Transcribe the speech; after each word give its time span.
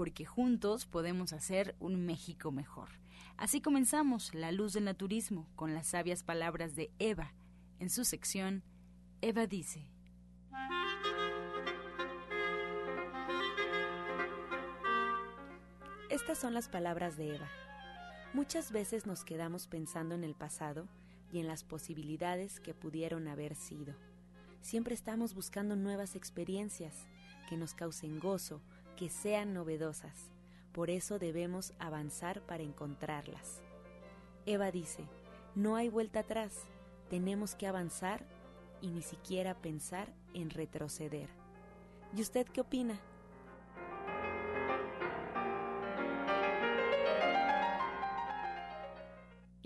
porque 0.00 0.24
juntos 0.24 0.86
podemos 0.86 1.34
hacer 1.34 1.76
un 1.78 2.06
México 2.06 2.50
mejor. 2.50 2.88
Así 3.36 3.60
comenzamos 3.60 4.32
La 4.32 4.50
Luz 4.50 4.72
del 4.72 4.84
Naturismo 4.86 5.46
con 5.56 5.74
las 5.74 5.88
sabias 5.88 6.22
palabras 6.22 6.74
de 6.74 6.90
Eva. 6.98 7.34
En 7.80 7.90
su 7.90 8.06
sección, 8.06 8.62
Eva 9.20 9.46
dice. 9.46 9.86
Estas 16.08 16.38
son 16.38 16.54
las 16.54 16.70
palabras 16.70 17.18
de 17.18 17.34
Eva. 17.34 17.50
Muchas 18.32 18.72
veces 18.72 19.04
nos 19.04 19.22
quedamos 19.22 19.66
pensando 19.66 20.14
en 20.14 20.24
el 20.24 20.34
pasado 20.34 20.88
y 21.30 21.40
en 21.40 21.46
las 21.46 21.62
posibilidades 21.62 22.58
que 22.58 22.72
pudieron 22.72 23.28
haber 23.28 23.54
sido. 23.54 23.94
Siempre 24.62 24.94
estamos 24.94 25.34
buscando 25.34 25.76
nuevas 25.76 26.16
experiencias 26.16 26.94
que 27.50 27.58
nos 27.58 27.74
causen 27.74 28.18
gozo, 28.18 28.62
que 29.00 29.08
sean 29.08 29.54
novedosas. 29.54 30.30
Por 30.72 30.90
eso 30.90 31.18
debemos 31.18 31.72
avanzar 31.78 32.42
para 32.42 32.62
encontrarlas. 32.62 33.62
Eva 34.44 34.70
dice, 34.70 35.06
no 35.54 35.76
hay 35.76 35.88
vuelta 35.88 36.20
atrás, 36.20 36.66
tenemos 37.08 37.54
que 37.54 37.66
avanzar 37.66 38.26
y 38.82 38.88
ni 38.88 39.00
siquiera 39.00 39.54
pensar 39.54 40.12
en 40.34 40.50
retroceder. 40.50 41.30
¿Y 42.14 42.20
usted 42.20 42.46
qué 42.46 42.60
opina? 42.60 43.00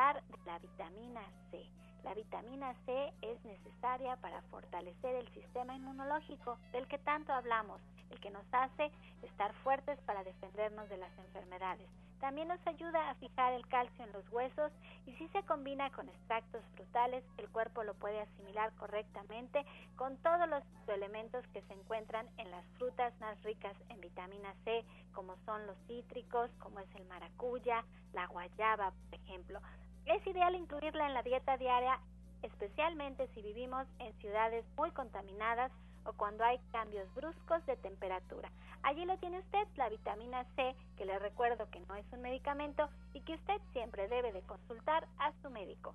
Hablar 0.00 0.22
la 0.46 0.58
vitamina 0.58 1.20
C. 1.50 1.62
La 2.04 2.14
vitamina 2.14 2.74
C 2.86 3.12
es 3.20 3.44
necesaria 3.44 4.16
para 4.16 4.40
fortalecer 4.42 5.14
el 5.14 5.28
sistema 5.34 5.76
inmunológico 5.76 6.58
del 6.72 6.88
que 6.88 6.98
tanto 6.98 7.32
hablamos, 7.34 7.82
el 8.08 8.18
que 8.20 8.30
nos 8.30 8.44
hace 8.50 8.90
estar 9.22 9.52
fuertes 9.62 9.98
para 10.06 10.24
defendernos 10.24 10.88
de 10.88 10.96
las 10.96 11.10
enfermedades. 11.18 11.86
También 12.18 12.48
nos 12.48 12.66
ayuda 12.66 13.10
a 13.10 13.14
fijar 13.16 13.52
el 13.52 13.66
calcio 13.68 14.04
en 14.04 14.12
los 14.12 14.26
huesos 14.30 14.72
y 15.06 15.12
si 15.16 15.28
se 15.28 15.42
combina 15.42 15.90
con 15.90 16.08
extractos 16.08 16.62
frutales, 16.74 17.22
el 17.36 17.48
cuerpo 17.50 17.82
lo 17.82 17.94
puede 17.94 18.20
asimilar 18.20 18.72
correctamente 18.76 19.64
con 19.96 20.16
todos 20.18 20.48
los 20.48 20.62
elementos 20.88 21.46
que 21.48 21.62
se 21.62 21.74
encuentran 21.74 22.26
en 22.38 22.50
las 22.50 22.64
frutas 22.78 23.12
más 23.20 23.42
ricas 23.42 23.76
en 23.90 24.00
vitamina 24.00 24.54
C, 24.64 24.84
como 25.12 25.36
son 25.44 25.66
los 25.66 25.76
cítricos, 25.86 26.50
como 26.58 26.80
es 26.80 26.94
el 26.94 27.04
maracuya, 27.06 27.84
la 28.14 28.26
guayaba, 28.26 28.92
por 28.92 29.14
ejemplo. 29.14 29.60
Es 30.06 30.26
ideal 30.26 30.54
incluirla 30.54 31.06
en 31.06 31.14
la 31.14 31.22
dieta 31.22 31.56
diaria, 31.56 31.98
especialmente 32.42 33.28
si 33.34 33.42
vivimos 33.42 33.86
en 33.98 34.12
ciudades 34.20 34.64
muy 34.76 34.90
contaminadas 34.92 35.70
o 36.04 36.12
cuando 36.14 36.44
hay 36.44 36.58
cambios 36.72 37.12
bruscos 37.14 37.64
de 37.66 37.76
temperatura. 37.76 38.50
Allí 38.82 39.04
lo 39.04 39.18
tiene 39.18 39.38
usted, 39.38 39.68
la 39.76 39.88
vitamina 39.88 40.44
C, 40.56 40.74
que 40.96 41.04
le 41.04 41.18
recuerdo 41.18 41.70
que 41.70 41.80
no 41.80 41.94
es 41.94 42.06
un 42.12 42.22
medicamento 42.22 42.88
y 43.12 43.20
que 43.20 43.34
usted 43.34 43.60
siempre 43.72 44.08
debe 44.08 44.32
de 44.32 44.40
consultar 44.42 45.06
a 45.18 45.32
su 45.42 45.50
médico. 45.50 45.94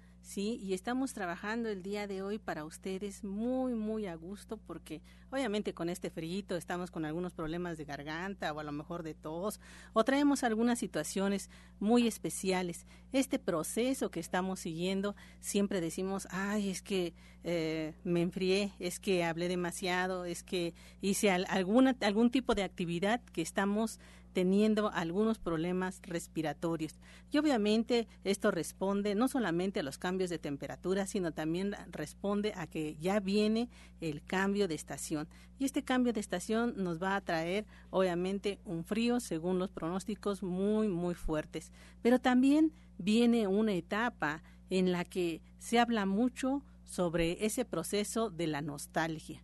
Sí, 0.21 0.59
y 0.63 0.73
estamos 0.73 1.13
trabajando 1.13 1.67
el 1.67 1.81
día 1.81 2.07
de 2.07 2.21
hoy 2.21 2.37
para 2.37 2.63
ustedes 2.63 3.23
muy, 3.23 3.73
muy 3.73 4.05
a 4.05 4.15
gusto 4.15 4.57
porque 4.57 5.01
obviamente 5.31 5.73
con 5.73 5.89
este 5.89 6.09
frío 6.09 6.55
estamos 6.55 6.91
con 6.91 7.05
algunos 7.05 7.33
problemas 7.33 7.77
de 7.77 7.85
garganta 7.85 8.53
o 8.53 8.59
a 8.59 8.63
lo 8.63 8.71
mejor 8.71 9.01
de 9.03 9.15
tos 9.15 9.59
o 9.93 10.03
traemos 10.03 10.43
algunas 10.43 10.79
situaciones 10.79 11.49
muy 11.79 12.07
especiales. 12.07 12.85
Este 13.11 13.39
proceso 13.39 14.11
que 14.11 14.19
estamos 14.19 14.59
siguiendo 14.59 15.15
siempre 15.39 15.81
decimos, 15.81 16.27
ay, 16.29 16.69
es 16.69 16.81
que 16.81 17.13
eh, 17.43 17.95
me 18.03 18.21
enfrié, 18.21 18.71
es 18.79 18.99
que 18.99 19.23
hablé 19.23 19.47
demasiado, 19.47 20.25
es 20.25 20.43
que 20.43 20.75
hice 21.01 21.31
alguna, 21.31 21.97
algún 22.01 22.29
tipo 22.29 22.53
de 22.53 22.63
actividad 22.63 23.21
que 23.33 23.41
estamos 23.41 23.99
teniendo 24.33 24.91
algunos 24.91 25.39
problemas 25.39 26.01
respiratorios. 26.03 26.99
Y 27.31 27.37
obviamente 27.37 28.07
esto 28.23 28.51
responde 28.51 29.15
no 29.15 29.27
solamente 29.27 29.79
a 29.79 29.83
los 29.83 29.97
cambios 29.97 30.29
de 30.29 30.39
temperatura, 30.39 31.05
sino 31.05 31.31
también 31.31 31.75
responde 31.91 32.53
a 32.55 32.67
que 32.67 32.95
ya 32.99 33.19
viene 33.19 33.69
el 33.99 34.23
cambio 34.23 34.67
de 34.67 34.75
estación. 34.75 35.27
Y 35.59 35.65
este 35.65 35.83
cambio 35.83 36.13
de 36.13 36.19
estación 36.19 36.73
nos 36.77 37.01
va 37.01 37.15
a 37.15 37.21
traer 37.21 37.65
obviamente 37.89 38.59
un 38.65 38.83
frío, 38.83 39.19
según 39.19 39.59
los 39.59 39.71
pronósticos, 39.71 40.43
muy, 40.43 40.87
muy 40.87 41.15
fuertes. 41.15 41.71
Pero 42.01 42.19
también 42.19 42.73
viene 42.97 43.47
una 43.47 43.73
etapa 43.73 44.43
en 44.69 44.91
la 44.91 45.05
que 45.05 45.41
se 45.59 45.79
habla 45.79 46.05
mucho 46.05 46.63
sobre 46.83 47.45
ese 47.45 47.65
proceso 47.65 48.29
de 48.29 48.47
la 48.47 48.61
nostalgia 48.61 49.43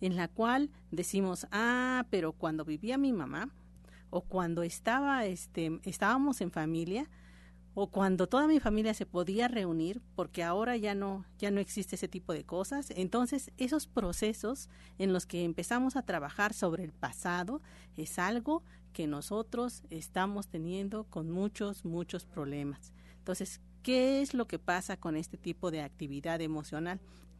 en 0.00 0.16
la 0.16 0.28
cual 0.28 0.70
decimos, 0.90 1.46
ah, 1.50 2.06
pero 2.10 2.32
cuando 2.32 2.64
vivía 2.64 2.98
mi 2.98 3.12
mamá, 3.12 3.50
o 4.10 4.22
cuando 4.22 4.62
estaba, 4.62 5.24
este, 5.26 5.80
estábamos 5.84 6.40
en 6.40 6.50
familia, 6.50 7.08
o 7.80 7.90
cuando 7.90 8.26
toda 8.26 8.48
mi 8.48 8.58
familia 8.58 8.92
se 8.92 9.06
podía 9.06 9.46
reunir, 9.46 10.02
porque 10.16 10.42
ahora 10.42 10.76
ya 10.76 10.96
no, 10.96 11.24
ya 11.38 11.52
no 11.52 11.60
existe 11.60 11.94
ese 11.94 12.08
tipo 12.08 12.32
de 12.32 12.44
cosas. 12.44 12.90
Entonces, 12.96 13.52
esos 13.56 13.86
procesos 13.86 14.68
en 14.98 15.12
los 15.12 15.26
que 15.26 15.44
empezamos 15.44 15.94
a 15.94 16.02
trabajar 16.02 16.54
sobre 16.54 16.82
el 16.82 16.92
pasado 16.92 17.62
es 17.96 18.18
algo 18.18 18.64
que 18.92 19.06
nosotros 19.06 19.84
estamos 19.90 20.48
teniendo 20.48 21.04
con 21.04 21.30
muchos, 21.30 21.84
muchos 21.84 22.26
problemas. 22.26 22.92
Entonces, 23.18 23.60
¿qué 23.84 24.22
es 24.22 24.34
lo 24.34 24.48
que 24.48 24.58
pasa 24.58 24.96
con 24.96 25.14
este 25.14 25.36
tipo 25.36 25.70
de 25.70 25.82
actividad 25.82 26.40
emocional? 26.40 26.98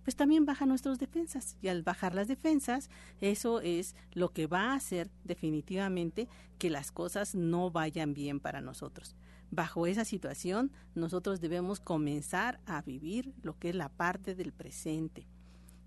Pues 0.08 0.16
también 0.16 0.46
baja 0.46 0.64
nuestras 0.64 0.98
defensas 0.98 1.58
y 1.60 1.68
al 1.68 1.82
bajar 1.82 2.14
las 2.14 2.28
defensas, 2.28 2.88
eso 3.20 3.60
es 3.60 3.94
lo 4.14 4.32
que 4.32 4.46
va 4.46 4.72
a 4.72 4.76
hacer 4.76 5.10
definitivamente 5.22 6.28
que 6.56 6.70
las 6.70 6.92
cosas 6.92 7.34
no 7.34 7.70
vayan 7.70 8.14
bien 8.14 8.40
para 8.40 8.62
nosotros. 8.62 9.16
Bajo 9.50 9.86
esa 9.86 10.06
situación, 10.06 10.72
nosotros 10.94 11.42
debemos 11.42 11.78
comenzar 11.78 12.58
a 12.64 12.80
vivir 12.80 13.34
lo 13.42 13.58
que 13.58 13.68
es 13.68 13.74
la 13.74 13.90
parte 13.90 14.34
del 14.34 14.54
presente. 14.54 15.26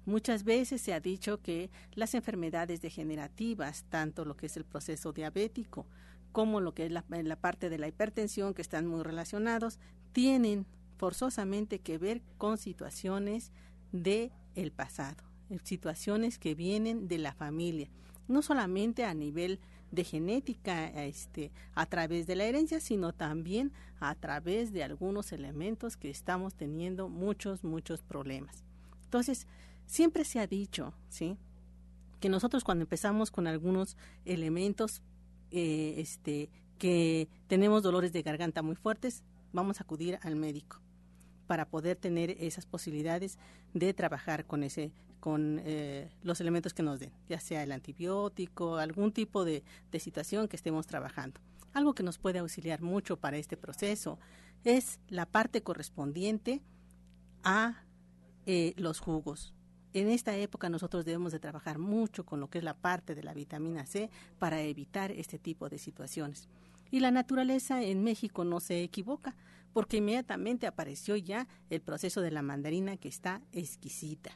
Muchas 0.06 0.44
veces 0.44 0.82
se 0.82 0.94
ha 0.94 1.00
dicho 1.00 1.42
que 1.42 1.72
las 1.96 2.14
enfermedades 2.14 2.80
degenerativas, 2.80 3.86
tanto 3.90 4.24
lo 4.24 4.38
que 4.38 4.46
es 4.46 4.56
el 4.56 4.66
proceso 4.66 5.14
diabético 5.14 5.88
como 6.32 6.62
lo 6.62 6.76
que 6.76 6.86
es 6.86 6.92
la, 6.92 7.04
la 7.10 7.36
parte 7.38 7.72
de 7.72 7.80
la 7.80 7.88
hipertensión, 7.88 8.54
que 8.54 8.62
están 8.62 8.86
muy 8.86 9.02
relacionados, 9.02 9.80
tienen 10.12 10.68
forzosamente 11.02 11.80
que 11.80 11.98
ver 11.98 12.22
con 12.38 12.60
situaciones 12.60 13.52
de 13.92 14.32
el 14.56 14.72
pasado, 14.72 15.24
situaciones 15.64 16.40
que 16.40 16.56
vienen 16.56 17.08
de 17.08 17.18
la 17.18 17.34
familia, 17.34 17.90
no 18.28 18.42
solamente 18.42 19.04
a 19.04 19.14
nivel 19.14 19.60
de 19.92 20.04
genética 20.04 20.88
este, 21.06 21.52
a 21.76 21.86
través 21.86 22.26
de 22.26 22.36
la 22.36 22.46
herencia, 22.46 22.80
sino 22.80 23.14
también 23.14 23.74
a 24.00 24.16
través 24.16 24.72
de 24.72 24.84
algunos 24.84 25.32
elementos 25.34 25.98
que 25.98 26.10
estamos 26.10 26.56
teniendo 26.56 27.10
muchos, 27.10 27.64
muchos 27.64 28.02
problemas. 28.02 28.64
Entonces, 29.04 29.48
siempre 29.86 30.24
se 30.24 30.40
ha 30.40 30.48
dicho, 30.48 30.94
¿sí? 31.10 31.38
Que 32.22 32.30
nosotros 32.30 32.64
cuando 32.64 32.84
empezamos 32.84 33.32
con 33.32 33.48
algunos 33.48 33.98
elementos 34.24 35.02
eh, 35.52 35.96
este, 35.98 36.50
que 36.78 37.28
tenemos 37.48 37.84
dolores 37.84 38.14
de 38.14 38.22
garganta 38.22 38.62
muy 38.62 38.76
fuertes, 38.76 39.24
vamos 39.52 39.82
a 39.82 39.84
acudir 39.84 40.18
al 40.22 40.38
médico 40.38 40.82
para 41.52 41.66
poder 41.66 41.98
tener 41.98 42.38
esas 42.40 42.66
posibilidades 42.66 43.38
de 43.74 43.94
trabajar 43.94 44.46
con 44.46 44.64
ese 44.64 44.94
con 45.20 45.60
eh, 45.66 46.10
los 46.24 46.40
elementos 46.40 46.74
que 46.74 46.82
nos 46.82 47.02
den, 47.02 47.12
ya 47.28 47.42
sea 47.42 47.62
el 47.62 47.74
antibiótico, 47.74 48.78
algún 48.78 49.12
tipo 49.12 49.44
de, 49.44 49.62
situación 50.00 50.48
que 50.48 50.56
estemos 50.56 50.88
trabajando. 50.88 51.42
Algo 51.74 51.94
que 51.94 52.04
nos 52.04 52.20
puede 52.20 52.40
auxiliar 52.40 52.82
mucho 52.82 53.18
para 53.18 53.36
este 53.36 53.58
proceso 53.58 54.18
es 54.64 55.02
la 55.10 55.26
parte 55.26 55.62
correspondiente 55.62 56.62
a 57.44 57.84
eh, 58.46 58.74
los 58.78 59.02
jugos. 59.02 59.54
En 59.92 60.08
esta 60.08 60.38
época 60.38 60.70
nosotros 60.70 61.04
debemos 61.04 61.34
de 61.34 61.40
trabajar 61.40 61.80
mucho 61.80 62.26
con 62.26 62.40
lo 62.40 62.50
que 62.50 62.60
es 62.60 62.64
la 62.64 62.78
parte 62.78 63.14
de 63.14 63.24
la 63.24 63.34
vitamina 63.34 63.86
C 63.86 64.10
para 64.40 64.62
evitar 64.62 65.12
este 65.12 65.38
tipo 65.38 65.68
de 65.68 65.80
situaciones. 65.80 66.48
Y 66.92 67.00
la 67.00 67.10
naturaleza 67.10 67.82
en 67.82 68.04
México 68.04 68.44
no 68.44 68.60
se 68.60 68.84
equivoca, 68.84 69.36
porque 69.74 69.98
inmediatamente 69.98 70.68
apareció 70.68 71.16
ya 71.16 71.48
el 71.70 71.82
proceso 71.82 72.22
de 72.22 72.32
la 72.32 72.42
mandarina 72.42 72.98
que 72.98 73.08
está 73.08 73.42
exquisita. 73.54 74.32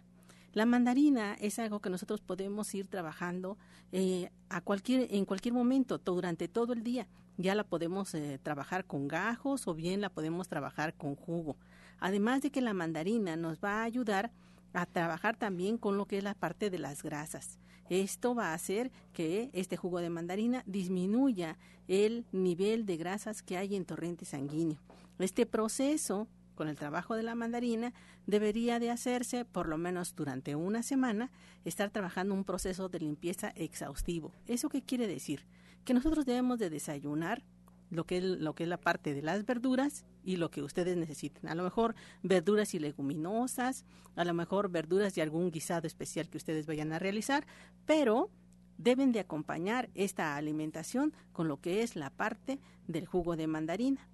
La 0.54 0.66
mandarina 0.66 1.34
es 1.34 1.60
algo 1.60 1.82
que 1.82 1.90
nosotros 1.90 2.22
podemos 2.22 2.74
ir 2.74 2.88
trabajando 2.88 3.58
eh, 3.92 4.30
a 4.48 4.62
cualquier, 4.62 5.14
en 5.14 5.26
cualquier 5.26 5.54
momento, 5.54 5.98
durante 5.98 6.48
todo 6.48 6.72
el 6.72 6.82
día. 6.82 7.08
Ya 7.36 7.56
la 7.56 7.66
podemos 7.66 8.16
eh, 8.16 8.40
trabajar 8.42 8.86
con 8.86 9.10
gajos 9.10 9.68
o 9.68 9.74
bien 9.74 10.00
la 10.00 10.10
podemos 10.10 10.48
trabajar 10.48 10.94
con 10.94 11.18
jugo. 11.18 11.58
Además 12.00 12.42
de 12.42 12.52
que 12.52 12.62
la 12.62 12.74
mandarina 12.74 13.36
nos 13.36 13.60
va 13.60 13.82
a 13.82 13.84
ayudar 13.84 14.32
a 14.74 14.86
trabajar 14.86 15.36
también 15.36 15.78
con 15.78 15.98
lo 15.98 16.06
que 16.06 16.20
es 16.20 16.24
la 16.24 16.36
parte 16.36 16.70
de 16.70 16.80
las 16.80 17.04
grasas. 17.04 17.60
Esto 17.90 18.36
va 18.36 18.52
a 18.52 18.54
hacer 18.54 18.92
que 19.14 19.50
este 19.54 19.78
jugo 19.78 20.00
de 20.00 20.10
mandarina 20.10 20.64
disminuya 20.66 21.58
el 21.88 22.26
nivel 22.32 22.86
de 22.86 22.98
grasas 22.98 23.44
que 23.44 23.58
hay 23.58 23.76
en 23.76 23.86
torrente 23.86 24.26
sanguíneo. 24.26 24.80
Este 25.20 25.46
proceso 25.46 26.28
con 26.56 26.68
el 26.70 26.76
trabajo 26.76 27.16
de 27.16 27.24
la 27.24 27.36
mandarina, 27.36 27.94
debería 28.26 28.80
de 28.80 28.90
hacerse 28.90 29.46
por 29.46 29.68
lo 29.68 29.78
menos 29.78 30.16
durante 30.16 30.56
una 30.56 30.82
semana, 30.82 31.30
estar 31.66 31.92
trabajando 31.92 32.34
un 32.34 32.46
proceso 32.46 32.90
de 32.90 33.00
limpieza 33.00 33.50
exhaustivo. 33.56 34.32
¿Eso 34.48 34.70
qué 34.70 34.82
quiere 34.82 35.06
decir? 35.06 35.46
Que 35.84 35.94
nosotros 35.94 36.26
debemos 36.26 36.58
de 36.58 36.72
desayunar 36.72 37.44
lo 37.90 38.06
que, 38.06 38.18
es, 38.18 38.24
lo 38.24 38.56
que 38.56 38.64
es 38.64 38.70
la 38.70 38.78
parte 38.80 39.14
de 39.14 39.22
las 39.22 39.46
verduras 39.46 40.06
y 40.24 40.38
lo 40.38 40.50
que 40.52 40.62
ustedes 40.62 40.98
necesiten. 40.98 41.50
A 41.50 41.56
lo 41.56 41.64
mejor 41.64 41.96
verduras 42.24 42.74
y 42.74 42.80
leguminosas, 42.80 43.86
a 44.16 44.26
lo 44.26 44.34
mejor 44.34 44.70
verduras 44.70 45.18
y 45.18 45.22
algún 45.22 45.52
guisado 45.52 45.88
especial 45.88 46.30
que 46.30 46.38
ustedes 46.38 46.66
vayan 46.66 46.94
a 46.94 47.00
realizar, 47.00 47.46
pero 47.86 48.30
deben 48.78 49.12
de 49.12 49.20
acompañar 49.20 49.90
esta 49.94 50.36
alimentación 50.36 51.14
con 51.32 51.48
lo 51.48 51.62
que 51.62 51.84
es 51.84 51.96
la 51.96 52.10
parte 52.10 52.60
del 52.88 53.06
jugo 53.06 53.36
de 53.36 53.48
mandarina. 53.48 54.08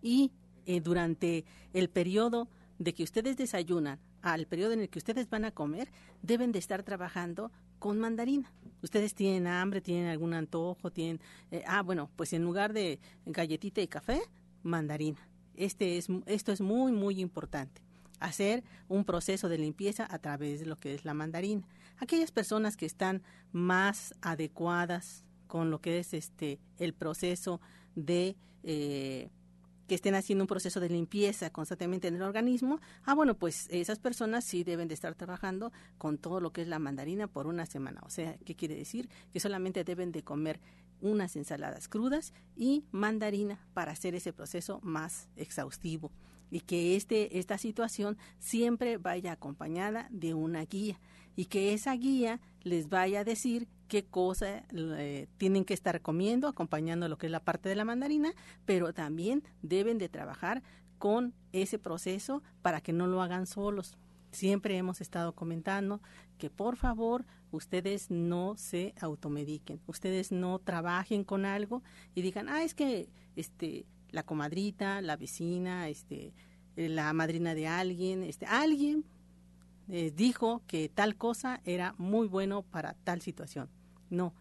Y 0.00 0.32
eh, 0.66 0.80
durante 0.80 1.44
el 1.72 1.88
periodo 1.88 2.48
de 2.78 2.94
que 2.94 3.02
ustedes 3.02 3.36
desayunan 3.36 3.98
al 4.22 4.46
periodo 4.46 4.72
en 4.72 4.80
el 4.80 4.88
que 4.88 4.98
ustedes 4.98 5.28
van 5.28 5.44
a 5.44 5.50
comer, 5.50 5.90
deben 6.22 6.52
de 6.52 6.58
estar 6.58 6.82
trabajando 6.82 7.50
con 7.78 7.98
mandarina. 7.98 8.52
Ustedes 8.84 9.14
tienen 9.14 9.46
hambre, 9.46 9.80
tienen 9.80 10.08
algún 10.08 10.34
antojo, 10.34 10.90
tienen, 10.90 11.18
eh, 11.50 11.64
ah, 11.66 11.80
bueno, 11.80 12.10
pues 12.16 12.34
en 12.34 12.42
lugar 12.42 12.74
de 12.74 13.00
galletita 13.24 13.80
y 13.80 13.88
café, 13.88 14.20
mandarina. 14.62 15.26
Este 15.56 15.96
es, 15.96 16.08
esto 16.26 16.52
es 16.52 16.60
muy, 16.60 16.92
muy 16.92 17.18
importante. 17.18 17.80
Hacer 18.20 18.62
un 18.88 19.06
proceso 19.06 19.48
de 19.48 19.56
limpieza 19.56 20.06
a 20.10 20.18
través 20.18 20.60
de 20.60 20.66
lo 20.66 20.76
que 20.76 20.94
es 20.94 21.06
la 21.06 21.14
mandarina. 21.14 21.66
Aquellas 21.96 22.30
personas 22.30 22.76
que 22.76 22.84
están 22.84 23.22
más 23.52 24.12
adecuadas 24.20 25.24
con 25.46 25.70
lo 25.70 25.80
que 25.80 25.98
es 25.98 26.12
este 26.12 26.60
el 26.76 26.92
proceso 26.92 27.62
de 27.94 28.36
eh, 28.64 29.30
que 29.86 29.94
estén 29.94 30.14
haciendo 30.14 30.44
un 30.44 30.48
proceso 30.48 30.80
de 30.80 30.88
limpieza 30.88 31.50
constantemente 31.50 32.08
en 32.08 32.16
el 32.16 32.22
organismo, 32.22 32.80
ah, 33.04 33.14
bueno, 33.14 33.36
pues 33.36 33.66
esas 33.70 33.98
personas 33.98 34.44
sí 34.44 34.64
deben 34.64 34.88
de 34.88 34.94
estar 34.94 35.14
trabajando 35.14 35.72
con 35.98 36.18
todo 36.18 36.40
lo 36.40 36.52
que 36.52 36.62
es 36.62 36.68
la 36.68 36.78
mandarina 36.78 37.26
por 37.26 37.46
una 37.46 37.66
semana. 37.66 38.00
O 38.04 38.10
sea, 38.10 38.36
¿qué 38.44 38.54
quiere 38.54 38.74
decir? 38.74 39.08
Que 39.32 39.40
solamente 39.40 39.84
deben 39.84 40.12
de 40.12 40.22
comer 40.22 40.60
unas 41.00 41.36
ensaladas 41.36 41.88
crudas 41.88 42.32
y 42.56 42.84
mandarina 42.90 43.66
para 43.74 43.92
hacer 43.92 44.14
ese 44.14 44.32
proceso 44.32 44.80
más 44.82 45.28
exhaustivo 45.36 46.10
y 46.50 46.60
que 46.60 46.96
este, 46.96 47.38
esta 47.38 47.58
situación 47.58 48.16
siempre 48.38 48.96
vaya 48.96 49.32
acompañada 49.32 50.08
de 50.10 50.34
una 50.34 50.64
guía 50.64 51.00
y 51.36 51.46
que 51.46 51.74
esa 51.74 51.92
guía 51.94 52.40
les 52.62 52.88
vaya 52.88 53.20
a 53.20 53.24
decir 53.24 53.68
qué 53.88 54.04
cosa 54.04 54.64
eh, 54.72 55.28
tienen 55.36 55.64
que 55.64 55.74
estar 55.74 56.00
comiendo, 56.00 56.48
acompañando 56.48 57.08
lo 57.08 57.18
que 57.18 57.26
es 57.26 57.32
la 57.32 57.44
parte 57.44 57.68
de 57.68 57.74
la 57.74 57.84
mandarina, 57.84 58.32
pero 58.64 58.92
también 58.92 59.42
deben 59.62 59.98
de 59.98 60.08
trabajar 60.08 60.62
con 60.98 61.34
ese 61.52 61.78
proceso 61.78 62.42
para 62.62 62.80
que 62.80 62.92
no 62.92 63.06
lo 63.06 63.22
hagan 63.22 63.46
solos. 63.46 63.96
Siempre 64.30 64.76
hemos 64.76 65.00
estado 65.00 65.34
comentando 65.34 66.00
que 66.38 66.50
por 66.50 66.76
favor 66.76 67.24
ustedes 67.50 68.10
no 68.10 68.56
se 68.56 68.94
automediquen, 69.00 69.80
ustedes 69.86 70.32
no 70.32 70.58
trabajen 70.58 71.22
con 71.22 71.44
algo 71.44 71.82
y 72.14 72.22
digan, 72.22 72.48
ah, 72.48 72.64
es 72.64 72.74
que 72.74 73.08
este 73.36 73.86
la 74.10 74.24
comadrita, 74.24 75.02
la 75.02 75.16
vecina, 75.16 75.88
este 75.88 76.34
la 76.76 77.12
madrina 77.12 77.54
de 77.54 77.68
alguien, 77.68 78.22
este 78.22 78.46
alguien 78.46 79.04
eh, 79.88 80.12
dijo 80.14 80.62
que 80.66 80.88
tal 80.88 81.16
cosa 81.16 81.60
era 81.64 81.94
muy 81.98 82.26
bueno 82.26 82.62
para 82.62 82.94
tal 83.04 83.20
situación. 83.20 83.68
No. 84.10 84.34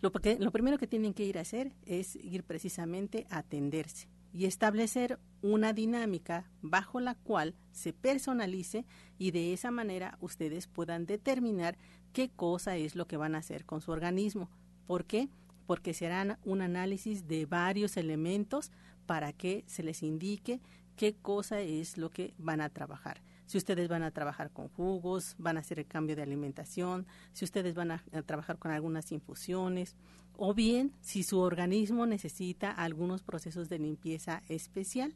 Lo, 0.00 0.12
lo 0.38 0.50
primero 0.50 0.78
que 0.78 0.86
tienen 0.86 1.14
que 1.14 1.24
ir 1.24 1.38
a 1.38 1.42
hacer 1.42 1.72
es 1.86 2.16
ir 2.16 2.42
precisamente 2.44 3.26
a 3.30 3.38
atenderse 3.38 4.08
y 4.32 4.46
establecer 4.46 5.18
una 5.42 5.72
dinámica 5.72 6.50
bajo 6.62 7.00
la 7.00 7.14
cual 7.14 7.54
se 7.70 7.92
personalice 7.92 8.86
y 9.18 9.30
de 9.30 9.52
esa 9.52 9.70
manera 9.70 10.16
ustedes 10.20 10.66
puedan 10.66 11.06
determinar 11.06 11.76
qué 12.12 12.30
cosa 12.30 12.76
es 12.76 12.96
lo 12.96 13.06
que 13.06 13.16
van 13.16 13.34
a 13.34 13.38
hacer 13.38 13.64
con 13.64 13.80
su 13.80 13.90
organismo. 13.90 14.50
¿Por 14.86 15.04
qué? 15.04 15.28
Porque 15.66 15.94
se 15.94 16.06
harán 16.06 16.38
un 16.44 16.62
análisis 16.62 17.28
de 17.28 17.46
varios 17.46 17.96
elementos 17.96 18.72
para 19.06 19.32
que 19.32 19.64
se 19.66 19.82
les 19.82 20.02
indique 20.02 20.60
qué 20.96 21.14
cosa 21.14 21.60
es 21.60 21.98
lo 21.98 22.10
que 22.10 22.34
van 22.38 22.60
a 22.60 22.70
trabajar 22.70 23.22
si 23.52 23.58
ustedes 23.58 23.86
van 23.86 24.02
a 24.02 24.10
trabajar 24.10 24.50
con 24.50 24.68
jugos, 24.68 25.34
van 25.36 25.58
a 25.58 25.60
hacer 25.60 25.78
el 25.78 25.86
cambio 25.86 26.16
de 26.16 26.22
alimentación, 26.22 27.06
si 27.34 27.44
ustedes 27.44 27.74
van 27.74 27.90
a, 27.90 28.02
trabajar 28.24 28.56
con 28.56 28.70
algunas 28.70 29.12
infusiones, 29.12 29.94
o 30.38 30.54
bien 30.54 30.94
si 31.02 31.22
su 31.22 31.38
organismo 31.38 32.06
necesita 32.06 32.70
algunos 32.70 33.22
procesos 33.22 33.68
de 33.68 33.78
limpieza 33.78 34.42
especial 34.48 35.14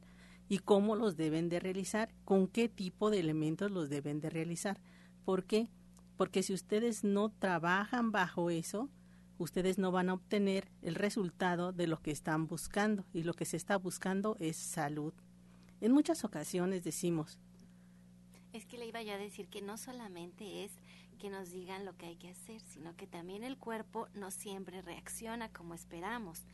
y 0.50 0.58
cómo 0.58 0.96
los 0.96 1.16
deben 1.16 1.48
de 1.48 1.60
realizar, 1.60 2.10
con 2.26 2.46
qué 2.46 2.68
tipo 2.68 3.08
de 3.08 3.20
elementos 3.20 3.70
los 3.70 3.88
deben 3.88 4.20
de 4.20 4.28
realizar. 4.28 4.82
¿Por 5.24 5.44
qué? 5.44 5.70
Porque 6.18 6.42
si 6.42 6.52
ustedes 6.52 7.04
no 7.04 7.30
trabajan 7.30 8.12
bajo 8.12 8.50
eso, 8.50 8.90
ustedes 9.38 9.78
no 9.78 9.92
van 9.92 10.10
a 10.10 10.12
obtener 10.12 10.70
el 10.82 10.94
resultado 10.94 11.72
de 11.72 11.86
lo 11.86 12.02
que 12.02 12.10
están 12.10 12.48
buscando 12.48 13.06
y 13.14 13.22
lo 13.22 13.32
que 13.32 13.46
se 13.46 13.56
está 13.56 13.78
buscando 13.78 14.36
es 14.40 14.58
salud. 14.58 15.14
En 15.80 15.92
muchas 15.92 16.22
ocasiones 16.22 16.84
decimos, 16.84 17.38
es 18.56 18.66
que 18.66 18.78
le 18.78 18.86
iba 18.86 19.02
yo 19.02 19.14
a 19.14 19.18
decir 19.18 19.48
que 19.48 19.62
no 19.62 19.76
solamente 19.76 20.64
es 20.64 20.72
que 21.18 21.30
nos 21.30 21.50
digan 21.50 21.84
lo 21.84 21.96
que 21.96 22.06
hay 22.06 22.16
que 22.16 22.30
hacer, 22.30 22.60
sino 22.60 22.96
que 22.96 23.06
también 23.06 23.42
el 23.42 23.56
cuerpo 23.56 24.08
no 24.14 24.30
siempre 24.30 24.82
reacciona 24.82 25.52
como 25.52 25.74
esperamos. 25.74 26.44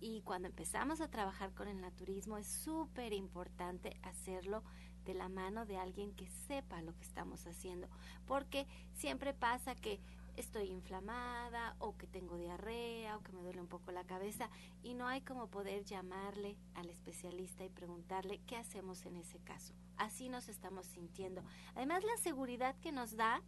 Y 0.00 0.22
cuando 0.22 0.48
empezamos 0.48 1.00
a 1.00 1.10
trabajar 1.10 1.52
con 1.54 1.68
el 1.68 1.80
naturismo 1.80 2.38
es 2.38 2.46
súper 2.46 3.12
importante 3.12 3.96
hacerlo 4.02 4.62
de 5.04 5.14
la 5.14 5.28
mano 5.28 5.66
de 5.66 5.76
alguien 5.76 6.12
que 6.14 6.28
sepa 6.46 6.82
lo 6.82 6.94
que 6.96 7.02
estamos 7.02 7.46
haciendo, 7.46 7.88
porque 8.26 8.66
siempre 8.94 9.32
pasa 9.32 9.74
que 9.74 10.00
estoy 10.40 10.70
inflamada 10.70 11.76
o 11.78 11.96
que 11.96 12.06
tengo 12.06 12.36
diarrea 12.36 13.16
o 13.16 13.22
que 13.22 13.32
me 13.32 13.42
duele 13.42 13.60
un 13.60 13.68
poco 13.68 13.92
la 13.92 14.04
cabeza 14.04 14.50
y 14.82 14.94
no 14.94 15.06
hay 15.06 15.20
como 15.20 15.48
poder 15.48 15.84
llamarle 15.84 16.56
al 16.74 16.88
especialista 16.88 17.64
y 17.64 17.68
preguntarle 17.68 18.40
qué 18.46 18.56
hacemos 18.56 19.04
en 19.06 19.16
ese 19.16 19.38
caso. 19.40 19.74
Así 19.96 20.28
nos 20.28 20.48
estamos 20.48 20.86
sintiendo. 20.86 21.42
Además, 21.74 22.02
la 22.04 22.16
seguridad 22.16 22.74
que 22.80 22.90
nos 22.90 23.16
da 23.16 23.42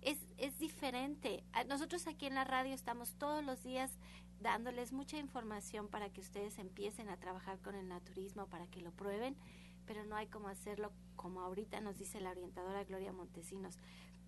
es, 0.00 0.18
es 0.38 0.58
diferente. 0.58 1.44
Nosotros 1.68 2.06
aquí 2.06 2.26
en 2.26 2.34
la 2.34 2.44
radio 2.44 2.74
estamos 2.74 3.16
todos 3.16 3.44
los 3.44 3.62
días 3.62 3.98
dándoles 4.40 4.92
mucha 4.92 5.18
información 5.18 5.88
para 5.88 6.10
que 6.10 6.20
ustedes 6.20 6.58
empiecen 6.58 7.08
a 7.08 7.16
trabajar 7.16 7.58
con 7.60 7.74
el 7.74 7.88
naturismo, 7.88 8.46
para 8.46 8.66
que 8.68 8.80
lo 8.80 8.92
prueben, 8.92 9.36
pero 9.84 10.04
no 10.04 10.14
hay 10.16 10.28
como 10.28 10.48
hacerlo 10.48 10.92
como 11.16 11.40
ahorita 11.40 11.80
nos 11.80 11.96
dice 11.98 12.20
la 12.20 12.30
orientadora 12.30 12.84
Gloria 12.84 13.12
Montesinos, 13.12 13.78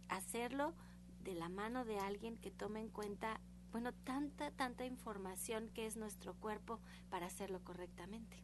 hacerlo 0.08 0.74
de 1.24 1.34
la 1.34 1.48
mano 1.48 1.84
de 1.84 1.98
alguien 1.98 2.36
que 2.36 2.50
tome 2.50 2.80
en 2.80 2.88
cuenta, 2.88 3.40
bueno, 3.72 3.92
tanta, 4.04 4.50
tanta 4.50 4.84
información 4.84 5.70
que 5.74 5.86
es 5.86 5.96
nuestro 5.96 6.34
cuerpo 6.34 6.80
para 7.10 7.26
hacerlo 7.26 7.60
correctamente. 7.64 8.42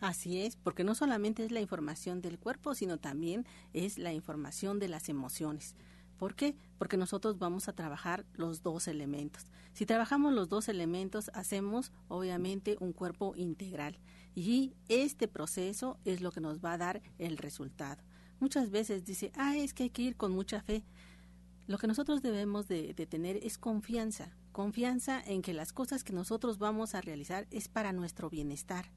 Así 0.00 0.40
es, 0.40 0.56
porque 0.56 0.84
no 0.84 0.94
solamente 0.94 1.44
es 1.44 1.52
la 1.52 1.60
información 1.60 2.22
del 2.22 2.38
cuerpo, 2.38 2.74
sino 2.74 2.98
también 2.98 3.46
es 3.72 3.98
la 3.98 4.12
información 4.12 4.78
de 4.78 4.88
las 4.88 5.08
emociones. 5.08 5.74
¿Por 6.16 6.34
qué? 6.34 6.56
Porque 6.78 6.96
nosotros 6.96 7.38
vamos 7.38 7.68
a 7.68 7.72
trabajar 7.72 8.26
los 8.34 8.62
dos 8.62 8.88
elementos. 8.88 9.46
Si 9.72 9.86
trabajamos 9.86 10.34
los 10.34 10.48
dos 10.48 10.68
elementos, 10.68 11.30
hacemos 11.32 11.92
obviamente 12.08 12.76
un 12.80 12.92
cuerpo 12.92 13.34
integral 13.36 13.98
y 14.34 14.74
este 14.88 15.28
proceso 15.28 15.98
es 16.04 16.20
lo 16.20 16.30
que 16.30 16.40
nos 16.40 16.62
va 16.62 16.74
a 16.74 16.78
dar 16.78 17.02
el 17.18 17.38
resultado. 17.38 18.02
Muchas 18.38 18.70
veces 18.70 19.04
dice, 19.04 19.32
ah, 19.34 19.56
es 19.56 19.74
que 19.74 19.84
hay 19.84 19.90
que 19.90 20.02
ir 20.02 20.16
con 20.16 20.32
mucha 20.32 20.62
fe. 20.62 20.82
Lo 21.70 21.78
que 21.78 21.86
nosotros 21.86 22.20
debemos 22.20 22.66
de, 22.66 22.94
tener 22.94 23.36
es 23.44 23.56
confianza, 23.56 24.34
confianza 24.50 25.22
en 25.24 25.40
que 25.40 25.54
las 25.54 25.72
cosas 25.72 26.02
que 26.02 26.12
nosotros 26.12 26.58
vamos 26.58 26.96
a 26.96 27.00
realizar 27.00 27.46
es 27.52 27.68
para 27.68 27.92
nuestro 27.92 28.28
bienestar 28.28 28.90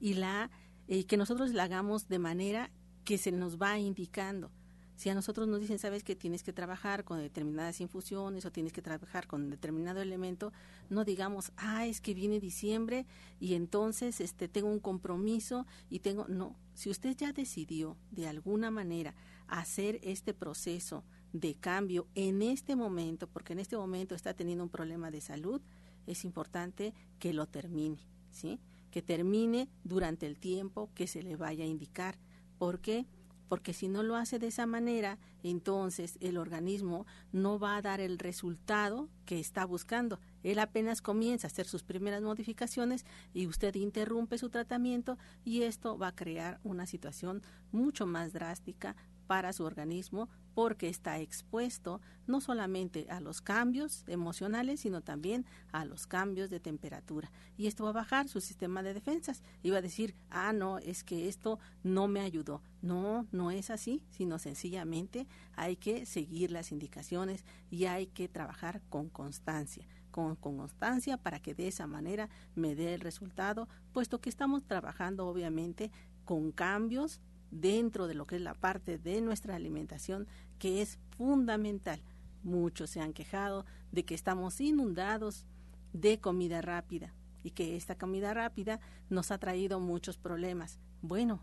y 0.00 0.14
la 0.14 0.50
eh, 0.88 1.04
que 1.04 1.18
nosotros 1.18 1.52
la 1.52 1.64
hagamos 1.64 2.08
de 2.08 2.18
manera 2.18 2.70
que 3.04 3.18
se 3.18 3.30
nos 3.30 3.60
va 3.60 3.78
indicando. 3.78 4.50
Si 4.96 5.10
a 5.10 5.14
nosotros 5.14 5.48
nos 5.48 5.60
dicen, 5.60 5.78
sabes 5.78 6.02
que 6.02 6.16
tienes 6.16 6.42
que 6.42 6.54
trabajar 6.54 7.04
con 7.04 7.18
determinadas 7.18 7.82
infusiones 7.82 8.46
o 8.46 8.50
tienes 8.50 8.72
que 8.72 8.80
trabajar 8.80 9.26
con 9.26 9.50
determinado 9.50 10.00
elemento, 10.00 10.50
no 10.88 11.04
digamos, 11.04 11.52
ah, 11.58 11.84
es 11.84 12.00
que 12.00 12.14
viene 12.14 12.40
diciembre 12.40 13.04
y 13.38 13.52
entonces 13.52 14.22
este 14.22 14.48
tengo 14.48 14.68
un 14.68 14.80
compromiso 14.80 15.66
y 15.90 15.98
tengo 15.98 16.26
no, 16.26 16.56
si 16.72 16.88
usted 16.88 17.14
ya 17.18 17.34
decidió 17.34 17.98
de 18.12 18.28
alguna 18.28 18.70
manera 18.70 19.14
hacer 19.46 20.00
este 20.02 20.32
proceso 20.32 21.04
de 21.34 21.56
cambio 21.56 22.06
en 22.14 22.42
este 22.42 22.76
momento, 22.76 23.26
porque 23.26 23.52
en 23.52 23.58
este 23.58 23.76
momento 23.76 24.14
está 24.14 24.34
teniendo 24.34 24.62
un 24.64 24.70
problema 24.70 25.10
de 25.10 25.20
salud, 25.20 25.60
es 26.06 26.24
importante 26.24 26.94
que 27.18 27.34
lo 27.34 27.46
termine, 27.46 27.98
¿sí? 28.30 28.60
Que 28.92 29.02
termine 29.02 29.68
durante 29.82 30.26
el 30.26 30.38
tiempo 30.38 30.90
que 30.94 31.08
se 31.08 31.22
le 31.22 31.34
vaya 31.34 31.64
a 31.64 31.66
indicar. 31.66 32.16
¿Por 32.56 32.80
qué? 32.80 33.06
porque 33.48 33.72
si 33.72 33.88
no 33.88 34.02
lo 34.02 34.16
hace 34.16 34.38
de 34.38 34.48
esa 34.48 34.66
manera, 34.66 35.18
entonces 35.42 36.18
el 36.20 36.38
organismo 36.38 37.06
no 37.32 37.58
va 37.58 37.76
a 37.76 37.82
dar 37.82 38.00
el 38.00 38.18
resultado 38.18 39.08
que 39.26 39.38
está 39.38 39.64
buscando. 39.64 40.18
Él 40.42 40.58
apenas 40.58 41.02
comienza 41.02 41.46
a 41.46 41.50
hacer 41.50 41.66
sus 41.66 41.82
primeras 41.82 42.22
modificaciones 42.22 43.04
y 43.32 43.46
usted 43.46 43.74
interrumpe 43.76 44.38
su 44.38 44.50
tratamiento 44.50 45.18
y 45.44 45.62
esto 45.62 45.98
va 45.98 46.08
a 46.08 46.14
crear 46.14 46.58
una 46.64 46.86
situación 46.86 47.42
mucho 47.70 48.06
más 48.06 48.32
drástica 48.32 48.96
para 49.26 49.52
su 49.52 49.64
organismo 49.64 50.28
porque 50.54 50.88
está 50.88 51.18
expuesto 51.18 52.00
no 52.26 52.40
solamente 52.40 53.06
a 53.10 53.20
los 53.20 53.42
cambios 53.42 54.04
emocionales, 54.06 54.80
sino 54.80 55.02
también 55.02 55.44
a 55.72 55.84
los 55.84 56.06
cambios 56.06 56.48
de 56.48 56.60
temperatura. 56.60 57.30
Y 57.56 57.66
esto 57.66 57.84
va 57.84 57.90
a 57.90 57.94
bajar 57.94 58.28
su 58.28 58.40
sistema 58.40 58.82
de 58.82 58.94
defensas. 58.94 59.42
Y 59.62 59.70
va 59.70 59.78
a 59.78 59.82
decir, 59.82 60.14
ah, 60.30 60.52
no, 60.52 60.78
es 60.78 61.04
que 61.04 61.28
esto 61.28 61.58
no 61.82 62.08
me 62.08 62.20
ayudó. 62.20 62.62
No, 62.82 63.26
no 63.32 63.50
es 63.50 63.70
así, 63.70 64.04
sino 64.10 64.38
sencillamente 64.38 65.26
hay 65.56 65.76
que 65.76 66.06
seguir 66.06 66.50
las 66.50 66.70
indicaciones 66.72 67.44
y 67.70 67.86
hay 67.86 68.06
que 68.06 68.28
trabajar 68.28 68.80
con 68.88 69.08
constancia. 69.08 69.86
Con, 70.10 70.36
con 70.36 70.58
constancia 70.58 71.16
para 71.16 71.40
que 71.40 71.54
de 71.54 71.66
esa 71.66 71.88
manera 71.88 72.28
me 72.54 72.76
dé 72.76 72.94
el 72.94 73.00
resultado, 73.00 73.68
puesto 73.92 74.20
que 74.20 74.30
estamos 74.30 74.62
trabajando 74.64 75.26
obviamente 75.26 75.90
con 76.24 76.52
cambios 76.52 77.20
dentro 77.54 78.08
de 78.08 78.14
lo 78.14 78.26
que 78.26 78.36
es 78.36 78.42
la 78.42 78.54
parte 78.54 78.98
de 78.98 79.20
nuestra 79.20 79.54
alimentación 79.54 80.26
que 80.58 80.82
es 80.82 80.98
fundamental. 81.16 82.02
Muchos 82.42 82.90
se 82.90 83.00
han 83.00 83.12
quejado 83.12 83.64
de 83.92 84.04
que 84.04 84.14
estamos 84.14 84.60
inundados 84.60 85.46
de 85.92 86.20
comida 86.20 86.60
rápida 86.60 87.14
y 87.42 87.52
que 87.52 87.76
esta 87.76 87.96
comida 87.96 88.34
rápida 88.34 88.80
nos 89.08 89.30
ha 89.30 89.38
traído 89.38 89.78
muchos 89.78 90.18
problemas. 90.18 90.80
Bueno, 91.00 91.42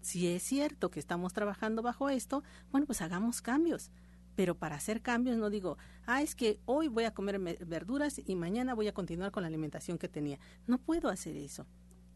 si 0.00 0.28
es 0.28 0.42
cierto 0.42 0.90
que 0.90 1.00
estamos 1.00 1.32
trabajando 1.32 1.82
bajo 1.82 2.08
esto, 2.08 2.42
bueno, 2.70 2.86
pues 2.86 3.02
hagamos 3.02 3.42
cambios. 3.42 3.90
Pero 4.36 4.56
para 4.56 4.76
hacer 4.76 5.00
cambios 5.00 5.36
no 5.36 5.50
digo, 5.50 5.76
ah, 6.06 6.22
es 6.22 6.34
que 6.34 6.58
hoy 6.64 6.88
voy 6.88 7.04
a 7.04 7.14
comer 7.14 7.38
verduras 7.64 8.20
y 8.24 8.34
mañana 8.34 8.74
voy 8.74 8.88
a 8.88 8.94
continuar 8.94 9.30
con 9.30 9.42
la 9.42 9.48
alimentación 9.48 9.98
que 9.98 10.08
tenía. 10.08 10.40
No 10.66 10.78
puedo 10.78 11.08
hacer 11.08 11.36
eso. 11.36 11.66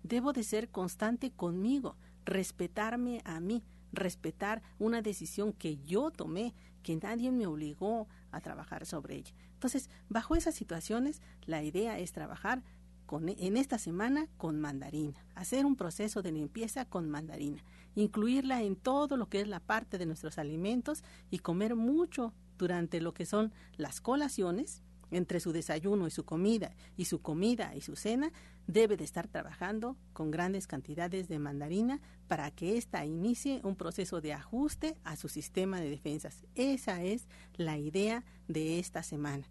Debo 0.03 0.33
de 0.33 0.43
ser 0.43 0.71
constante 0.71 1.31
conmigo 1.31 1.97
respetarme 2.29 3.23
a 3.25 3.41
mí, 3.41 3.65
respetar 3.93 4.63
una 4.79 5.03
decisión 5.03 5.53
que 5.53 5.79
yo 5.85 6.11
tomé, 6.11 6.55
que 6.83 6.97
nadie 6.97 7.31
me 7.31 7.47
obligó 7.47 8.07
a 8.31 8.41
trabajar 8.41 8.87
sobre 8.87 9.17
ella. 9.17 9.33
Entonces, 9.55 9.91
bajo 10.09 10.37
esas 10.37 10.55
situaciones, 10.55 11.21
la 11.47 11.63
idea 11.63 11.99
es 11.99 12.13
trabajar 12.13 12.63
con, 13.07 13.29
en 13.29 13.57
esta 13.57 13.79
semana 13.79 14.29
con 14.37 14.61
mandarina, 14.61 15.25
hacer 15.35 15.65
un 15.65 15.77
proceso 15.77 16.23
de 16.23 16.33
limpieza 16.33 16.85
con 16.85 17.09
mandarina, 17.09 17.65
incluirla 17.95 18.63
en 18.63 18.77
todo 18.77 19.17
lo 19.17 19.29
que 19.29 19.41
es 19.41 19.49
la 19.49 19.61
parte 19.61 19.99
de 19.99 20.07
nuestros 20.07 20.39
alimentos 20.39 21.03
y 21.31 21.39
comer 21.39 21.75
mucho 21.75 22.35
durante 22.59 23.01
lo 23.01 23.15
que 23.15 23.25
son 23.25 23.53
las 23.77 24.01
colaciones, 24.01 24.83
entre 25.11 25.41
su 25.41 25.53
desayuno 25.53 26.07
y 26.07 26.11
su 26.11 26.25
comida 26.25 26.75
y 26.97 27.07
su 27.07 27.23
comida 27.23 27.75
y 27.75 27.81
su 27.81 27.97
cena, 27.97 28.31
debe 28.69 28.99
de 28.99 29.05
estar 29.05 29.27
trabajando 29.27 29.97
con 30.13 30.31
grandes 30.31 30.67
cantidades 30.67 31.27
de 31.27 31.39
mandarina 31.39 32.01
para 32.29 32.51
que 32.51 32.77
ésta 32.77 33.05
inicie 33.05 33.61
un 33.65 33.75
proceso 33.75 34.21
de 34.21 34.35
ajuste 34.35 34.97
a 35.05 35.17
su 35.17 35.29
sistema 35.29 35.81
de 35.81 35.89
defensas. 35.89 36.45
Esa 36.55 37.03
es 37.03 37.27
la 37.57 37.79
idea 37.79 38.25
de 38.47 38.79
esta 38.79 39.03
semana. 39.03 39.49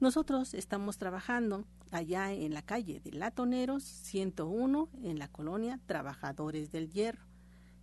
Nosotros 0.00 0.54
estamos 0.54 0.96
trabajando 0.96 1.66
allá 1.90 2.32
en 2.32 2.54
la 2.54 2.62
calle 2.62 3.00
de 3.00 3.12
Latoneros 3.12 3.84
101 3.84 4.88
en 5.02 5.18
la 5.18 5.28
colonia 5.28 5.78
Trabajadores 5.86 6.72
del 6.72 6.90
Hierro. 6.90 7.26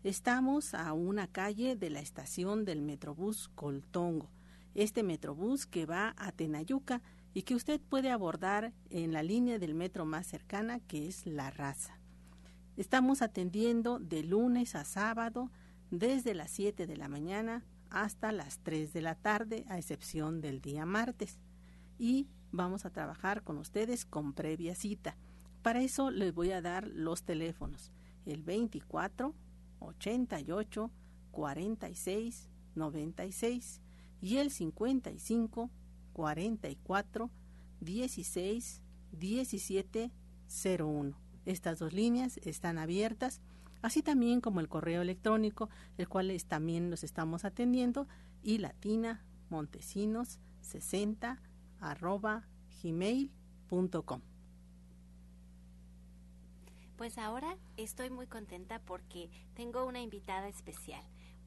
Estamos 0.03 0.73
a 0.73 0.91
una 0.93 1.27
calle 1.27 1.75
de 1.75 1.91
la 1.91 1.99
estación 1.99 2.65
del 2.65 2.81
Metrobús 2.81 3.47
Coltongo 3.55 4.29
este 4.75 5.03
Metrobús 5.03 5.65
que 5.65 5.85
va 5.85 6.15
a 6.17 6.31
Tenayuca 6.31 7.01
y 7.33 7.43
que 7.43 7.55
usted 7.55 7.81
puede 7.81 8.11
abordar 8.11 8.73
en 8.89 9.11
la 9.11 9.23
línea 9.23 9.59
del 9.59 9.73
metro 9.73 10.05
más 10.05 10.27
cercana 10.27 10.79
que 10.79 11.07
es 11.07 11.25
La 11.25 11.49
Raza. 11.49 11.99
Estamos 12.77 13.21
atendiendo 13.21 13.99
de 13.99 14.23
lunes 14.23 14.75
a 14.75 14.85
sábado 14.85 15.51
desde 15.91 16.33
las 16.33 16.51
7 16.51 16.87
de 16.87 16.97
la 16.97 17.07
mañana 17.07 17.63
hasta 17.89 18.31
las 18.31 18.59
3 18.59 18.93
de 18.93 19.01
la 19.01 19.15
tarde, 19.15 19.65
a 19.67 19.77
excepción 19.77 20.41
del 20.41 20.61
día 20.61 20.85
martes. 20.85 21.39
Y 21.99 22.27
vamos 22.51 22.85
a 22.85 22.89
trabajar 22.91 23.43
con 23.43 23.57
ustedes 23.57 24.05
con 24.05 24.33
previa 24.33 24.73
cita. 24.75 25.15
Para 25.61 25.81
eso 25.81 26.09
les 26.09 26.33
voy 26.33 26.51
a 26.51 26.61
dar 26.61 26.87
los 26.87 27.23
teléfonos. 27.23 27.91
El 28.25 28.41
24 28.41 29.35
88 29.79 30.91
46 31.31 32.49
96 32.75 33.81
y 34.21 34.37
el 34.37 34.49
55 34.49 35.69
44 36.13 37.29
16 37.81 38.81
17 39.11 40.11
01. 40.47 41.17
Estas 41.45 41.79
dos 41.79 41.93
líneas 41.93 42.37
están 42.43 42.77
abiertas, 42.77 43.41
así 43.81 44.01
también 44.01 44.39
como 44.39 44.59
el 44.59 44.69
correo 44.69 45.01
electrónico, 45.01 45.69
el 45.97 46.07
cual 46.07 46.31
también 46.47 46.89
los 46.89 47.03
estamos 47.03 47.43
atendiendo, 47.43 48.07
y 48.41 48.59
latina 48.59 49.25
montesinos 49.49 50.39
60 50.61 51.41
arroba 51.79 52.47
Pues 56.97 57.17
ahora 57.17 57.57
estoy 57.75 58.09
muy 58.09 58.27
contenta 58.27 58.79
porque 58.79 59.29
tengo 59.55 59.85
una 59.85 60.01
invitada 60.01 60.47
especial. 60.47 61.03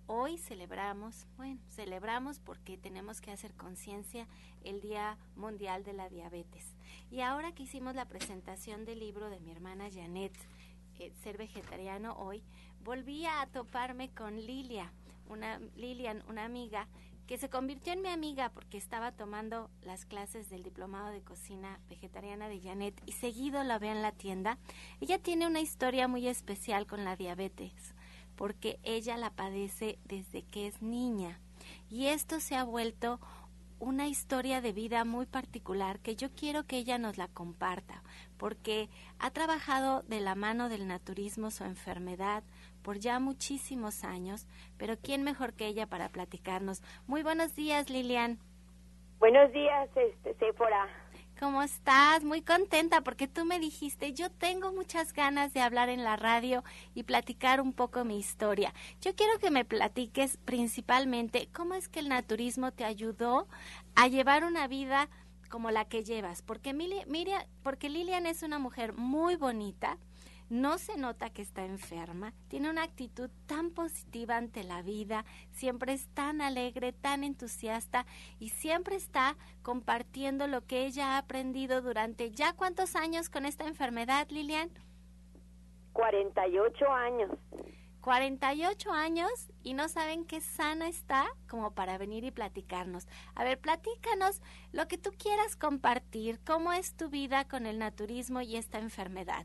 Hoy 0.09 0.39
celebramos, 0.39 1.27
bueno, 1.37 1.59
celebramos 1.69 2.39
porque 2.39 2.79
tenemos 2.79 3.21
que 3.21 3.33
hacer 3.33 3.55
conciencia 3.55 4.29
el 4.63 4.81
Día 4.81 5.19
Mundial 5.35 5.83
de 5.83 5.95
la 5.95 6.09
Diabetes. 6.09 6.77
Y 7.11 7.23
ahora 7.23 7.51
que 7.53 7.65
hicimos 7.65 7.97
la 7.97 8.05
presentación 8.05 8.85
del 8.85 9.01
libro 9.01 9.31
de 9.31 9.41
mi 9.41 9.51
hermana 9.51 9.91
Janet, 9.93 10.33
eh, 11.01 11.13
Ser 11.25 11.37
Vegetariano 11.39 12.13
Hoy, 12.13 12.45
volví 12.85 13.27
a 13.27 13.49
toparme 13.53 14.09
con 14.11 14.37
Lilia, 14.37 14.93
una, 15.29 15.59
Lilian, 15.75 16.23
una 16.29 16.45
amiga 16.45 16.87
que 17.27 17.37
se 17.37 17.51
convirtió 17.51 17.93
en 17.93 18.03
mi 18.03 18.09
amiga 18.09 18.51
porque 18.51 18.79
estaba 18.79 19.11
tomando 19.11 19.71
las 19.83 20.05
clases 20.05 20.49
del 20.49 20.63
diplomado 20.63 21.09
de 21.09 21.23
cocina 21.23 21.81
vegetariana 21.89 22.49
de 22.49 22.61
Janet 22.61 23.03
y 23.07 23.13
seguido 23.13 23.65
la 23.65 23.81
veo 23.81 23.91
en 23.91 24.03
la 24.03 24.13
tienda. 24.13 24.57
Ella 25.01 25.19
tiene 25.19 25.49
una 25.49 25.59
historia 25.59 26.07
muy 26.07 26.29
especial 26.29 26.87
con 26.87 27.05
la 27.05 27.17
diabetes 27.17 27.96
porque 28.37 28.79
ella 28.83 29.17
la 29.17 29.31
padece 29.31 29.99
desde 30.05 30.43
que 30.43 30.67
es 30.67 30.83
niña 30.83 31.41
y 31.89 32.07
esto 32.07 32.41
se 32.41 32.57
ha 32.57 32.65
vuelto 32.65 33.21
una 33.79 34.07
historia 34.07 34.61
de 34.61 34.73
vida 34.73 35.05
muy 35.05 35.27
particular 35.27 35.99
que 36.01 36.17
yo 36.17 36.31
quiero 36.31 36.65
que 36.65 36.79
ella 36.79 36.99
nos 36.99 37.19
la 37.19 37.29
comparta, 37.29 38.03
porque 38.39 38.89
ha 39.19 39.31
trabajado 39.31 40.03
de 40.03 40.21
la 40.21 40.35
mano 40.35 40.69
del 40.69 40.89
naturismo 40.89 41.51
su 41.51 41.65
enfermedad, 41.65 42.43
por 42.83 42.99
ya 42.99 43.19
muchísimos 43.19 44.05
años, 44.05 44.47
pero 44.79 44.97
¿quién 44.97 45.23
mejor 45.25 45.53
que 45.53 45.67
ella 45.67 45.87
para 45.87 46.09
platicarnos? 46.09 46.83
Muy 47.07 47.23
buenos 47.23 47.55
días, 47.55 47.91
Lilian. 47.91 48.39
Buenos 49.19 49.53
días, 49.53 49.89
este, 49.97 50.35
Sephora. 50.35 50.89
¿Cómo 51.39 51.63
estás? 51.63 52.25
Muy 52.25 52.41
contenta 52.41 53.03
porque 53.03 53.29
tú 53.29 53.45
me 53.45 53.61
dijiste, 53.61 54.15
yo 54.15 54.31
tengo 54.31 54.73
muchas 54.73 55.13
ganas 55.13 55.53
de 55.53 55.61
hablar 55.61 55.91
en 55.91 56.03
la 56.03 56.17
radio 56.17 56.65
y 56.95 57.03
platicar 57.03 57.61
un 57.61 57.75
poco 57.75 58.07
mi 58.07 58.19
historia. 58.19 58.73
Yo 59.03 59.15
quiero 59.15 59.39
que 59.39 59.51
me 59.51 59.67
platiques 59.67 60.39
principalmente 60.47 61.51
cómo 61.53 61.75
es 61.75 61.89
que 61.89 62.01
el 62.01 62.09
naturismo 62.09 62.73
te 62.73 62.85
ayudó 62.85 63.49
a 63.95 64.09
llevar 64.09 64.45
una 64.45 64.67
vida 64.67 65.11
como 65.51 65.71
la 65.71 65.85
que 65.85 66.05
llevas, 66.05 66.41
porque, 66.41 66.75
porque 67.63 67.91
Lilian 67.91 68.25
es 68.25 68.43
una 68.43 68.59
mujer 68.59 68.95
muy 68.95 69.37
bonita, 69.37 69.99
no 70.49 70.79
se 70.79 70.97
nota 70.97 71.31
que 71.31 71.43
está 71.43 71.65
enferma, 71.65 72.33
tiene 72.49 72.71
una 72.71 72.85
actitud 72.85 73.31
tan 73.47 73.71
positiva 73.71 74.37
ante 74.37 74.65
la 74.65 74.83
vida, 74.83 75.25
siempre 75.51 75.93
es 75.93 76.09
tan 76.09 76.41
alegre, 76.41 76.93
tan 76.93 77.25
entusiasta 77.25 78.07
y 78.39 78.51
siempre 78.51 78.97
está 78.97 79.37
compartiendo 79.63 80.47
lo 80.47 80.65
que 80.65 80.87
ella 80.87 81.15
ha 81.15 81.19
aprendido 81.19 81.83
durante 81.83 82.31
ya 82.31 82.53
cuántos 82.53 82.97
años 82.97 83.29
con 83.29 83.47
esta 83.47 83.67
enfermedad, 83.67 84.29
Lilian? 84.31 84.71
48 85.93 86.93
años. 86.93 87.31
48 88.07 88.93
años 88.93 89.31
y 89.65 89.75
no 89.75 89.89
saben 89.89 90.25
qué 90.25 90.41
sana 90.41 90.87
está 90.87 91.27
como 91.49 91.73
para 91.73 91.99
venir 91.99 92.23
y 92.23 92.31
platicarnos. 92.31 93.09
A 93.35 93.43
ver, 93.43 93.59
platícanos 93.59 94.43
lo 94.71 94.87
que 94.87 94.97
tú 94.97 95.11
quieras 95.19 95.57
compartir, 95.57 96.39
cómo 96.47 96.73
es 96.73 96.95
tu 96.95 97.09
vida 97.09 97.49
con 97.49 97.67
el 97.67 97.81
naturismo 97.81 98.43
y 98.43 98.55
esta 98.55 98.79
enfermedad. 98.79 99.45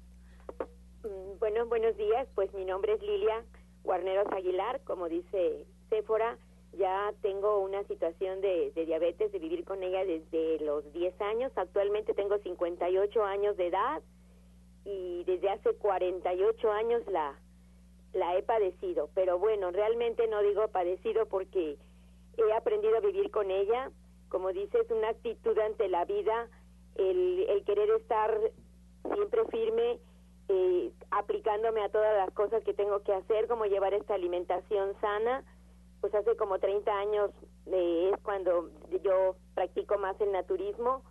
Bueno, 1.51 1.65
buenos 1.65 1.98
días. 1.98 2.29
Pues 2.34 2.53
mi 2.53 2.63
nombre 2.63 2.93
es 2.93 3.01
Lilia 3.01 3.43
Guarneros 3.84 4.25
Aguilar. 4.31 4.79
Como 4.86 5.10
dice 5.10 5.65
Séfora, 5.89 6.38
ya 6.79 7.13
tengo 7.22 7.60
una 7.60 7.84
situación 7.89 8.39
de, 8.39 8.72
diabetes, 8.74 9.34
de 9.34 9.39
vivir 9.39 9.65
con 9.65 9.84
ella 9.84 10.05
desde 10.05 10.63
los 10.63 10.89
10 10.93 11.20
años. 11.20 11.51
Actualmente 11.58 12.13
tengo 12.13 12.38
58 12.38 13.25
años 13.25 13.58
de 13.58 13.67
edad 13.67 14.01
y 14.86 15.25
desde 15.25 15.50
hace 15.50 15.74
48 15.74 16.72
años 16.72 17.01
la, 17.08 17.38
la 18.13 18.38
he 18.38 18.43
padecido. 18.43 19.10
Pero 19.13 19.38
bueno, 19.38 19.72
realmente 19.72 20.29
no 20.29 20.41
digo 20.43 20.70
padecido 20.70 21.25
porque 21.25 21.77
he 22.38 22.53
aprendido 22.53 22.96
a 22.96 23.01
vivir 23.01 23.29
con 23.29 23.51
ella. 23.51 23.91
Como 24.29 24.53
dices, 24.53 24.89
una 24.89 25.10
actitud 25.10 25.60
ante 25.60 25.89
la 25.89 26.05
vida, 26.05 26.48
el, 26.96 27.46
el 27.50 27.65
querer 27.65 27.89
estar 27.89 28.39
siempre 29.03 29.43
firme 29.51 30.00
eh, 30.53 30.91
aplicándome 31.12 31.81
a 31.81 31.89
todas 31.89 32.13
las 32.17 32.29
cosas 32.31 32.61
que 32.66 32.74
tengo 32.74 33.01
que 33.03 33.14
hacer, 33.14 33.48
como 33.48 33.66
llevar 33.66 33.94
esta 33.94 34.16
alimentación 34.16 34.94
sana. 35.00 35.46
Pues 36.01 36.14
hace 36.14 36.35
como 36.35 36.59
30 36.59 36.92
años 36.92 37.31
eh, 37.68 38.11
es 38.14 38.20
cuando 38.22 38.70
yo 39.01 39.35
practico 39.53 39.98
más 39.98 40.20
el 40.20 40.33
naturismo 40.33 41.03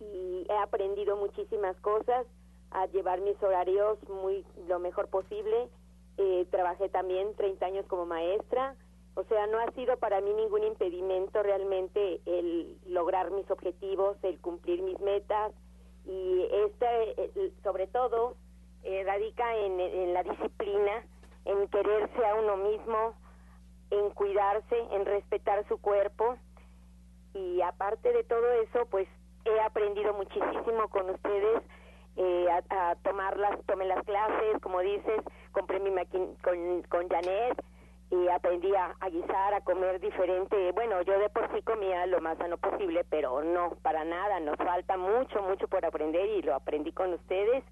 y 0.00 0.46
he 0.48 0.56
aprendido 0.56 1.16
muchísimas 1.16 1.78
cosas 1.80 2.26
a 2.70 2.86
llevar 2.86 3.20
mis 3.20 3.40
horarios 3.42 3.98
muy 4.08 4.42
lo 4.68 4.78
mejor 4.78 5.08
posible. 5.08 5.68
Eh, 6.16 6.46
trabajé 6.50 6.88
también 6.88 7.34
30 7.34 7.66
años 7.66 7.86
como 7.86 8.06
maestra, 8.06 8.74
o 9.16 9.24
sea, 9.24 9.46
no 9.48 9.58
ha 9.58 9.70
sido 9.72 9.98
para 9.98 10.22
mí 10.22 10.32
ningún 10.32 10.64
impedimento 10.64 11.42
realmente 11.42 12.20
el 12.24 12.78
lograr 12.86 13.30
mis 13.32 13.50
objetivos, 13.50 14.16
el 14.22 14.40
cumplir 14.40 14.82
mis 14.82 14.98
metas 15.00 15.52
y 16.06 16.46
este, 16.64 17.52
sobre 17.62 17.86
todo, 17.88 18.36
eh, 18.86 19.02
radica 19.04 19.52
en, 19.56 20.14
la 20.14 20.22
disciplina, 20.22 21.04
en 21.44 21.66
quererse 21.68 22.24
a 22.24 22.36
uno 22.36 22.56
mismo, 22.56 23.14
en 23.90 24.10
cuidarse, 24.10 24.78
en 24.92 25.04
respetar 25.04 25.66
su 25.66 25.80
cuerpo. 25.80 26.36
Y 27.34 27.60
aparte 27.62 28.12
de 28.12 28.22
todo 28.22 28.48
eso, 28.62 28.86
pues 28.86 29.08
he 29.44 29.60
aprendido 29.60 30.14
muchísimo 30.14 30.88
con 30.88 31.10
ustedes 31.10 31.62
eh, 32.16 32.46
a, 32.70 32.94
tomarlas, 33.02 33.58
tomé 33.66 33.86
las 33.86 34.04
clases, 34.04 34.60
como 34.62 34.78
dices, 34.80 35.20
compré 35.50 35.80
mi 35.80 35.90
máquina 35.90 36.26
con, 36.44 36.82
con 36.84 37.08
Janet 37.08 37.60
y 38.12 38.28
aprendí 38.28 38.72
a, 38.76 38.94
a, 39.00 39.08
guisar, 39.08 39.52
a 39.52 39.62
comer 39.62 39.98
diferente. 39.98 40.70
Bueno, 40.72 41.02
yo 41.02 41.18
de 41.18 41.28
por 41.28 41.52
sí 41.52 41.60
comía 41.62 42.06
lo 42.06 42.20
más 42.20 42.38
sano 42.38 42.56
posible, 42.56 43.04
pero 43.10 43.42
no, 43.42 43.70
para 43.82 44.04
nada, 44.04 44.38
nos 44.38 44.56
falta 44.58 44.96
mucho, 44.96 45.42
mucho 45.42 45.66
por 45.66 45.84
aprender 45.84 46.24
y 46.28 46.42
lo 46.42 46.54
aprendí 46.54 46.92
con 46.92 47.12
ustedes 47.14 47.64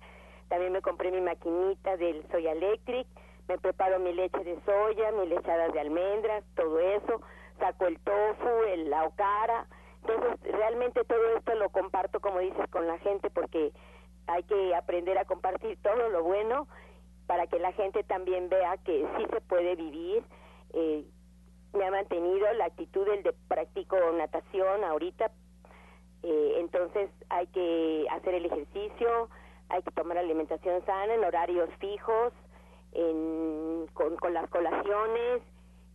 también 0.54 0.72
me 0.72 0.82
compré 0.82 1.10
mi 1.10 1.20
maquinita 1.20 1.96
del 1.96 2.24
Soya 2.30 2.52
Electric, 2.52 3.08
me 3.48 3.58
preparo 3.58 3.98
mi 3.98 4.12
leche 4.12 4.38
de 4.44 4.56
soya, 4.64 5.10
mi 5.10 5.26
lechadas 5.26 5.72
de 5.72 5.80
almendras, 5.80 6.44
todo 6.54 6.78
eso, 6.78 7.20
saco 7.58 7.88
el 7.88 7.98
tofu, 7.98 8.48
el 8.68 8.88
la 8.88 9.02
okara. 9.04 9.66
Entonces, 10.02 10.52
realmente 10.52 11.02
todo 11.06 11.36
esto 11.36 11.56
lo 11.56 11.70
comparto, 11.70 12.20
como 12.20 12.38
dices, 12.38 12.68
con 12.70 12.86
la 12.86 12.98
gente 12.98 13.30
porque 13.30 13.72
hay 14.28 14.44
que 14.44 14.76
aprender 14.76 15.18
a 15.18 15.24
compartir 15.24 15.76
todo 15.82 16.08
lo 16.10 16.22
bueno 16.22 16.68
para 17.26 17.48
que 17.48 17.58
la 17.58 17.72
gente 17.72 18.04
también 18.04 18.48
vea 18.48 18.76
que 18.76 19.04
sí 19.16 19.26
se 19.32 19.40
puede 19.40 19.74
vivir. 19.74 20.22
Eh, 20.72 21.04
me 21.72 21.84
ha 21.84 21.90
mantenido 21.90 22.46
la 22.52 22.66
actitud 22.66 23.04
del 23.06 23.24
de 23.24 23.32
practico 23.48 23.96
natación 24.16 24.84
ahorita, 24.84 25.32
eh, 26.22 26.54
entonces 26.58 27.10
hay 27.28 27.48
que 27.48 28.06
hacer 28.12 28.34
el 28.34 28.46
ejercicio, 28.46 29.28
hay 29.68 29.82
que 29.82 29.90
tomar 29.90 30.18
alimentación 30.18 30.84
sana 30.84 31.14
en 31.14 31.24
horarios 31.24 31.70
fijos, 31.78 32.32
en, 32.92 33.86
con, 33.92 34.16
con 34.16 34.32
las 34.34 34.48
colaciones. 34.50 35.42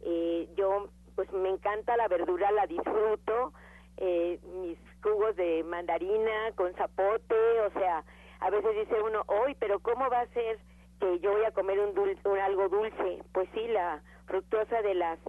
Eh, 0.01 0.49
yo, 0.55 0.89
pues 1.15 1.32
me 1.32 1.49
encanta 1.49 1.97
la 1.97 2.08
verdura, 2.08 2.51
la 2.51 2.67
disfruto. 2.67 3.53
Eh, 3.97 4.39
mis 4.62 4.77
jugos 5.03 5.36
de 5.36 5.63
mandarina 5.63 6.51
con 6.55 6.73
zapote, 6.75 7.36
o 7.67 7.71
sea, 7.71 8.03
a 8.39 8.49
veces 8.49 8.75
dice 8.75 9.01
uno, 9.01 9.23
hoy, 9.27 9.55
pero 9.60 9.79
¿cómo 9.79 10.10
va 10.10 10.21
a 10.21 10.27
ser 10.27 10.58
que 10.99 11.19
yo 11.19 11.32
voy 11.32 11.43
a 11.43 11.51
comer 11.51 11.79
un, 11.79 11.93
dulce, 11.93 12.27
un 12.27 12.39
algo 12.39 12.69
dulce? 12.69 13.21
Pues 13.34 13.49
sí, 13.53 13.67
la 13.67 14.01
fructosa 14.25 14.82
de 14.82 14.93
las 14.93 15.19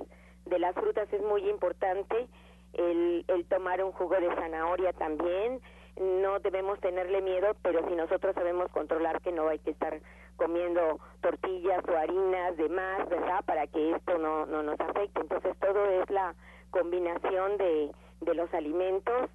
de 0.46 0.58
las 0.58 0.74
frutas 0.74 1.12
es 1.12 1.22
muy 1.22 1.48
importante. 1.48 2.28
El, 2.72 3.24
el 3.26 3.44
tomar 3.46 3.82
un 3.82 3.90
jugo 3.92 4.14
de 4.14 4.32
zanahoria 4.36 4.92
también, 4.92 5.60
no 6.00 6.38
debemos 6.40 6.80
tenerle 6.80 7.20
miedo, 7.20 7.54
pero 7.62 7.86
si 7.88 7.94
nosotros 7.94 8.34
sabemos 8.34 8.70
controlar 8.72 9.20
que 9.20 9.32
no 9.32 9.48
hay 9.48 9.58
que 9.58 9.70
estar 9.70 10.00
comiendo 10.36 10.98
tortillas 11.20 11.84
o 11.86 11.96
harinas 11.96 12.56
de 12.56 12.68
más, 12.70 13.08
¿verdad? 13.08 13.44
Para 13.44 13.66
que 13.66 13.92
esto 13.92 14.16
no, 14.18 14.46
no 14.46 14.62
nos 14.62 14.80
afecte. 14.80 15.20
Entonces 15.20 15.54
todo 15.58 15.84
es 16.00 16.08
la 16.08 16.34
combinación 16.70 17.58
de, 17.58 17.90
de 18.22 18.34
los 18.34 18.52
alimentos, 18.54 19.30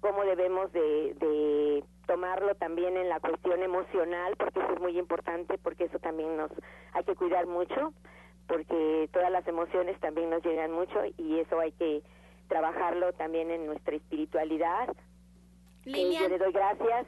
cómo 0.00 0.24
debemos 0.24 0.72
de, 0.72 1.14
de 1.14 1.84
tomarlo 2.06 2.54
también 2.54 2.96
en 2.96 3.08
la 3.08 3.20
cuestión 3.20 3.62
emocional, 3.62 4.34
porque 4.36 4.60
eso 4.60 4.72
es 4.72 4.80
muy 4.80 4.98
importante, 4.98 5.58
porque 5.58 5.84
eso 5.84 5.98
también 5.98 6.36
nos 6.36 6.50
hay 6.92 7.04
que 7.04 7.14
cuidar 7.14 7.46
mucho, 7.46 7.92
porque 8.46 9.10
todas 9.12 9.30
las 9.30 9.46
emociones 9.46 9.98
también 10.00 10.30
nos 10.30 10.42
llegan 10.42 10.72
mucho 10.72 11.02
y 11.18 11.40
eso 11.40 11.60
hay 11.60 11.72
que 11.72 12.02
trabajarlo 12.48 13.12
también 13.14 13.50
en 13.50 13.66
nuestra 13.66 13.96
espiritualidad, 13.96 14.88
yo 15.86 16.28
le 16.28 16.38
doy 16.38 16.52
gracias 16.52 17.06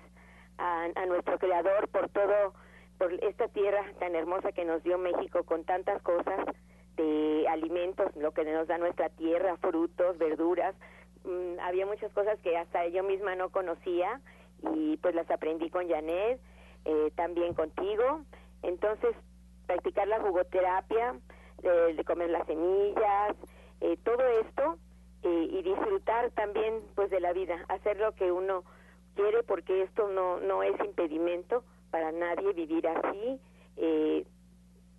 a, 0.59 0.85
a 0.95 1.07
nuestro 1.07 1.39
creador 1.39 1.89
por 1.89 2.09
todo, 2.09 2.55
por 2.99 3.13
esta 3.13 3.49
tierra 3.49 3.85
tan 3.99 4.15
hermosa 4.15 4.53
que 4.53 4.65
nos 4.65 4.83
dio 4.83 4.99
México 4.99 5.45
con 5.45 5.65
tantas 5.65 6.01
cosas 6.03 6.47
de 6.97 7.47
alimentos, 7.49 8.15
lo 8.17 8.33
que 8.33 8.45
nos 8.45 8.67
da 8.69 8.79
nuestra 8.79 9.09
tierra, 9.09 9.57
frutos, 9.57 10.19
verduras. 10.19 10.75
Mm, 11.25 11.61
había 11.61 11.87
muchas 11.87 12.13
cosas 12.13 12.39
que 12.41 12.57
hasta 12.57 12.87
yo 12.89 13.03
misma 13.03 13.35
no 13.35 13.51
conocía 13.51 14.21
y 14.73 14.97
pues 14.99 15.15
las 15.15 15.31
aprendí 15.31 15.71
con 15.71 15.89
Janet, 15.89 16.41
eh, 16.85 17.13
también 17.17 17.55
contigo. 17.55 18.23
Entonces, 18.63 19.15
practicar 19.67 20.09
la 20.09 20.21
jugoterapia, 20.21 21.17
de, 21.63 22.05
comer 22.05 22.31
las 22.31 22.47
semillas, 22.47 23.37
eh, 23.81 23.97
todo 24.05 24.23
esto 24.41 24.79
eh, 25.23 25.49
y 25.51 25.63
disfrutar 25.63 26.31
también 26.33 26.83
pues 26.95 27.11
de 27.11 27.21
la 27.21 27.33
vida, 27.33 27.65
hacer 27.69 27.99
lo 27.99 28.13
que 28.15 28.31
uno 28.33 28.65
quiere 29.15 29.43
porque 29.43 29.83
esto 29.83 30.09
no 30.09 30.39
no 30.41 30.63
es 30.63 30.79
impedimento 30.81 31.65
para 31.91 32.13
nadie 32.13 32.53
vivir 32.53 32.87
así, 32.87 33.41
eh, 33.77 34.25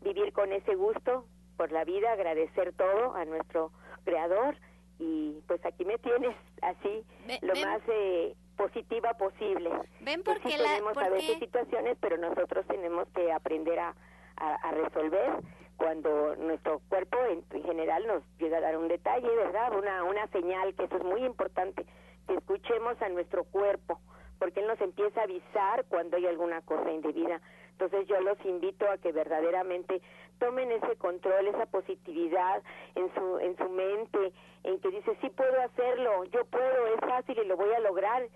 vivir 0.01 0.33
con 0.33 0.51
ese 0.51 0.75
gusto 0.75 1.25
por 1.57 1.71
la 1.71 1.83
vida, 1.83 2.11
agradecer 2.11 2.73
todo 2.73 3.15
a 3.15 3.25
nuestro 3.25 3.71
creador 4.05 4.55
y 4.97 5.41
pues 5.47 5.65
aquí 5.65 5.85
me 5.85 5.97
tienes 5.97 6.35
así 6.61 7.05
lo 7.41 7.55
más 7.55 7.81
eh, 7.87 8.35
positiva 8.57 9.13
posible. 9.13 9.71
Ven 10.01 10.21
porque 10.23 10.49
tenemos 10.49 10.97
a 10.97 11.09
veces 11.09 11.39
situaciones, 11.39 11.97
pero 12.01 12.17
nosotros 12.17 12.65
tenemos 12.67 13.07
que 13.15 13.31
aprender 13.31 13.79
a, 13.79 13.95
a, 14.35 14.71
resolver 14.71 15.41
cuando 15.79 16.35
nuestro 16.35 16.81
cuerpo 16.89 17.17
en, 17.29 17.63
general 17.63 18.05
nos 18.05 18.21
llega 18.37 18.57
a 18.57 18.61
dar 18.61 18.77
un 18.77 18.89
detalle, 18.89 19.33
¿verdad? 19.33 19.73
Una, 19.77 20.03
una 20.03 20.27
señal, 20.27 20.75
que 20.75 20.83
eso 20.83 20.97
es 20.97 21.03
muy 21.05 21.23
importante, 21.23 21.85
que 22.27 22.35
escuchemos 22.35 23.01
a 23.01 23.07
nuestro 23.07 23.45
cuerpo, 23.45 23.99
porque 24.39 24.59
él 24.59 24.67
nos 24.67 24.79
empieza 24.81 25.21
a 25.21 25.23
avisar 25.23 25.85
cuando 25.85 26.17
hay 26.17 26.27
alguna 26.27 26.61
cosa 26.61 26.91
indebida. 26.91 27.39
Entonces 27.71 28.07
yo 28.07 28.19
los 28.19 28.37
invito 28.45 28.85
a 28.91 28.97
que 28.97 29.13
verdaderamente 29.13 30.01
tomen 30.37 30.69
ese 30.69 30.97
control, 30.97 31.47
esa 31.47 31.65
positividad 31.67 32.61
en 32.95 33.13
su 33.13 33.39
en 33.39 33.55
su 33.55 33.69
mente, 33.69 34.33
en 34.65 34.81
que 34.81 34.89
dice 34.91 35.17
sí 35.21 35.29
puedo 35.29 35.61
hacerlo, 35.61 36.25
yo 36.25 36.43
puedo, 36.43 36.87
es 36.87 36.99
fácil 36.99 37.39
y 37.39 37.47
lo 37.47 37.55
voy 37.55 37.71
a 37.71 37.79
lograr. 37.79 38.27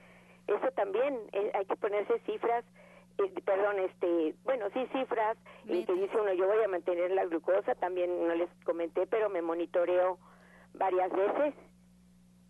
Eso 0.47 0.71
también 0.75 1.19
eh, 1.33 1.51
hay 1.55 1.65
que 1.65 1.75
ponerse 1.75 2.19
cifras 2.19 2.63
perdón, 3.45 3.79
este, 3.79 4.35
bueno, 4.43 4.65
sí, 4.73 4.87
cifras, 4.91 5.37
y 5.65 5.85
que 5.85 5.93
dice 5.93 6.17
uno, 6.19 6.33
yo 6.33 6.47
voy 6.47 6.63
a 6.63 6.67
mantener 6.67 7.11
la 7.11 7.25
glucosa, 7.25 7.75
también 7.75 8.27
no 8.27 8.33
les 8.35 8.49
comenté, 8.65 9.07
pero 9.07 9.29
me 9.29 9.41
monitoreo 9.41 10.17
varias 10.73 11.11
veces 11.11 11.53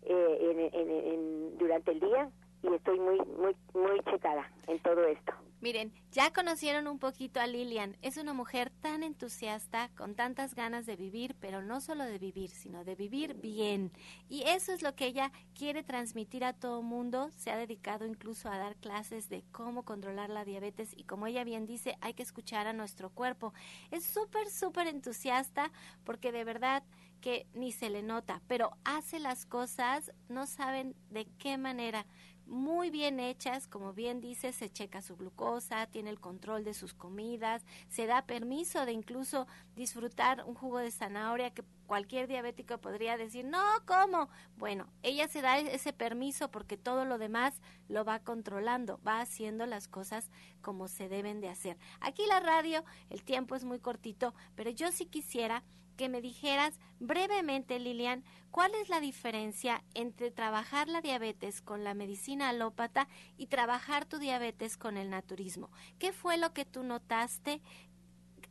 eh, 0.02 0.70
en, 0.72 0.88
en, 0.90 1.58
durante 1.58 1.92
el 1.92 2.00
día 2.00 2.30
y 2.62 2.74
estoy 2.74 2.98
muy, 2.98 3.18
muy, 3.18 3.56
muy 3.74 4.00
checada 4.10 4.50
en 4.66 4.78
todo 4.80 5.04
esto. 5.04 5.32
Miren, 5.64 5.94
ya 6.12 6.30
conocieron 6.30 6.86
un 6.86 6.98
poquito 6.98 7.40
a 7.40 7.46
Lilian. 7.46 7.96
Es 8.02 8.18
una 8.18 8.34
mujer 8.34 8.68
tan 8.82 9.02
entusiasta, 9.02 9.88
con 9.96 10.14
tantas 10.14 10.54
ganas 10.54 10.84
de 10.84 10.94
vivir, 10.94 11.34
pero 11.40 11.62
no 11.62 11.80
solo 11.80 12.04
de 12.04 12.18
vivir, 12.18 12.50
sino 12.50 12.84
de 12.84 12.94
vivir 12.94 13.32
bien. 13.32 13.90
Y 14.28 14.42
eso 14.42 14.74
es 14.74 14.82
lo 14.82 14.94
que 14.94 15.06
ella 15.06 15.32
quiere 15.54 15.82
transmitir 15.82 16.44
a 16.44 16.52
todo 16.52 16.82
mundo. 16.82 17.30
Se 17.30 17.50
ha 17.50 17.56
dedicado 17.56 18.04
incluso 18.04 18.50
a 18.50 18.58
dar 18.58 18.76
clases 18.76 19.30
de 19.30 19.42
cómo 19.52 19.86
controlar 19.86 20.28
la 20.28 20.44
diabetes 20.44 20.90
y 20.94 21.04
como 21.04 21.28
ella 21.28 21.44
bien 21.44 21.64
dice, 21.64 21.96
hay 22.02 22.12
que 22.12 22.24
escuchar 22.24 22.66
a 22.66 22.74
nuestro 22.74 23.08
cuerpo. 23.08 23.54
Es 23.90 24.04
súper, 24.04 24.50
súper 24.50 24.86
entusiasta 24.86 25.72
porque 26.04 26.30
de 26.30 26.44
verdad 26.44 26.82
que 27.22 27.46
ni 27.54 27.72
se 27.72 27.88
le 27.88 28.02
nota, 28.02 28.42
pero 28.48 28.76
hace 28.84 29.18
las 29.18 29.46
cosas, 29.46 30.12
no 30.28 30.46
saben 30.46 30.94
de 31.08 31.24
qué 31.38 31.56
manera 31.56 32.04
muy 32.46 32.90
bien 32.90 33.20
hechas, 33.20 33.66
como 33.66 33.92
bien 33.92 34.20
dice, 34.20 34.52
se 34.52 34.70
checa 34.70 35.02
su 35.02 35.16
glucosa, 35.16 35.86
tiene 35.86 36.10
el 36.10 36.20
control 36.20 36.64
de 36.64 36.74
sus 36.74 36.94
comidas, 36.94 37.64
se 37.88 38.06
da 38.06 38.26
permiso 38.26 38.84
de 38.86 38.92
incluso 38.92 39.46
disfrutar 39.74 40.44
un 40.46 40.54
jugo 40.54 40.78
de 40.78 40.90
zanahoria 40.90 41.52
que 41.52 41.64
cualquier 41.86 42.28
diabético 42.28 42.78
podría 42.78 43.16
decir, 43.16 43.44
no, 43.44 43.62
¿cómo? 43.86 44.28
Bueno, 44.56 44.86
ella 45.02 45.28
se 45.28 45.42
da 45.42 45.58
ese 45.58 45.92
permiso 45.92 46.50
porque 46.50 46.76
todo 46.76 47.04
lo 47.04 47.18
demás 47.18 47.60
lo 47.88 48.04
va 48.04 48.20
controlando, 48.20 49.00
va 49.06 49.20
haciendo 49.20 49.66
las 49.66 49.88
cosas 49.88 50.30
como 50.60 50.88
se 50.88 51.08
deben 51.08 51.40
de 51.40 51.48
hacer. 51.48 51.78
Aquí 52.00 52.26
la 52.26 52.40
radio, 52.40 52.84
el 53.10 53.22
tiempo 53.22 53.54
es 53.54 53.64
muy 53.64 53.80
cortito, 53.80 54.34
pero 54.54 54.70
yo 54.70 54.92
sí 54.92 55.06
quisiera 55.06 55.62
que 55.94 56.08
me 56.08 56.20
dijeras 56.20 56.78
brevemente, 57.00 57.78
Lilian, 57.78 58.24
cuál 58.50 58.74
es 58.74 58.88
la 58.88 59.00
diferencia 59.00 59.82
entre 59.94 60.30
trabajar 60.30 60.88
la 60.88 61.00
diabetes 61.00 61.60
con 61.60 61.84
la 61.84 61.94
medicina 61.94 62.48
alópata 62.48 63.08
y 63.36 63.46
trabajar 63.46 64.04
tu 64.04 64.18
diabetes 64.18 64.76
con 64.76 64.96
el 64.96 65.10
naturismo. 65.10 65.70
¿Qué 65.98 66.12
fue 66.12 66.36
lo 66.36 66.52
que 66.52 66.64
tú 66.64 66.82
notaste? 66.82 67.60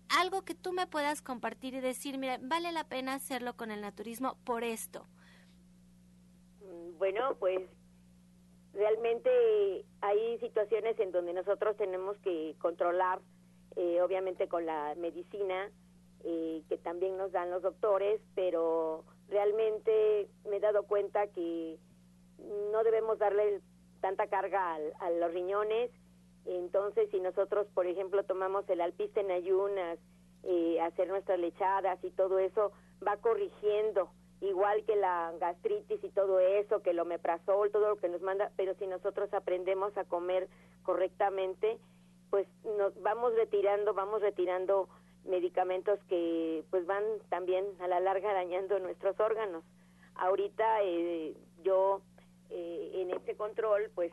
Algo 0.10 0.44
que 0.44 0.56
tú 0.56 0.74
me 0.74 0.88
puedas 0.88 1.22
compartir 1.22 1.74
y 1.74 1.80
decir, 1.80 2.18
mira, 2.18 2.38
vale 2.42 2.72
la 2.72 2.84
pena 2.84 3.14
hacerlo 3.14 3.56
con 3.56 3.72
el 3.72 3.82
naturismo 3.82 4.38
por 4.44 4.64
esto. 4.64 5.08
Mm, 6.62 6.98
bueno, 6.98 7.36
pues 7.40 7.62
realmente 8.74 9.86
hay 10.02 10.40
situaciones 10.40 11.00
en 11.00 11.12
donde 11.12 11.34
nosotros 11.34 11.78
tenemos 11.78 12.18
que 12.18 12.56
controlar, 12.60 13.22
eh, 13.76 14.02
obviamente 14.02 14.48
con 14.48 14.66
la 14.66 14.96
medicina, 14.96 15.72
eh, 16.24 16.64
que 16.70 16.78
también 16.78 17.18
nos 17.18 17.32
dan 17.32 17.52
los 17.52 17.62
doctores, 17.62 18.22
pero 18.36 19.04
realmente 19.30 20.28
me 20.50 20.58
he 20.58 20.60
dado 20.60 20.84
cuenta 20.84 21.28
que 21.28 21.78
no 22.72 22.84
debemos 22.84 23.20
darle 23.20 23.62
tanta 24.02 24.28
carga 24.28 24.78
a 25.00 25.10
los 25.12 25.34
riñones. 25.34 25.92
Entonces, 26.46 27.10
si 27.12 27.20
nosotros, 27.20 27.68
por 27.74 27.88
ejemplo, 27.88 28.24
tomamos 28.24 28.68
el 28.70 28.82
alpiste 28.82 29.22
en 29.22 29.32
ayunas, 29.32 29.98
eh, 30.44 30.80
hacer 30.82 31.08
nuestras 31.08 31.40
lechadas 31.40 32.04
y 32.04 32.12
todo 32.12 32.38
eso, 32.40 32.74
va 33.06 33.18
corrigiendo, 33.18 34.10
igual 34.42 34.84
que 34.84 34.96
la 34.96 35.34
gastritis 35.40 36.04
y 36.04 36.10
todo 36.10 36.40
eso, 36.40 36.82
que 36.82 36.90
el 36.90 37.00
omeprazol, 37.00 37.72
todo 37.72 37.90
lo 37.90 37.96
que 37.96 38.10
nos 38.10 38.22
manda, 38.22 38.52
pero 38.58 38.76
si 38.76 38.88
nosotros 38.88 39.34
aprendemos 39.34 39.98
a 39.98 40.04
comer 40.04 40.50
correctamente, 40.84 41.80
pues 42.30 42.48
nos 42.78 43.00
vamos 43.02 43.34
retirando, 43.36 43.94
vamos 43.94 44.22
retirando 44.22 44.90
medicamentos 45.26 46.00
que 46.10 46.64
pues 46.70 46.86
van 46.86 47.04
también 47.30 47.66
a 47.80 47.88
la 47.88 48.00
larga 48.00 48.34
dañando 48.34 48.80
nuestros 48.80 49.20
órganos. 49.20 49.64
Ahorita 50.16 50.84
eh, 50.84 51.34
yo 51.64 52.02
eh, 52.50 52.92
en 52.96 53.12
este 53.12 53.36
control 53.36 53.90
pues 53.96 54.12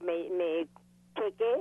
me, 0.00 0.30
me 0.30 0.68
chequé, 1.14 1.56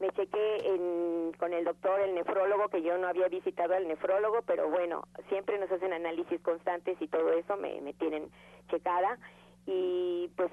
me 0.00 0.10
chequé 0.10 1.32
con 1.38 1.52
el 1.52 1.64
doctor, 1.64 2.00
el 2.00 2.14
nefrólogo, 2.14 2.68
que 2.68 2.82
yo 2.82 2.98
no 2.98 3.06
había 3.06 3.28
visitado 3.28 3.74
al 3.74 3.86
nefrólogo, 3.86 4.42
pero 4.42 4.68
bueno, 4.68 5.04
siempre 5.28 5.58
nos 5.58 5.70
hacen 5.70 5.92
análisis 5.92 6.40
constantes 6.40 7.00
y 7.00 7.08
todo 7.08 7.32
eso 7.32 7.56
me, 7.56 7.80
me 7.80 7.92
tienen 7.94 8.30
checada 8.70 9.18
y 9.66 10.30
pues 10.36 10.50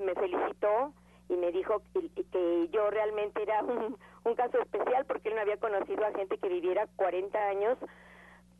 me 0.00 0.14
felicitó 0.14 0.92
y 1.28 1.36
me 1.36 1.52
dijo 1.52 1.82
que, 1.92 2.68
yo 2.70 2.90
realmente 2.90 3.42
era 3.42 3.62
un, 3.62 3.96
un, 4.24 4.34
caso 4.34 4.60
especial 4.60 5.04
porque 5.06 5.28
él 5.28 5.34
no 5.34 5.40
había 5.40 5.56
conocido 5.56 6.04
a 6.04 6.12
gente 6.12 6.38
que 6.38 6.48
viviera 6.48 6.86
40 6.96 7.38
años 7.38 7.78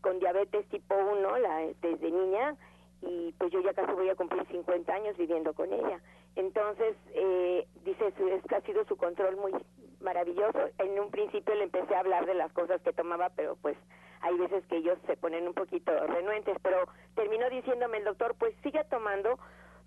con 0.00 0.18
diabetes 0.18 0.66
tipo 0.68 0.94
1 0.94 1.38
la, 1.38 1.66
desde 1.80 2.10
niña 2.10 2.56
y 3.02 3.32
pues 3.38 3.52
yo 3.52 3.60
ya 3.60 3.74
casi 3.74 3.92
voy 3.92 4.08
a 4.08 4.16
cumplir 4.16 4.44
50 4.46 4.92
años 4.92 5.16
viviendo 5.16 5.52
con 5.54 5.72
ella. 5.72 6.00
Entonces, 6.36 6.96
eh, 7.14 7.66
dice, 7.84 8.08
es 8.08 8.42
que 8.48 8.54
ha 8.54 8.60
sido 8.62 8.84
su 8.86 8.96
control 8.96 9.36
muy 9.36 9.52
maravilloso. 10.00 10.58
En 10.78 10.98
un 10.98 11.10
principio 11.10 11.54
le 11.54 11.64
empecé 11.64 11.94
a 11.94 12.00
hablar 12.00 12.26
de 12.26 12.34
las 12.34 12.52
cosas 12.52 12.80
que 12.82 12.92
tomaba, 12.92 13.30
pero 13.30 13.56
pues 13.56 13.76
hay 14.20 14.36
veces 14.36 14.64
que 14.66 14.76
ellos 14.76 14.98
se 15.06 15.16
ponen 15.16 15.46
un 15.46 15.54
poquito 15.54 15.92
renuentes, 16.06 16.56
pero 16.62 16.86
terminó 17.14 17.48
diciéndome 17.50 17.98
el 17.98 18.04
doctor, 18.04 18.34
pues 18.38 18.54
siga 18.62 18.84
tomando 18.84 19.38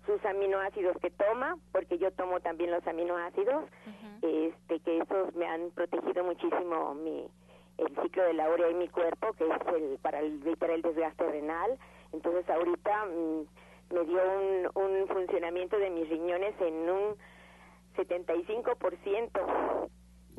sus 0.06 0.24
aminoácidos 0.24 0.96
que 0.98 1.10
toma, 1.10 1.56
porque 1.72 1.98
yo 1.98 2.10
tomo 2.12 2.40
también 2.40 2.70
los 2.70 2.86
aminoácidos, 2.86 3.64
este 4.22 4.80
que 4.80 4.98
esos 4.98 5.34
me 5.34 5.46
han 5.46 5.70
protegido 5.70 6.24
muchísimo 6.24 6.94
mi 6.94 7.26
el 7.78 8.02
ciclo 8.02 8.22
de 8.24 8.34
la 8.34 8.50
urea 8.50 8.68
en 8.68 8.78
mi 8.78 8.88
cuerpo, 8.88 9.32
que 9.32 9.44
es 9.44 9.50
el 9.74 9.98
para 9.98 10.20
evitar 10.20 10.70
el 10.70 10.82
desgaste 10.82 11.24
renal. 11.24 11.78
Entonces 12.12 12.48
ahorita 12.48 13.06
mm, 13.06 13.94
me 13.94 14.04
dio 14.04 14.20
un, 14.22 14.70
un 14.74 15.08
funcionamiento 15.08 15.78
de 15.78 15.90
mis 15.90 16.08
riñones 16.08 16.54
en 16.60 16.74
un 16.90 17.16
75%. 17.96 19.88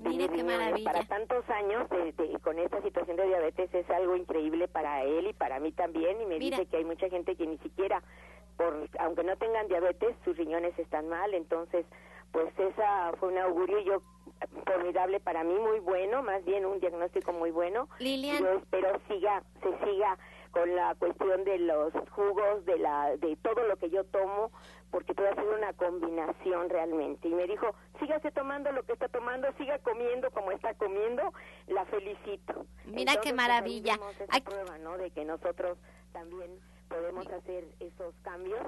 Mire 0.03 0.29
qué 0.29 0.43
maravilla. 0.43 0.91
Para 0.91 1.05
tantos 1.05 1.49
años 1.49 1.89
de, 1.89 2.39
con 2.43 2.59
esta 2.59 2.81
situación 2.81 3.15
de 3.15 3.27
diabetes 3.27 3.73
es 3.73 3.89
algo 3.89 4.15
increíble 4.15 4.67
para 4.67 5.03
él 5.03 5.27
y 5.27 5.33
para 5.33 5.59
mí 5.59 5.71
también 5.71 6.19
y 6.21 6.25
me 6.25 6.39
dice 6.39 6.65
que 6.65 6.77
hay 6.77 6.85
mucha 6.85 7.09
gente 7.09 7.35
que 7.35 7.47
ni 7.47 7.57
siquiera 7.59 8.03
por 8.57 8.89
aunque 8.99 9.23
no 9.23 9.35
tengan 9.37 9.67
diabetes, 9.67 10.15
sus 10.23 10.37
riñones 10.37 10.77
están 10.77 11.09
mal, 11.09 11.33
entonces 11.33 11.85
pues 12.31 12.51
esa 12.57 13.13
fue 13.19 13.29
un 13.29 13.37
augurio 13.37 13.79
yo 13.79 14.01
formidable 14.65 15.19
para 15.19 15.43
mí, 15.43 15.53
muy 15.53 15.79
bueno, 15.79 16.23
más 16.23 16.43
bien 16.43 16.65
un 16.65 16.79
diagnóstico 16.79 17.31
muy 17.31 17.51
bueno. 17.51 17.87
Lilian. 17.99 18.39
Yo 18.39 18.53
espero 18.53 18.99
siga, 19.07 19.43
se 19.61 19.85
siga 19.85 20.17
con 20.51 20.75
la 20.75 20.95
cuestión 20.95 21.43
de 21.43 21.59
los 21.59 21.93
jugos, 22.11 22.65
de 22.65 22.77
la, 22.77 23.15
de 23.17 23.35
todo 23.37 23.67
lo 23.67 23.77
que 23.77 23.89
yo 23.89 24.03
tomo, 24.05 24.51
porque 24.91 25.13
todo 25.13 25.27
ha 25.27 25.35
sido 25.35 25.55
una 25.55 25.73
combinación 25.73 26.69
realmente. 26.69 27.27
Y 27.27 27.33
me 27.33 27.47
dijo, 27.47 27.73
sígase 27.99 28.31
tomando 28.31 28.71
lo 28.71 28.83
que 28.83 28.93
está 28.93 29.07
tomando, 29.07 29.51
siga 29.57 29.79
comiendo 29.79 30.29
como 30.31 30.51
está 30.51 30.73
comiendo, 30.75 31.33
la 31.67 31.85
felicito. 31.85 32.65
Mira 32.85 33.15
qué 33.21 33.33
maravilla. 33.33 33.99
Hay 34.29 34.41
prueba, 34.41 34.77
¿no? 34.77 34.97
De 34.97 35.09
que 35.11 35.25
nosotros 35.25 35.77
también 36.11 36.59
podemos 36.93 37.27
hacer 37.27 37.65
esos 37.79 38.13
cambios 38.21 38.61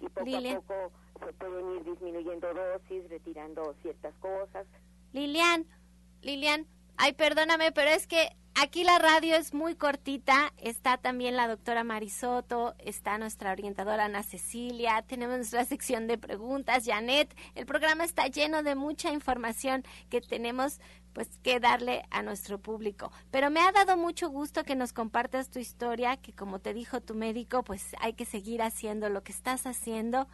y 0.00 0.08
poco 0.08 0.36
a 0.36 0.60
poco 0.60 0.92
se 1.26 1.32
pueden 1.32 1.76
ir 1.76 1.84
disminuyendo 1.84 2.48
dosis, 2.54 3.08
retirando 3.10 3.74
ciertas 3.82 4.14
cosas. 4.18 4.66
Lilian, 5.12 5.66
Lilian, 6.22 6.66
ay, 6.96 7.12
perdóname, 7.14 7.72
pero 7.72 7.90
es 7.90 8.06
que 8.06 8.36
aquí 8.54 8.84
la 8.84 8.98
radio 8.98 9.36
es 9.36 9.54
muy 9.54 9.74
cortita. 9.74 10.52
Está 10.58 10.96
también 10.96 11.36
la 11.36 11.48
doctora 11.48 11.84
Marisoto, 11.84 12.74
está 12.78 13.18
nuestra 13.18 13.52
orientadora 13.52 14.06
Ana 14.06 14.22
Cecilia, 14.22 15.02
tenemos 15.06 15.36
nuestra 15.36 15.64
sección 15.66 16.06
de 16.06 16.18
preguntas, 16.18 16.84
Janet. 16.86 17.34
El 17.54 17.66
programa 17.66 18.04
está 18.04 18.26
lleno 18.26 18.62
de 18.62 18.74
mucha 18.74 19.12
información 19.12 19.84
que 20.10 20.20
tenemos 20.20 20.80
pues 21.12 21.28
que 21.42 21.60
darle 21.60 22.04
a 22.10 22.22
nuestro 22.22 22.58
público. 22.58 23.12
Pero 23.30 23.50
me 23.50 23.60
ha 23.60 23.70
dado 23.72 23.96
mucho 23.96 24.30
gusto 24.30 24.64
que 24.64 24.74
nos 24.74 24.92
compartas 24.92 25.50
tu 25.50 25.58
historia, 25.58 26.16
que 26.16 26.32
como 26.32 26.58
te 26.58 26.72
dijo 26.72 27.00
tu 27.00 27.14
médico, 27.14 27.62
pues 27.62 27.94
hay 28.00 28.14
que 28.14 28.24
seguir 28.24 28.62
haciendo 28.62 29.08
lo 29.10 29.22
que 29.22 29.32
estás 29.32 29.66
haciendo. 29.66 30.26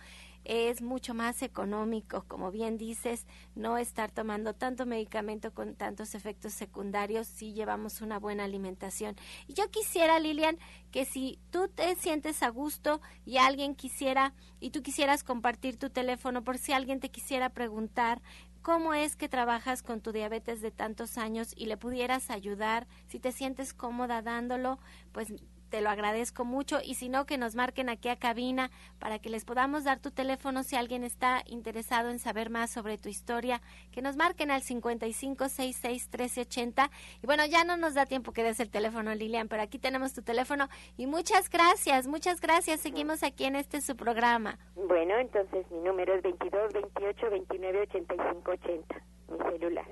Es 0.48 0.80
mucho 0.80 1.12
más 1.12 1.42
económico, 1.42 2.24
como 2.26 2.50
bien 2.50 2.78
dices, 2.78 3.26
no 3.54 3.76
estar 3.76 4.10
tomando 4.10 4.54
tanto 4.54 4.86
medicamento 4.86 5.52
con 5.52 5.74
tantos 5.74 6.14
efectos 6.14 6.54
secundarios 6.54 7.26
si 7.26 7.52
llevamos 7.52 8.00
una 8.00 8.18
buena 8.18 8.44
alimentación. 8.44 9.14
Y 9.46 9.52
yo 9.52 9.70
quisiera, 9.70 10.18
Lilian, 10.18 10.58
que 10.90 11.04
si 11.04 11.38
tú 11.50 11.68
te 11.68 11.94
sientes 11.96 12.42
a 12.42 12.48
gusto 12.48 13.02
y 13.26 13.36
alguien 13.36 13.74
quisiera, 13.74 14.32
y 14.58 14.70
tú 14.70 14.82
quisieras 14.82 15.22
compartir 15.22 15.76
tu 15.76 15.90
teléfono 15.90 16.42
por 16.42 16.56
si 16.56 16.72
alguien 16.72 16.98
te 16.98 17.10
quisiera 17.10 17.50
preguntar, 17.50 18.22
cómo 18.62 18.94
es 18.94 19.16
que 19.16 19.28
trabajas 19.28 19.82
con 19.82 20.00
tu 20.00 20.12
diabetes 20.12 20.62
de 20.62 20.70
tantos 20.70 21.18
años 21.18 21.52
y 21.56 21.66
le 21.66 21.76
pudieras 21.76 22.30
ayudar, 22.30 22.86
si 23.06 23.20
te 23.20 23.32
sientes 23.32 23.74
cómoda 23.74 24.22
dándolo, 24.22 24.78
pues 25.12 25.30
te 25.68 25.80
lo 25.80 25.90
agradezco 25.90 26.44
mucho 26.44 26.78
y 26.84 26.94
si 26.94 27.08
no 27.08 27.26
que 27.26 27.38
nos 27.38 27.54
marquen 27.54 27.88
aquí 27.88 28.08
a 28.08 28.16
cabina 28.16 28.70
para 28.98 29.18
que 29.18 29.30
les 29.30 29.44
podamos 29.44 29.84
dar 29.84 30.00
tu 30.00 30.10
teléfono 30.10 30.62
si 30.62 30.76
alguien 30.76 31.04
está 31.04 31.42
interesado 31.46 32.10
en 32.10 32.18
saber 32.18 32.50
más 32.50 32.70
sobre 32.70 32.98
tu 32.98 33.08
historia, 33.08 33.62
que 33.92 34.02
nos 34.02 34.16
marquen 34.16 34.50
al 34.50 34.62
55661380 34.62 36.90
y 37.22 37.26
bueno, 37.26 37.46
ya 37.46 37.64
no 37.64 37.76
nos 37.76 37.94
da 37.94 38.06
tiempo 38.06 38.32
que 38.32 38.42
des 38.42 38.60
el 38.60 38.70
teléfono 38.70 39.14
Lilian, 39.14 39.48
pero 39.48 39.62
aquí 39.62 39.78
tenemos 39.78 40.14
tu 40.14 40.22
teléfono 40.22 40.68
y 40.96 41.06
muchas 41.06 41.50
gracias, 41.50 42.06
muchas 42.06 42.40
gracias, 42.40 42.80
seguimos 42.80 43.22
aquí 43.22 43.44
en 43.44 43.56
este 43.56 43.80
su 43.80 43.96
programa. 43.96 44.58
Bueno, 44.74 45.16
entonces 45.18 45.66
mi 45.70 45.80
número 45.80 46.14
es 46.14 46.22
22 46.22 46.72
28 46.72 47.30
29 47.30 47.80
85 47.82 48.50
80, 48.50 49.02
mi 49.30 49.38
celular. 49.50 49.86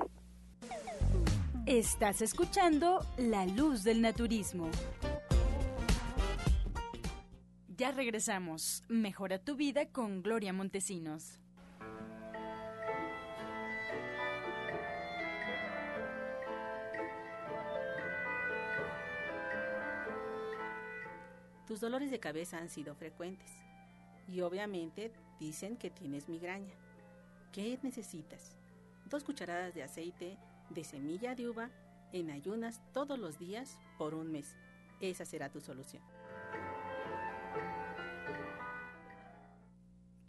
Estás 1.66 2.22
escuchando 2.22 3.00
La 3.18 3.44
Luz 3.44 3.82
del 3.82 4.00
Naturismo. 4.00 4.70
Ya 7.76 7.90
regresamos. 7.90 8.84
Mejora 8.88 9.38
tu 9.38 9.54
vida 9.54 9.84
con 9.90 10.22
Gloria 10.22 10.54
Montesinos. 10.54 11.38
Tus 21.66 21.80
dolores 21.80 22.10
de 22.10 22.18
cabeza 22.18 22.56
han 22.56 22.70
sido 22.70 22.94
frecuentes 22.94 23.52
y 24.26 24.40
obviamente 24.40 25.12
dicen 25.38 25.76
que 25.76 25.90
tienes 25.90 26.30
migraña. 26.30 26.72
¿Qué 27.52 27.78
necesitas? 27.82 28.56
Dos 29.04 29.22
cucharadas 29.22 29.74
de 29.74 29.82
aceite 29.82 30.38
de 30.70 30.82
semilla 30.82 31.34
de 31.34 31.50
uva 31.50 31.68
en 32.12 32.30
ayunas 32.30 32.80
todos 32.94 33.18
los 33.18 33.38
días 33.38 33.78
por 33.98 34.14
un 34.14 34.32
mes. 34.32 34.56
Esa 35.02 35.26
será 35.26 35.50
tu 35.50 35.60
solución. 35.60 36.02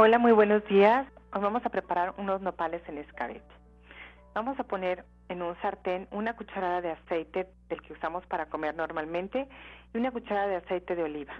Hola, 0.00 0.20
muy 0.20 0.30
buenos 0.30 0.64
días. 0.68 1.08
Hoy 1.32 1.40
vamos 1.42 1.66
a 1.66 1.70
preparar 1.70 2.14
unos 2.18 2.40
nopales 2.40 2.80
en 2.88 2.98
escabeche. 2.98 3.42
Vamos 4.32 4.56
a 4.60 4.62
poner 4.62 5.04
en 5.28 5.42
un 5.42 5.60
sartén 5.60 6.06
una 6.12 6.36
cucharada 6.36 6.80
de 6.80 6.92
aceite 6.92 7.48
del 7.68 7.82
que 7.82 7.94
usamos 7.94 8.24
para 8.26 8.46
comer 8.46 8.76
normalmente 8.76 9.48
y 9.92 9.98
una 9.98 10.12
cucharada 10.12 10.46
de 10.46 10.54
aceite 10.54 10.94
de 10.94 11.02
oliva. 11.02 11.34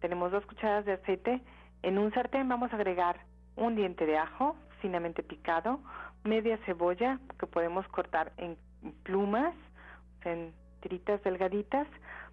Tenemos 0.00 0.32
dos 0.32 0.44
cucharadas 0.46 0.84
de 0.84 0.94
aceite. 0.94 1.40
En 1.82 1.98
un 1.98 2.12
sartén 2.12 2.48
vamos 2.48 2.72
a 2.72 2.74
agregar 2.74 3.20
un 3.54 3.76
diente 3.76 4.04
de 4.04 4.18
ajo 4.18 4.56
finamente 4.80 5.22
picado, 5.22 5.78
media 6.24 6.58
cebolla 6.66 7.20
que 7.38 7.46
podemos 7.46 7.86
cortar 7.86 8.32
en 8.36 8.58
plumas, 9.04 9.54
en 10.24 10.52
tiritas 10.80 11.22
delgaditas. 11.22 11.86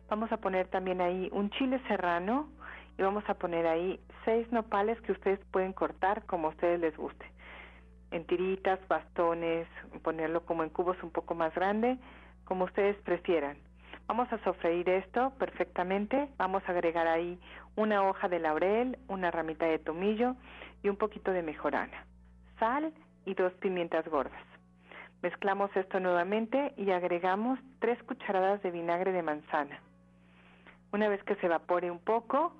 Vamos 0.09 0.31
a 0.31 0.37
poner 0.37 0.67
también 0.69 0.99
ahí 0.99 1.29
un 1.31 1.51
chile 1.51 1.79
serrano 1.87 2.49
y 2.97 3.01
vamos 3.01 3.23
a 3.27 3.33
poner 3.33 3.65
ahí 3.67 3.99
seis 4.25 4.51
nopales 4.51 4.99
que 5.01 5.11
ustedes 5.11 5.39
pueden 5.51 5.73
cortar 5.73 6.25
como 6.25 6.47
a 6.47 6.51
ustedes 6.51 6.79
les 6.79 6.95
guste. 6.95 7.25
En 8.11 8.25
tiritas, 8.25 8.79
bastones, 8.87 9.67
ponerlo 10.03 10.45
como 10.45 10.63
en 10.63 10.69
cubos 10.69 11.01
un 11.01 11.11
poco 11.11 11.33
más 11.33 11.53
grande, 11.55 11.97
como 12.45 12.65
ustedes 12.65 12.95
prefieran. 12.97 13.57
Vamos 14.07 14.31
a 14.31 14.37
sofreír 14.43 14.87
esto 14.89 15.31
perfectamente. 15.39 16.29
Vamos 16.37 16.61
a 16.67 16.71
agregar 16.71 17.07
ahí 17.07 17.39
una 17.75 18.07
hoja 18.07 18.27
de 18.27 18.39
laurel, 18.39 18.99
una 19.07 19.31
ramita 19.31 19.65
de 19.65 19.79
tomillo 19.79 20.35
y 20.83 20.89
un 20.89 20.97
poquito 20.97 21.31
de 21.31 21.41
mejorana, 21.41 22.05
sal 22.59 22.93
y 23.25 23.33
dos 23.33 23.53
pimientas 23.53 24.07
gordas. 24.07 24.43
Mezclamos 25.21 25.73
esto 25.75 26.01
nuevamente 26.01 26.73
y 26.75 26.91
agregamos 26.91 27.57
tres 27.79 28.01
cucharadas 28.03 28.61
de 28.61 28.71
vinagre 28.71 29.13
de 29.13 29.23
manzana. 29.23 29.79
Una 30.91 31.07
vez 31.07 31.23
que 31.23 31.35
se 31.35 31.45
evapore 31.45 31.89
un 31.89 31.99
poco, 31.99 32.53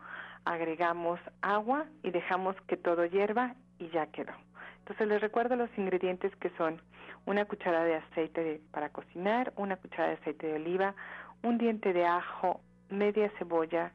agregamos 0.46 1.20
agua 1.42 1.86
y 2.04 2.12
dejamos 2.12 2.56
que 2.68 2.78
todo 2.78 3.06
hierva 3.06 3.56
y 3.80 3.90
ya 3.90 4.08
quedó. 4.08 4.34
Entonces 4.80 5.08
les 5.08 5.22
recuerdo 5.22 5.56
los 5.56 5.70
ingredientes 5.78 6.36
que 6.38 6.50
son 6.58 6.82
una 7.26 7.46
cucharada 7.46 7.86
de 7.86 7.96
aceite 7.96 8.62
para 8.72 8.90
cocinar, 8.90 9.54
una 9.56 9.78
cucharada 9.78 10.10
de 10.10 10.18
aceite 10.18 10.48
de 10.48 10.56
oliva, 10.56 10.94
un 11.42 11.58
diente 11.58 11.94
de 11.94 12.06
ajo, 12.06 12.60
media 12.90 13.32
cebolla, 13.40 13.92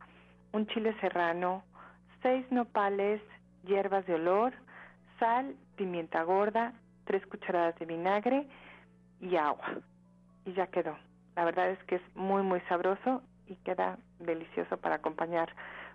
un 0.53 0.67
chile 0.67 0.95
serrano, 1.01 1.63
seis 2.23 2.51
nopales, 2.51 3.21
hierbas 3.65 4.07
de 4.07 4.15
olor, 4.15 4.53
sal, 5.19 5.55
pimienta 5.77 6.23
gorda, 6.23 6.73
tres 7.05 7.27
cucharadas 7.27 7.79
de 7.79 7.87
vinagre 7.87 8.47
y 9.21 9.37
agua. 9.37 9.77
Y 10.47 10.53
ya 10.55 10.67
quedó. 10.69 10.97
La 11.37 11.45
verdad 11.45 11.71
es 11.71 11.79
que 11.85 11.97
es 11.97 12.03
muy 12.17 12.43
muy 12.43 12.61
sabroso 12.63 13.23
y 13.47 13.57
queda 13.57 13.99
delicioso 14.19 14.77
para 14.79 14.97
acompañar 14.97 15.55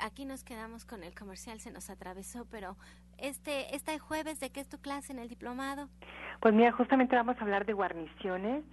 aquí 0.00 0.24
nos 0.24 0.44
quedamos 0.44 0.84
con 0.84 1.02
el 1.02 1.14
comercial, 1.14 1.60
se 1.60 1.70
nos 1.70 1.90
atravesó, 1.90 2.46
pero 2.50 2.76
este, 3.18 3.74
este 3.74 3.98
jueves, 3.98 4.40
¿de 4.40 4.50
qué 4.50 4.60
es 4.60 4.68
tu 4.68 4.78
clase 4.78 5.12
en 5.12 5.18
el 5.18 5.28
diplomado? 5.28 5.88
Pues 6.40 6.54
mira, 6.54 6.72
justamente 6.72 7.16
vamos 7.16 7.36
a 7.38 7.42
hablar 7.42 7.64
de 7.66 7.72
guarniciones, 7.72 8.64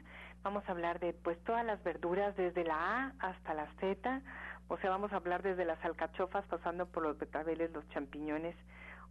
vamos 0.43 0.63
a 0.67 0.71
hablar 0.71 0.99
de 0.99 1.13
pues 1.13 1.41
todas 1.43 1.65
las 1.65 1.81
verduras 1.83 2.35
desde 2.35 2.63
la 2.63 2.75
A 2.75 3.13
hasta 3.19 3.53
la 3.53 3.67
Z, 3.79 4.21
o 4.67 4.77
sea, 4.77 4.89
vamos 4.89 5.11
a 5.13 5.17
hablar 5.17 5.43
desde 5.43 5.65
las 5.65 5.83
alcachofas 5.83 6.45
pasando 6.45 6.85
por 6.85 7.03
los 7.03 7.17
betabeles, 7.17 7.71
los 7.71 7.87
champiñones, 7.89 8.55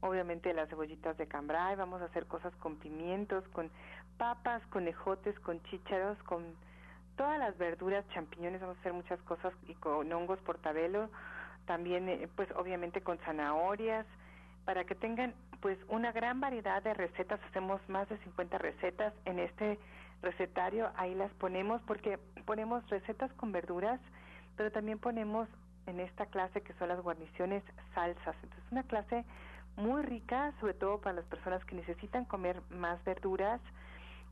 obviamente 0.00 0.52
las 0.54 0.68
cebollitas 0.68 1.16
de 1.18 1.26
cambray, 1.26 1.76
vamos 1.76 2.00
a 2.02 2.06
hacer 2.06 2.26
cosas 2.26 2.54
con 2.56 2.76
pimientos, 2.76 3.44
con 3.48 3.70
papas, 4.16 4.62
con 4.68 4.88
ejotes, 4.88 5.38
con 5.40 5.62
chícharos, 5.64 6.18
con 6.24 6.44
todas 7.16 7.38
las 7.38 7.56
verduras, 7.58 8.04
champiñones, 8.14 8.60
vamos 8.60 8.76
a 8.78 8.80
hacer 8.80 8.92
muchas 8.94 9.20
cosas 9.22 9.52
y 9.68 9.74
con 9.74 10.10
hongos 10.12 10.38
portabelo, 10.40 11.10
también 11.70 12.08
eh, 12.08 12.28
pues 12.34 12.48
obviamente 12.56 13.00
con 13.00 13.16
zanahorias, 13.18 14.04
para 14.64 14.82
que 14.82 14.96
tengan 14.96 15.32
pues 15.60 15.78
una 15.86 16.10
gran 16.10 16.40
variedad 16.40 16.82
de 16.82 16.94
recetas, 16.94 17.38
hacemos 17.48 17.80
más 17.88 18.08
de 18.08 18.18
50 18.24 18.58
recetas 18.58 19.14
en 19.24 19.38
este 19.38 19.78
recetario, 20.20 20.90
ahí 20.96 21.14
las 21.14 21.30
ponemos 21.34 21.80
porque 21.82 22.18
ponemos 22.44 22.84
recetas 22.90 23.32
con 23.34 23.52
verduras, 23.52 24.00
pero 24.56 24.72
también 24.72 24.98
ponemos 24.98 25.48
en 25.86 26.00
esta 26.00 26.26
clase 26.26 26.60
que 26.60 26.72
son 26.72 26.88
las 26.88 27.00
guarniciones 27.00 27.62
salsas. 27.94 28.34
Entonces, 28.42 28.72
una 28.72 28.82
clase 28.82 29.24
muy 29.76 30.02
rica, 30.02 30.52
sobre 30.58 30.74
todo 30.74 30.98
para 30.98 31.14
las 31.14 31.24
personas 31.26 31.64
que 31.66 31.76
necesitan 31.76 32.24
comer 32.24 32.60
más 32.70 32.98
verduras 33.04 33.60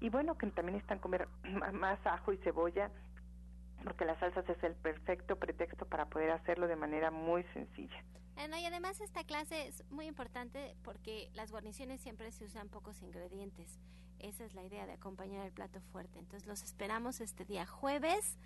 y 0.00 0.08
bueno, 0.08 0.36
que 0.36 0.48
también 0.48 0.76
están 0.76 0.98
comer 0.98 1.28
más 1.72 2.04
ajo 2.04 2.32
y 2.32 2.38
cebolla 2.38 2.90
porque 3.84 4.04
las 4.04 4.18
salsas 4.18 4.48
es 4.48 4.62
el 4.62 4.74
perfecto 4.74 5.36
pretexto 5.36 5.86
para 5.86 6.06
poder 6.06 6.30
hacerlo 6.30 6.66
de 6.66 6.76
manera 6.76 7.10
muy 7.10 7.44
sencilla. 7.54 8.02
y 8.36 8.64
además 8.64 9.00
esta 9.00 9.24
clase 9.24 9.68
es 9.68 9.84
muy 9.90 10.06
importante 10.06 10.76
porque 10.82 11.30
las 11.34 11.50
guarniciones 11.50 12.00
siempre 12.00 12.30
se 12.32 12.44
usan 12.44 12.68
pocos 12.68 13.02
ingredientes. 13.02 13.78
Esa 14.18 14.44
es 14.44 14.54
la 14.54 14.64
idea 14.64 14.86
de 14.86 14.92
acompañar 14.92 15.46
el 15.46 15.52
plato 15.52 15.80
fuerte. 15.80 16.18
Entonces 16.18 16.48
los 16.48 16.62
esperamos 16.62 17.20
este 17.20 17.44
día 17.44 17.66
jueves 17.66 18.36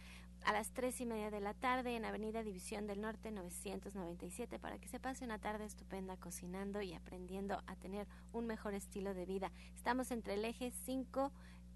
a 0.44 0.52
las 0.52 0.72
tres 0.72 1.00
y 1.00 1.06
media 1.06 1.30
de 1.30 1.40
la 1.40 1.54
tarde 1.54 1.96
en 1.96 2.04
Avenida 2.04 2.42
División 2.42 2.86
del 2.86 3.00
Norte 3.00 3.30
997 3.30 4.58
para 4.58 4.78
que 4.78 4.88
se 4.88 5.00
pase 5.00 5.24
una 5.24 5.38
tarde 5.38 5.64
estupenda 5.64 6.16
cocinando 6.16 6.82
y 6.82 6.94
aprendiendo 6.94 7.62
a 7.66 7.76
tener 7.76 8.06
un 8.32 8.46
mejor 8.46 8.74
estilo 8.74 9.14
de 9.14 9.24
vida. 9.24 9.52
Estamos 9.74 10.10
entre 10.10 10.34
el 10.34 10.44
eje 10.44 10.72
5 10.84 11.32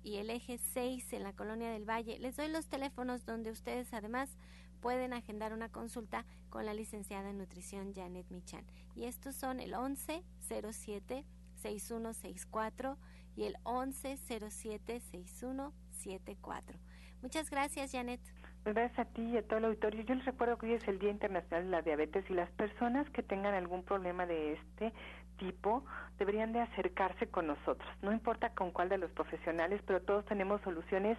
y 0.06 0.18
el 0.18 0.30
eje 0.30 0.56
6 0.56 1.12
en 1.14 1.24
la 1.24 1.32
Colonia 1.32 1.68
del 1.68 1.84
Valle. 1.84 2.20
Les 2.20 2.36
doy 2.36 2.46
los 2.48 2.68
teléfonos 2.68 3.26
donde 3.26 3.50
ustedes 3.50 3.92
además 3.92 4.38
pueden 4.80 5.12
agendar 5.12 5.52
una 5.52 5.68
consulta 5.68 6.24
con 6.48 6.64
la 6.64 6.74
licenciada 6.74 7.28
en 7.28 7.38
nutrición 7.38 7.92
Janet 7.92 8.30
Michan. 8.30 8.64
Y 8.94 9.06
estos 9.06 9.34
son 9.34 9.58
el 9.58 9.70
1107 9.70 11.24
6164 11.56 12.96
y 13.34 13.44
el 13.46 13.56
1107 13.64 15.00
6174. 15.00 16.78
Muchas 17.20 17.50
gracias, 17.50 17.90
Janet. 17.90 18.20
Gracias 18.64 18.98
a 19.00 19.04
ti 19.06 19.22
y 19.22 19.36
a 19.36 19.42
todo 19.42 19.58
el 19.58 19.64
auditorio. 19.64 20.02
Yo 20.02 20.14
les 20.14 20.24
recuerdo 20.24 20.56
que 20.56 20.66
hoy 20.66 20.72
es 20.74 20.86
el 20.86 21.00
Día 21.00 21.10
Internacional 21.10 21.64
de 21.64 21.70
la 21.70 21.82
Diabetes 21.82 22.24
y 22.28 22.34
las 22.34 22.50
personas 22.52 23.10
que 23.10 23.24
tengan 23.24 23.54
algún 23.54 23.82
problema 23.82 24.24
de 24.24 24.52
este 24.52 24.92
tipo 25.38 25.84
deberían 26.18 26.52
de 26.52 26.60
acercarse 26.60 27.28
con 27.28 27.46
nosotros. 27.46 27.88
No 28.02 28.12
importa 28.12 28.50
con 28.50 28.70
cuál 28.70 28.88
de 28.88 28.98
los 28.98 29.10
profesionales, 29.12 29.80
pero 29.86 30.02
todos 30.02 30.24
tenemos 30.26 30.60
soluciones 30.62 31.18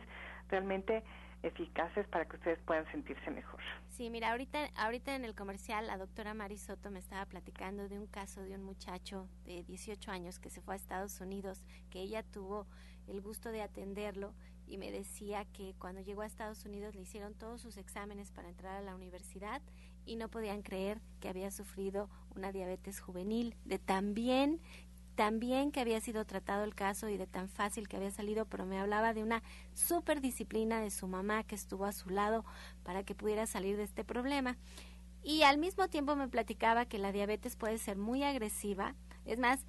realmente 0.50 1.04
eficaces 1.44 2.08
para 2.08 2.26
que 2.26 2.36
ustedes 2.36 2.60
puedan 2.66 2.90
sentirse 2.92 3.30
mejor. 3.30 3.60
Sí, 3.90 4.10
mira, 4.10 4.32
ahorita, 4.32 4.70
ahorita 4.76 5.16
en 5.16 5.24
el 5.24 5.36
comercial 5.36 5.88
la 5.88 5.98
doctora 5.98 6.34
Mari 6.34 6.58
Soto 6.58 6.90
me 6.90 7.00
estaba 7.00 7.26
platicando 7.26 7.88
de 7.88 8.00
un 8.00 8.08
caso 8.08 8.42
de 8.42 8.56
un 8.56 8.64
muchacho 8.64 9.28
de 9.46 9.64
18 9.64 10.12
años 10.12 10.40
que 10.40 10.50
se 10.50 10.62
fue 10.62 10.74
a 10.74 10.78
Estados 10.78 11.22
Unidos, 11.22 11.64
que 11.90 12.00
ella 12.00 12.24
tuvo 12.24 12.68
el 13.08 13.22
gusto 13.22 13.52
de 13.52 13.62
atenderlo 13.62 14.34
y 14.66 14.78
me 14.78 14.92
decía 14.92 15.46
que 15.46 15.76
cuando 15.80 16.02
llegó 16.02 16.22
a 16.22 16.26
Estados 16.26 16.66
Unidos 16.66 16.94
le 16.96 17.02
hicieron 17.02 17.34
todos 17.34 17.62
sus 17.62 17.78
exámenes 17.78 18.32
para 18.32 18.50
entrar 18.50 18.76
a 18.76 18.82
la 18.82 18.96
universidad 18.96 19.62
y 20.08 20.16
no 20.16 20.30
podían 20.30 20.62
creer 20.62 21.02
que 21.20 21.30
había 21.30 21.52
sufrido 21.52 22.10
una 22.36 22.52
diabetes 22.52 23.00
juvenil, 23.00 23.56
de 23.66 23.78
tan 23.78 24.14
bien, 24.14 24.62
tan 25.16 25.40
bien 25.40 25.72
que 25.72 25.82
había 25.82 26.00
sido 26.00 26.26
tratado 26.26 26.64
el 26.64 26.76
caso 26.76 27.10
y 27.10 27.18
de 27.18 27.28
tan 27.28 27.50
fácil 27.50 27.88
que 27.88 27.98
había 27.98 28.12
salido, 28.12 28.46
pero 28.46 28.66
me 28.66 28.80
hablaba 28.80 29.14
de 29.14 29.24
una 29.24 29.44
super 29.74 30.22
disciplina 30.22 30.80
de 30.80 30.92
su 30.92 31.08
mamá 31.08 31.44
que 31.44 31.56
estuvo 31.56 31.86
a 31.86 31.92
su 31.92 32.10
lado 32.10 32.46
para 32.84 33.04
que 33.04 33.16
pudiera 33.16 33.46
salir 33.48 33.78
de 33.78 33.84
este 33.84 34.04
problema. 34.04 34.58
Y 35.24 35.42
al 35.42 35.58
mismo 35.58 35.88
tiempo 35.90 36.16
me 36.16 36.30
platicaba 36.30 36.86
que 36.86 37.00
la 37.00 37.12
diabetes 37.12 37.56
puede 37.56 37.78
ser 37.80 37.98
muy 37.98 38.24
agresiva, 38.24 38.96
es 39.26 39.40
más, 39.40 39.66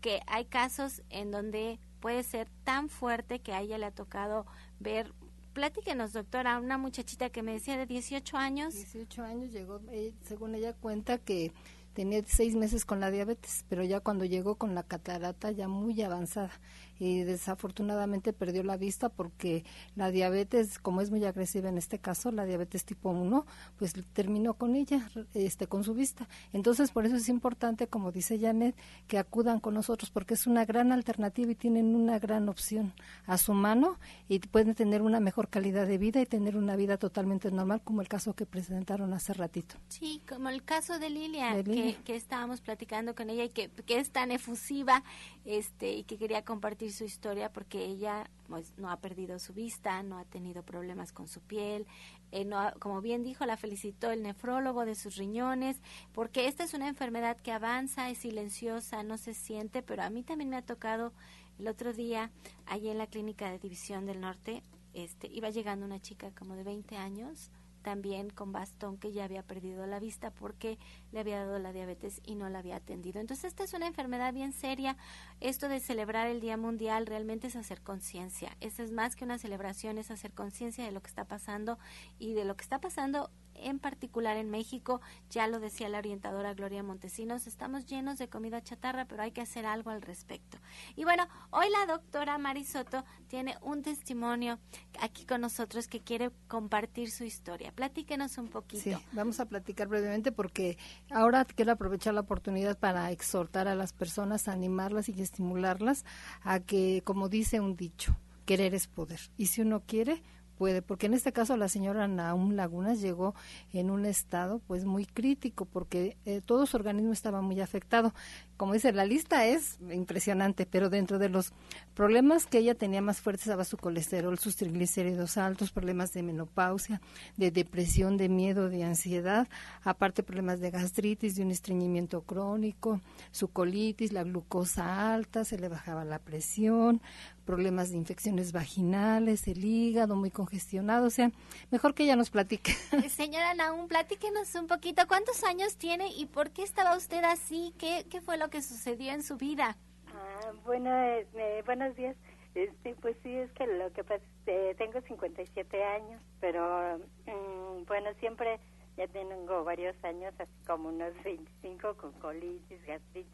que 0.00 0.20
hay 0.26 0.46
casos 0.46 1.02
en 1.10 1.30
donde 1.30 1.78
puede 2.00 2.22
ser 2.24 2.48
tan 2.64 2.88
fuerte 2.88 3.40
que 3.40 3.52
a 3.52 3.60
ella 3.60 3.78
le 3.78 3.86
ha 3.86 3.94
tocado 3.94 4.46
ver 4.80 5.12
Platíquenos, 5.52 6.12
doctora, 6.14 6.58
una 6.58 6.78
muchachita 6.78 7.28
que 7.28 7.42
me 7.42 7.52
decía 7.52 7.76
de 7.76 7.86
18 7.86 8.36
años. 8.36 8.74
18 8.74 9.22
años 9.22 9.52
llegó, 9.52 9.80
eh, 9.90 10.14
según 10.22 10.54
ella 10.54 10.72
cuenta 10.72 11.18
que 11.18 11.52
tenía 11.92 12.22
seis 12.26 12.54
meses 12.54 12.86
con 12.86 13.00
la 13.00 13.10
diabetes, 13.10 13.64
pero 13.68 13.84
ya 13.84 14.00
cuando 14.00 14.24
llegó 14.24 14.54
con 14.54 14.74
la 14.74 14.82
catarata 14.82 15.50
ya 15.50 15.68
muy 15.68 16.00
avanzada 16.02 16.50
y 16.98 17.22
desafortunadamente 17.22 18.32
perdió 18.32 18.62
la 18.62 18.76
vista 18.76 19.08
porque 19.08 19.64
la 19.96 20.10
diabetes, 20.10 20.78
como 20.78 21.00
es 21.00 21.10
muy 21.10 21.24
agresiva 21.24 21.68
en 21.68 21.78
este 21.78 21.98
caso, 21.98 22.30
la 22.30 22.44
diabetes 22.44 22.84
tipo 22.84 23.10
1, 23.10 23.46
pues 23.76 23.94
terminó 24.12 24.54
con 24.54 24.76
ella, 24.76 25.10
este, 25.34 25.66
con 25.66 25.84
su 25.84 25.94
vista. 25.94 26.28
Entonces, 26.52 26.90
por 26.90 27.06
eso 27.06 27.16
es 27.16 27.28
importante, 27.28 27.86
como 27.86 28.12
dice 28.12 28.38
Janet, 28.38 28.76
que 29.06 29.18
acudan 29.18 29.60
con 29.60 29.74
nosotros 29.74 30.10
porque 30.10 30.34
es 30.34 30.46
una 30.46 30.64
gran 30.64 30.92
alternativa 30.92 31.50
y 31.50 31.54
tienen 31.54 31.94
una 31.94 32.18
gran 32.18 32.48
opción 32.48 32.92
a 33.26 33.38
su 33.38 33.52
mano 33.52 33.98
y 34.28 34.38
pueden 34.40 34.74
tener 34.74 35.02
una 35.02 35.20
mejor 35.20 35.48
calidad 35.48 35.86
de 35.86 35.98
vida 35.98 36.20
y 36.20 36.26
tener 36.26 36.56
una 36.56 36.76
vida 36.76 36.96
totalmente 36.98 37.50
normal, 37.50 37.80
como 37.82 38.00
el 38.00 38.08
caso 38.08 38.34
que 38.34 38.46
presentaron 38.46 39.12
hace 39.12 39.32
ratito. 39.32 39.76
Sí, 39.88 40.22
como 40.28 40.48
el 40.48 40.62
caso 40.62 40.98
de 40.98 41.10
Lilia, 41.10 41.62
Que, 41.62 41.96
que, 42.04 42.16
estábamos 42.16 42.60
platicando 42.60 43.14
con 43.14 43.30
ella 43.30 43.44
y 43.44 43.48
que, 43.48 43.68
que 43.68 43.98
es 43.98 44.10
tan 44.10 44.30
efusiva 44.30 45.02
este, 45.44 45.92
y 45.92 46.04
que 46.04 46.18
quería 46.18 46.44
compartir 46.44 46.81
su 46.90 47.04
historia 47.04 47.52
porque 47.52 47.84
ella 47.84 48.28
pues, 48.48 48.72
no 48.76 48.90
ha 48.90 48.96
perdido 48.96 49.38
su 49.38 49.52
vista, 49.52 50.02
no 50.02 50.18
ha 50.18 50.24
tenido 50.24 50.62
problemas 50.62 51.12
con 51.12 51.28
su 51.28 51.40
piel, 51.40 51.86
eh, 52.32 52.44
no 52.44 52.72
como 52.80 53.00
bien 53.00 53.22
dijo, 53.22 53.44
la 53.46 53.56
felicitó 53.56 54.10
el 54.10 54.22
nefrólogo 54.22 54.84
de 54.84 54.94
sus 54.94 55.16
riñones, 55.16 55.80
porque 56.12 56.48
esta 56.48 56.64
es 56.64 56.74
una 56.74 56.88
enfermedad 56.88 57.36
que 57.36 57.52
avanza, 57.52 58.10
es 58.10 58.18
silenciosa, 58.18 59.02
no 59.02 59.18
se 59.18 59.34
siente, 59.34 59.82
pero 59.82 60.02
a 60.02 60.10
mí 60.10 60.22
también 60.22 60.50
me 60.50 60.56
ha 60.56 60.62
tocado. 60.62 61.12
El 61.58 61.68
otro 61.68 61.92
día, 61.92 62.30
allí 62.66 62.88
en 62.88 62.98
la 62.98 63.06
clínica 63.06 63.50
de 63.50 63.58
División 63.58 64.06
del 64.06 64.20
Norte, 64.20 64.62
este, 64.94 65.26
iba 65.28 65.50
llegando 65.50 65.86
una 65.86 66.00
chica 66.00 66.30
como 66.36 66.54
de 66.56 66.64
20 66.64 66.96
años, 66.96 67.50
también 67.82 68.30
con 68.30 68.52
bastón 68.52 68.96
que 68.96 69.12
ya 69.12 69.24
había 69.24 69.42
perdido 69.42 69.86
la 69.86 70.00
vista 70.00 70.30
porque 70.30 70.78
le 71.10 71.20
había 71.20 71.44
dado 71.44 71.58
la 71.58 71.72
diabetes 71.72 72.20
y 72.24 72.34
no 72.34 72.48
la 72.48 72.60
había 72.60 72.76
atendido. 72.76 73.20
Entonces 73.20 73.46
esta 73.46 73.64
es 73.64 73.74
una 73.74 73.86
enfermedad 73.86 74.32
bien 74.32 74.52
seria. 74.52 74.96
Esto 75.40 75.68
de 75.68 75.80
celebrar 75.80 76.28
el 76.28 76.40
Día 76.40 76.56
Mundial 76.56 77.06
realmente 77.06 77.48
es 77.48 77.56
hacer 77.56 77.82
conciencia. 77.82 78.56
Esto 78.60 78.82
es 78.82 78.92
más 78.92 79.16
que 79.16 79.24
una 79.24 79.38
celebración, 79.38 79.98
es 79.98 80.10
hacer 80.10 80.32
conciencia 80.32 80.84
de 80.84 80.92
lo 80.92 81.02
que 81.02 81.08
está 81.08 81.24
pasando 81.24 81.78
y 82.18 82.34
de 82.34 82.44
lo 82.44 82.56
que 82.56 82.62
está 82.62 82.80
pasando 82.80 83.30
en 83.54 83.78
particular 83.78 84.36
en 84.36 84.50
México, 84.50 85.00
ya 85.30 85.46
lo 85.46 85.60
decía 85.60 85.88
la 85.88 85.98
orientadora 85.98 86.54
Gloria 86.54 86.82
Montesinos, 86.82 87.46
estamos 87.46 87.86
llenos 87.86 88.18
de 88.18 88.28
comida 88.28 88.62
chatarra, 88.62 89.06
pero 89.06 89.22
hay 89.22 89.32
que 89.32 89.40
hacer 89.40 89.66
algo 89.66 89.90
al 89.90 90.02
respecto. 90.02 90.58
Y 90.96 91.04
bueno, 91.04 91.26
hoy 91.50 91.66
la 91.70 91.92
doctora 91.92 92.38
Marisoto 92.38 93.04
tiene 93.28 93.56
un 93.62 93.82
testimonio 93.82 94.58
aquí 95.00 95.24
con 95.24 95.40
nosotros 95.40 95.86
que 95.86 96.00
quiere 96.00 96.30
compartir 96.48 97.10
su 97.10 97.24
historia. 97.24 97.72
Platíquenos 97.72 98.38
un 98.38 98.48
poquito. 98.48 98.82
Sí, 98.82 98.94
vamos 99.12 99.40
a 99.40 99.46
platicar 99.46 99.88
brevemente 99.88 100.32
porque 100.32 100.78
ahora 101.10 101.44
quiero 101.44 101.72
aprovechar 101.72 102.14
la 102.14 102.20
oportunidad 102.20 102.78
para 102.78 103.10
exhortar 103.10 103.68
a 103.68 103.74
las 103.74 103.92
personas, 103.92 104.48
animarlas 104.48 105.08
y 105.08 105.20
estimularlas 105.20 106.04
a 106.42 106.60
que, 106.60 107.02
como 107.04 107.28
dice 107.28 107.60
un 107.60 107.76
dicho, 107.76 108.16
querer 108.44 108.74
es 108.74 108.86
poder. 108.86 109.20
Y 109.36 109.46
si 109.46 109.62
uno 109.62 109.82
quiere, 109.86 110.22
puede, 110.56 110.82
porque 110.82 111.06
en 111.06 111.14
este 111.14 111.32
caso 111.32 111.56
la 111.56 111.68
señora 111.68 112.08
Naum 112.08 112.52
Lagunas 112.52 113.00
llegó 113.00 113.34
en 113.72 113.90
un 113.90 114.06
estado 114.06 114.60
pues 114.66 114.84
muy 114.84 115.06
crítico 115.06 115.64
porque 115.64 116.16
eh, 116.24 116.40
todo 116.44 116.66
su 116.66 116.76
organismo 116.76 117.12
estaba 117.12 117.40
muy 117.40 117.60
afectado. 117.60 118.14
Como 118.56 118.74
dice, 118.74 118.92
la 118.92 119.04
lista 119.04 119.44
es 119.44 119.78
impresionante, 119.90 120.66
pero 120.66 120.88
dentro 120.88 121.18
de 121.18 121.28
los 121.28 121.52
problemas 121.94 122.46
que 122.46 122.58
ella 122.58 122.76
tenía 122.76 123.02
más 123.02 123.20
fuertes 123.20 123.46
estaba 123.46 123.64
su 123.64 123.76
colesterol, 123.76 124.38
sus 124.38 124.54
triglicéridos 124.54 125.36
altos, 125.36 125.72
problemas 125.72 126.12
de 126.12 126.22
menopausia, 126.22 127.00
de 127.36 127.50
depresión, 127.50 128.16
de 128.16 128.28
miedo, 128.28 128.68
de 128.68 128.84
ansiedad, 128.84 129.48
aparte 129.82 130.22
problemas 130.22 130.60
de 130.60 130.70
gastritis, 130.70 131.34
de 131.34 131.42
un 131.42 131.50
estreñimiento 131.50 132.22
crónico, 132.22 133.00
su 133.32 133.48
colitis, 133.48 134.12
la 134.12 134.22
glucosa 134.22 135.12
alta, 135.12 135.44
se 135.44 135.58
le 135.58 135.68
bajaba 135.68 136.04
la 136.04 136.20
presión, 136.20 137.00
problemas 137.42 137.90
de 137.90 137.96
infecciones 137.96 138.52
vaginales, 138.52 139.46
el 139.48 139.64
hígado 139.64 140.16
muy 140.16 140.30
congestionado, 140.30 141.06
o 141.06 141.10
sea, 141.10 141.30
mejor 141.70 141.94
que 141.94 142.04
ella 142.04 142.16
nos 142.16 142.30
platique. 142.30 142.72
Eh, 142.92 143.08
señora 143.08 143.54
Naum, 143.54 143.88
platíquenos 143.88 144.54
un 144.54 144.66
poquito, 144.66 145.06
¿cuántos 145.08 145.44
años 145.44 145.76
tiene 145.76 146.08
y 146.16 146.26
por 146.26 146.50
qué 146.50 146.62
estaba 146.62 146.96
usted 146.96 147.24
así? 147.24 147.74
¿Qué, 147.78 148.06
qué 148.10 148.20
fue 148.20 148.36
lo 148.38 148.48
que 148.48 148.62
sucedió 148.62 149.12
en 149.12 149.22
su 149.22 149.36
vida? 149.36 149.76
Ah, 150.14 150.52
bueno, 150.64 150.90
eh, 150.94 151.62
buenos 151.64 151.94
días. 151.96 152.16
Este, 152.54 152.94
pues 152.96 153.16
sí, 153.22 153.34
es 153.34 153.50
que 153.52 153.66
lo 153.66 153.90
que 153.92 154.04
pasa, 154.04 154.22
eh, 154.46 154.74
tengo 154.76 155.00
57 155.00 155.84
años, 155.84 156.22
pero 156.40 156.98
mm, 157.26 157.84
bueno, 157.86 158.10
siempre 158.20 158.60
ya 158.96 159.06
tengo 159.08 159.64
varios 159.64 159.96
años, 160.04 160.34
así 160.38 160.52
como 160.66 160.90
unos 160.90 161.14
25 161.24 161.96
con 161.96 162.12
colitis, 162.12 162.86
gastritis, 162.86 163.32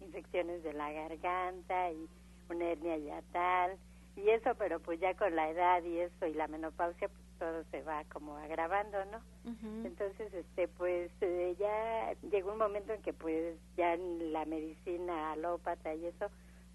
infecciones 0.00 0.62
de 0.62 0.72
la 0.74 0.92
garganta 0.92 1.90
y 1.90 2.08
una 2.48 2.70
hernia 2.70 2.96
yatal 2.96 3.78
y 4.16 4.28
eso, 4.28 4.54
pero 4.58 4.80
pues 4.80 5.00
ya 5.00 5.14
con 5.14 5.34
la 5.34 5.48
edad 5.50 5.82
y 5.82 5.98
eso 5.98 6.26
y 6.26 6.34
la 6.34 6.48
menopausia, 6.48 7.08
pues 7.08 7.22
todo 7.38 7.64
se 7.70 7.82
va 7.82 8.04
como 8.12 8.36
agravando, 8.36 8.98
¿no? 9.06 9.20
Entonces, 9.84 10.32
este, 10.32 10.68
pues 10.68 11.10
eh, 11.22 11.56
ya 11.58 12.14
llegó 12.30 12.52
un 12.52 12.58
momento 12.58 12.92
en 12.92 13.02
que 13.02 13.12
pues 13.12 13.56
ya 13.76 13.96
la 13.96 14.44
medicina 14.44 15.32
alópata 15.32 15.94
y 15.94 16.06
eso, 16.06 16.26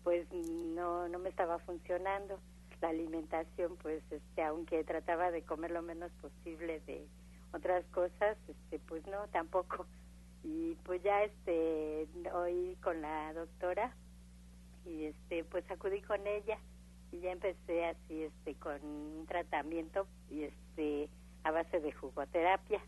pues 0.03 0.27
no, 0.33 1.07
no 1.07 1.19
me 1.19 1.29
estaba 1.29 1.59
funcionando. 1.59 2.39
La 2.81 2.89
alimentación, 2.89 3.75
pues, 3.77 4.03
este, 4.11 4.43
aunque 4.43 4.83
trataba 4.83 5.31
de 5.31 5.41
comer 5.41 5.71
lo 5.71 5.81
menos 5.81 6.11
posible 6.21 6.79
de 6.81 7.07
otras 7.51 7.83
cosas, 7.85 8.37
este, 8.47 8.79
pues 8.79 9.05
no, 9.07 9.27
tampoco. 9.31 9.85
Y 10.43 10.75
pues 10.83 11.01
ya, 11.01 11.23
este, 11.23 12.07
hoy 12.33 12.77
con 12.83 13.01
la 13.01 13.33
doctora, 13.33 13.95
y 14.87 15.05
este 15.05 15.43
pues 15.43 15.69
acudí 15.69 16.01
con 16.01 16.25
ella 16.25 16.57
y 17.11 17.19
ya 17.19 17.31
empecé 17.31 17.85
así 17.85 18.23
este 18.23 18.55
con 18.55 18.83
un 18.83 19.25
tratamiento 19.27 20.07
y 20.29 20.43
este 20.43 21.09
a 21.43 21.51
base 21.51 21.79
de 21.79 21.91
jugoterapia. 21.91 22.81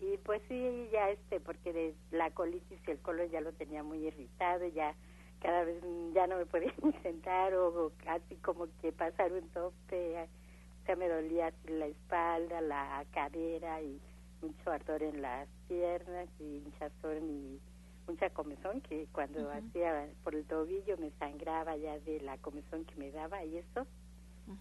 Y 0.00 0.16
pues 0.18 0.40
sí 0.48 0.88
ya 0.92 1.10
este 1.10 1.40
porque 1.40 1.72
de 1.72 1.94
la 2.12 2.30
colitis 2.30 2.80
y 2.86 2.90
el 2.90 2.98
colon 2.98 3.28
ya 3.30 3.40
lo 3.40 3.52
tenía 3.52 3.82
muy 3.82 4.06
irritado 4.06 4.66
ya 4.68 4.94
cada 5.40 5.64
vez 5.64 5.82
ya 6.14 6.26
no 6.26 6.36
me 6.36 6.46
podía 6.46 6.72
sentar 7.02 7.54
o, 7.54 7.92
casi 8.04 8.36
como 8.36 8.66
que 8.80 8.92
pasar 8.92 9.32
un 9.32 9.48
tope 9.50 10.22
o 10.22 10.86
sea 10.86 10.96
me 10.96 11.08
dolía 11.08 11.48
así 11.48 11.68
la 11.68 11.86
espalda 11.86 12.60
la 12.60 13.04
cadera 13.12 13.82
y 13.82 14.00
mucho 14.42 14.70
ardor 14.70 15.02
en 15.02 15.22
las 15.22 15.48
piernas 15.66 16.28
y 16.38 16.58
hinchazón 16.58 17.28
y 17.28 17.60
mucha 18.08 18.30
comezón 18.30 18.80
que 18.80 19.06
cuando 19.12 19.50
hacía 19.50 20.08
por 20.24 20.34
el 20.34 20.44
tobillo 20.46 20.96
me 20.98 21.10
sangraba 21.18 21.76
ya 21.76 21.98
de 22.00 22.20
la 22.20 22.38
comezón 22.38 22.84
que 22.84 22.94
me 22.96 23.10
daba 23.10 23.44
y 23.44 23.58
eso. 23.58 23.86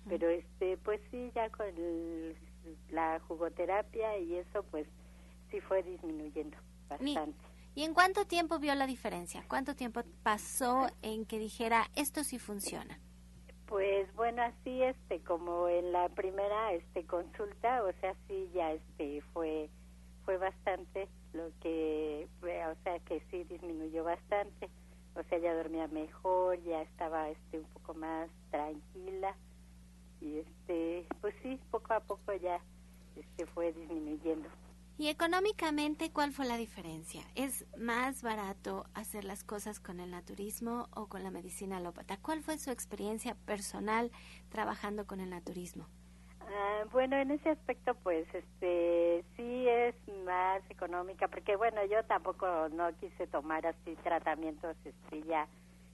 Pero 0.10 0.30
este 0.30 0.78
pues 0.78 1.00
sí 1.10 1.32
ya 1.34 1.50
con 1.50 1.66
la 2.90 3.20
jugoterapia 3.22 4.18
y 4.18 4.36
eso 4.36 4.64
pues 4.64 4.86
sí 5.50 5.62
fue 5.62 5.82
disminuyendo 5.82 6.58
bastante. 6.90 7.40
¿Y 7.74 7.84
en 7.84 7.94
cuánto 7.94 8.26
tiempo 8.26 8.60
vio 8.60 8.76
la 8.76 8.86
diferencia? 8.86 9.46
¿Cuánto 9.48 9.76
tiempo 9.76 10.02
pasó 10.24 10.88
en 11.02 11.26
que 11.26 11.40
dijera 11.40 11.88
esto 11.96 12.24
sí 12.24 12.38
funciona? 12.38 13.00
Pues 13.68 14.14
bueno, 14.16 14.42
así 14.42 14.82
este 14.82 15.22
como 15.22 15.70
en 15.70 15.92
la 15.92 16.10
primera 16.10 16.74
este 16.74 17.06
consulta, 17.06 17.84
o 17.84 17.92
sea, 18.02 18.14
sí 18.28 18.50
ya 18.54 18.74
este 18.74 19.22
fue 19.34 19.70
fue 20.26 20.38
bastante 20.38 21.08
lo 21.38 21.52
que, 21.62 22.28
o 22.42 22.84
sea, 22.84 23.00
que 23.00 23.22
sí 23.32 23.44
disminuyó 23.46 24.04
bastante. 24.04 24.70
O 25.16 25.24
sea, 25.24 25.38
ya 25.40 25.54
dormía 25.54 25.88
mejor, 25.88 26.62
ya 26.64 26.82
estaba 26.82 27.30
este 27.30 27.60
un 27.60 27.66
poco 27.66 27.94
más 27.94 28.30
tranquila 28.52 29.36
y 30.22 30.40
este, 30.40 31.08
pues 31.22 31.34
sí, 31.42 31.60
poco 31.72 31.94
a 31.94 32.00
poco 32.00 32.34
ya 32.34 32.60
este 33.16 33.46
fue 33.48 33.72
disminuyendo. 33.74 34.50
¿Y 35.00 35.10
económicamente 35.10 36.12
cuál 36.12 36.32
fue 36.32 36.48
la 36.48 36.58
diferencia? 36.58 37.22
¿Es 37.36 37.66
más 37.78 38.24
barato 38.24 38.88
hacer 38.96 39.26
las 39.26 39.44
cosas 39.44 39.80
con 39.80 40.00
el 40.00 40.10
naturismo 40.10 40.88
o 40.96 41.06
con 41.06 41.24
la 41.24 41.30
medicina 41.30 41.78
alópata? 41.78 42.18
¿Cuál 42.18 42.42
fue 42.42 42.58
su 42.58 42.72
experiencia 42.72 43.36
personal 43.46 44.12
trabajando 44.50 45.06
con 45.06 45.20
el 45.20 45.30
naturismo? 45.30 45.88
Ah, 46.48 46.86
bueno, 46.92 47.18
en 47.18 47.32
ese 47.32 47.50
aspecto, 47.50 47.94
pues, 48.04 48.26
este, 48.34 49.24
sí 49.36 49.68
es 49.70 49.96
más 50.26 50.62
económica, 50.70 51.28
porque 51.28 51.56
bueno, 51.58 51.84
yo 51.86 52.04
tampoco 52.06 52.70
no 52.70 52.94
quise 53.00 53.28
tomar 53.28 53.66
así 53.68 53.96
tratamientos, 54.04 54.76
este, 54.86 55.24
ya 55.24 55.48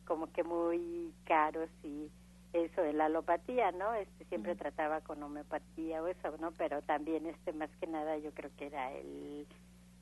como 0.05 0.31
que 0.31 0.43
muy 0.43 1.13
caros 1.25 1.69
y 1.83 2.09
eso 2.53 2.81
de 2.81 2.93
la 2.93 3.05
alopatía, 3.05 3.71
¿no? 3.71 3.93
Este, 3.95 4.25
siempre 4.25 4.55
trataba 4.55 5.01
con 5.01 5.23
homeopatía 5.23 6.03
o 6.03 6.07
eso, 6.07 6.37
¿no? 6.39 6.51
Pero 6.53 6.81
también, 6.83 7.25
este, 7.25 7.53
más 7.53 7.69
que 7.79 7.87
nada, 7.87 8.17
yo 8.17 8.31
creo 8.33 8.51
que 8.57 8.67
era 8.67 8.91
el, 8.93 9.47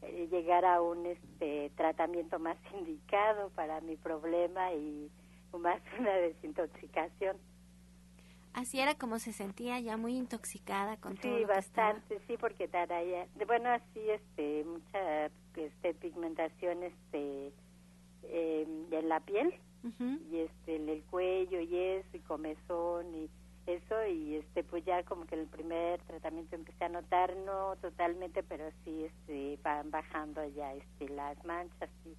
el 0.02 0.30
llegar 0.30 0.66
a 0.66 0.82
un, 0.82 1.06
este, 1.06 1.72
tratamiento 1.78 2.40
más 2.40 2.58
indicado 2.78 3.50
para 3.52 3.80
mi 3.82 3.96
problema 3.96 4.74
y 4.74 5.10
más 5.58 5.82
una 6.00 6.14
desintoxicación. 6.14 7.38
Así 8.54 8.80
era 8.80 8.96
como 8.96 9.20
se 9.20 9.32
sentía 9.32 9.80
ya 9.80 9.98
muy 9.98 10.18
intoxicada 10.18 10.98
con 10.98 11.16
todo. 11.16 11.38
Sí, 11.38 11.46
bastante, 11.46 12.20
sí, 12.28 12.36
porque 12.38 12.68
taraya, 12.68 13.28
bueno, 13.48 13.70
así, 13.70 14.00
este, 14.10 14.66
mucha 14.66 15.28
este, 15.56 15.94
pigmentación, 15.94 16.84
este, 16.84 17.54
eh, 18.24 18.68
en 18.92 19.10
la 19.10 19.20
piel 19.22 19.54
y 20.30 20.38
este, 20.38 20.76
en 20.76 20.90
el 20.90 21.02
cuello 21.04 21.60
y 21.60 21.76
eso 21.76 22.10
y 22.14 22.20
comezón 22.20 23.16
y 23.16 23.30
eso 23.66 24.06
y 24.06 24.36
este, 24.36 24.64
pues 24.64 24.86
ya 24.86 25.04
como 25.04 25.26
que 25.26 25.36
el 25.36 25.48
primer 25.48 26.02
tratamiento 26.04 26.56
empecé 26.56 26.86
a 26.86 26.90
notar, 26.90 27.36
no 27.46 27.76
totalmente, 27.78 28.44
pero 28.44 28.70
sí, 28.84 29.06
este, 29.06 29.60
van 29.64 29.90
bajando 29.92 30.46
ya, 30.50 30.74
este, 30.74 31.10
las 31.10 31.44
manchas 31.46 31.90
y 32.06 32.16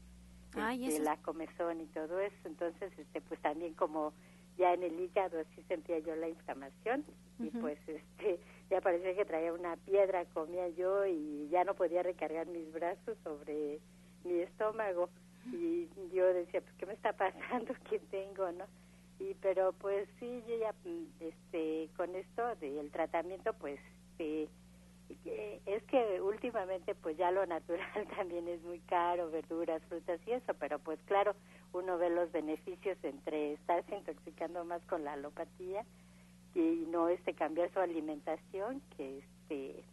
este, 0.86 1.00
la 1.00 1.16
comezón 1.18 1.80
y 1.80 1.86
todo 1.86 2.20
eso, 2.20 2.36
entonces, 2.44 2.92
este, 2.98 3.20
pues 3.20 3.40
también 3.40 3.74
como 3.74 4.12
ya 4.58 4.74
en 4.74 4.82
el 4.82 4.98
hígado 5.00 5.40
así 5.40 5.62
sentía 5.68 5.98
yo 6.00 6.14
la 6.16 6.28
inflamación 6.28 7.04
y 7.38 7.50
pues 7.50 7.78
este 7.86 8.38
ya 8.70 8.80
parecía 8.80 9.14
que 9.14 9.24
traía 9.24 9.52
una 9.52 9.76
piedra 9.76 10.24
comía 10.26 10.68
yo 10.68 11.06
y 11.06 11.48
ya 11.50 11.64
no 11.64 11.74
podía 11.74 12.02
recargar 12.02 12.46
mis 12.46 12.72
brazos 12.72 13.16
sobre 13.24 13.80
mi 14.24 14.40
estómago. 14.40 15.08
Y 15.52 15.88
yo 16.14 16.32
decía 16.32 16.60
pues 16.60 16.72
qué 16.78 16.86
me 16.86 16.92
está 16.92 17.12
pasando 17.12 17.74
qué 17.90 17.98
tengo 17.98 18.52
no 18.52 18.64
y 19.18 19.34
pero 19.40 19.72
pues 19.72 20.08
sí 20.18 20.42
yo 20.48 20.56
ya 20.58 20.74
este 21.20 21.88
con 21.96 22.14
esto 22.14 22.54
del 22.56 22.90
tratamiento 22.90 23.52
pues 23.54 23.78
este, 24.12 24.48
es 25.24 25.82
que 25.84 26.20
últimamente 26.20 26.94
pues 26.94 27.16
ya 27.16 27.30
lo 27.30 27.46
natural 27.46 28.06
también 28.16 28.48
es 28.48 28.62
muy 28.62 28.80
caro, 28.80 29.30
verduras, 29.30 29.82
frutas 29.88 30.20
y 30.26 30.32
eso, 30.32 30.54
pero 30.54 30.78
pues 30.78 30.98
claro, 31.06 31.34
uno 31.72 31.98
ve 31.98 32.10
los 32.10 32.30
beneficios 32.32 32.96
entre 33.02 33.54
estarse 33.54 33.96
intoxicando 33.96 34.64
más 34.64 34.82
con 34.86 35.04
la 35.04 35.14
alopatía 35.14 35.84
y 36.54 36.86
no 36.88 37.08
este 37.08 37.34
cambiar 37.34 37.72
su 37.72 37.80
alimentación 37.80 38.82
que 38.96 39.18
este 39.18 39.84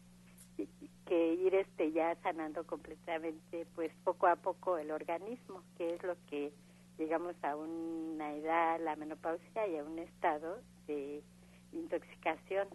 que 1.06 1.34
ir 1.34 1.56
este 1.56 1.92
ya 1.92 2.16
sanando 2.22 2.66
completamente 2.68 3.66
pues 3.76 3.92
poco 4.04 4.28
a 4.28 4.36
poco 4.36 4.78
el 4.78 4.92
organismo, 4.92 5.64
que 5.78 5.96
es 5.96 6.04
lo 6.04 6.16
que 6.30 6.52
llegamos 6.98 7.36
a 7.44 7.56
una 7.56 8.34
edad, 8.34 8.80
la 8.82 8.96
menopausia 8.96 9.68
y 9.68 9.78
a 9.78 9.84
un 9.84 9.98
estado 10.00 10.60
de 10.86 11.24
intoxicación. 11.72 12.68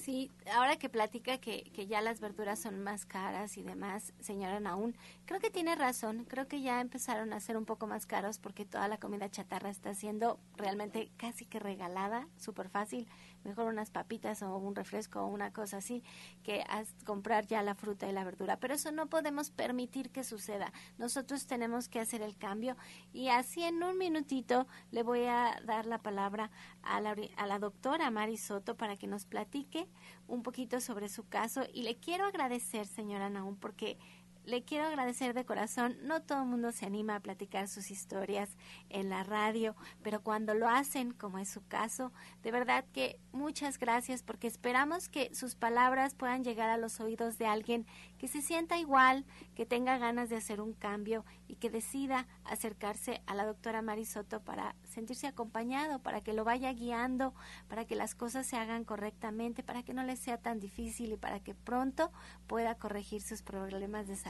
Sí, 0.00 0.30
ahora 0.54 0.76
que 0.76 0.88
platica 0.88 1.36
que, 1.36 1.62
que 1.74 1.86
ya 1.86 2.00
las 2.00 2.20
verduras 2.20 2.58
son 2.58 2.82
más 2.82 3.04
caras 3.04 3.58
y 3.58 3.62
demás, 3.62 4.14
señora 4.18 4.58
Naún, 4.58 4.96
creo 5.26 5.40
que 5.40 5.50
tiene 5.50 5.74
razón. 5.74 6.24
Creo 6.26 6.48
que 6.48 6.62
ya 6.62 6.80
empezaron 6.80 7.34
a 7.34 7.40
ser 7.40 7.58
un 7.58 7.66
poco 7.66 7.86
más 7.86 8.06
caros 8.06 8.38
porque 8.38 8.64
toda 8.64 8.88
la 8.88 8.96
comida 8.96 9.30
chatarra 9.30 9.68
está 9.68 9.94
siendo 9.94 10.40
realmente 10.56 11.10
casi 11.18 11.44
que 11.44 11.58
regalada, 11.58 12.26
súper 12.38 12.70
fácil. 12.70 13.06
Mejor 13.44 13.66
unas 13.66 13.90
papitas 13.90 14.42
o 14.42 14.56
un 14.56 14.74
refresco 14.74 15.20
o 15.20 15.26
una 15.26 15.52
cosa 15.52 15.78
así 15.78 16.02
que 16.42 16.64
comprar 17.04 17.46
ya 17.46 17.62
la 17.62 17.74
fruta 17.74 18.08
y 18.08 18.12
la 18.12 18.24
verdura. 18.24 18.58
Pero 18.58 18.74
eso 18.74 18.92
no 18.92 19.08
podemos 19.08 19.50
permitir 19.50 20.10
que 20.10 20.24
suceda. 20.24 20.72
Nosotros 20.98 21.46
tenemos 21.46 21.88
que 21.88 22.00
hacer 22.00 22.22
el 22.22 22.36
cambio 22.36 22.76
y 23.12 23.28
así 23.28 23.62
en 23.62 23.82
un 23.82 23.98
minutito 23.98 24.66
le 24.90 25.02
voy 25.02 25.24
a 25.24 25.60
dar 25.64 25.86
la 25.86 25.98
palabra 25.98 26.50
a 26.82 27.00
la, 27.00 27.16
a 27.36 27.46
la 27.46 27.58
doctora 27.58 28.10
Mari 28.10 28.36
Soto 28.36 28.76
para 28.76 28.96
que 28.96 29.06
nos 29.06 29.24
platique 29.24 29.88
un 30.26 30.42
poquito 30.42 30.80
sobre 30.80 31.08
su 31.08 31.28
caso 31.28 31.62
y 31.72 31.82
le 31.82 31.96
quiero 31.96 32.24
agradecer, 32.26 32.86
señora 32.86 33.30
Naum, 33.30 33.56
porque 33.56 33.98
le 34.44 34.62
quiero 34.62 34.86
agradecer 34.86 35.34
de 35.34 35.44
corazón. 35.44 35.96
No 36.02 36.22
todo 36.22 36.42
el 36.42 36.48
mundo 36.48 36.72
se 36.72 36.86
anima 36.86 37.16
a 37.16 37.20
platicar 37.20 37.68
sus 37.68 37.90
historias 37.90 38.56
en 38.88 39.08
la 39.08 39.22
radio, 39.22 39.76
pero 40.02 40.22
cuando 40.22 40.54
lo 40.54 40.68
hacen, 40.68 41.12
como 41.12 41.38
es 41.38 41.48
su 41.48 41.66
caso, 41.66 42.12
de 42.42 42.50
verdad 42.50 42.84
que 42.92 43.18
muchas 43.32 43.78
gracias 43.78 44.22
porque 44.22 44.46
esperamos 44.46 45.08
que 45.08 45.34
sus 45.34 45.54
palabras 45.54 46.14
puedan 46.14 46.44
llegar 46.44 46.70
a 46.70 46.78
los 46.78 47.00
oídos 47.00 47.38
de 47.38 47.46
alguien 47.46 47.86
que 48.18 48.28
se 48.28 48.42
sienta 48.42 48.78
igual, 48.78 49.24
que 49.54 49.66
tenga 49.66 49.98
ganas 49.98 50.28
de 50.28 50.36
hacer 50.36 50.60
un 50.60 50.72
cambio 50.72 51.24
y 51.46 51.56
que 51.56 51.70
decida 51.70 52.26
acercarse 52.44 53.22
a 53.26 53.34
la 53.34 53.46
doctora 53.46 53.82
Marisoto 53.82 54.40
para 54.40 54.74
sentirse 54.84 55.26
acompañado, 55.26 56.00
para 56.00 56.22
que 56.22 56.32
lo 56.32 56.44
vaya 56.44 56.72
guiando, 56.72 57.34
para 57.68 57.84
que 57.84 57.96
las 57.96 58.14
cosas 58.14 58.46
se 58.46 58.56
hagan 58.56 58.84
correctamente, 58.84 59.62
para 59.62 59.82
que 59.82 59.94
no 59.94 60.02
le 60.02 60.16
sea 60.16 60.38
tan 60.38 60.60
difícil 60.60 61.12
y 61.12 61.16
para 61.16 61.40
que 61.40 61.54
pronto 61.54 62.10
pueda 62.46 62.74
corregir 62.74 63.22
sus 63.22 63.42
problemas 63.42 64.06
de 64.06 64.16
salud. 64.16 64.29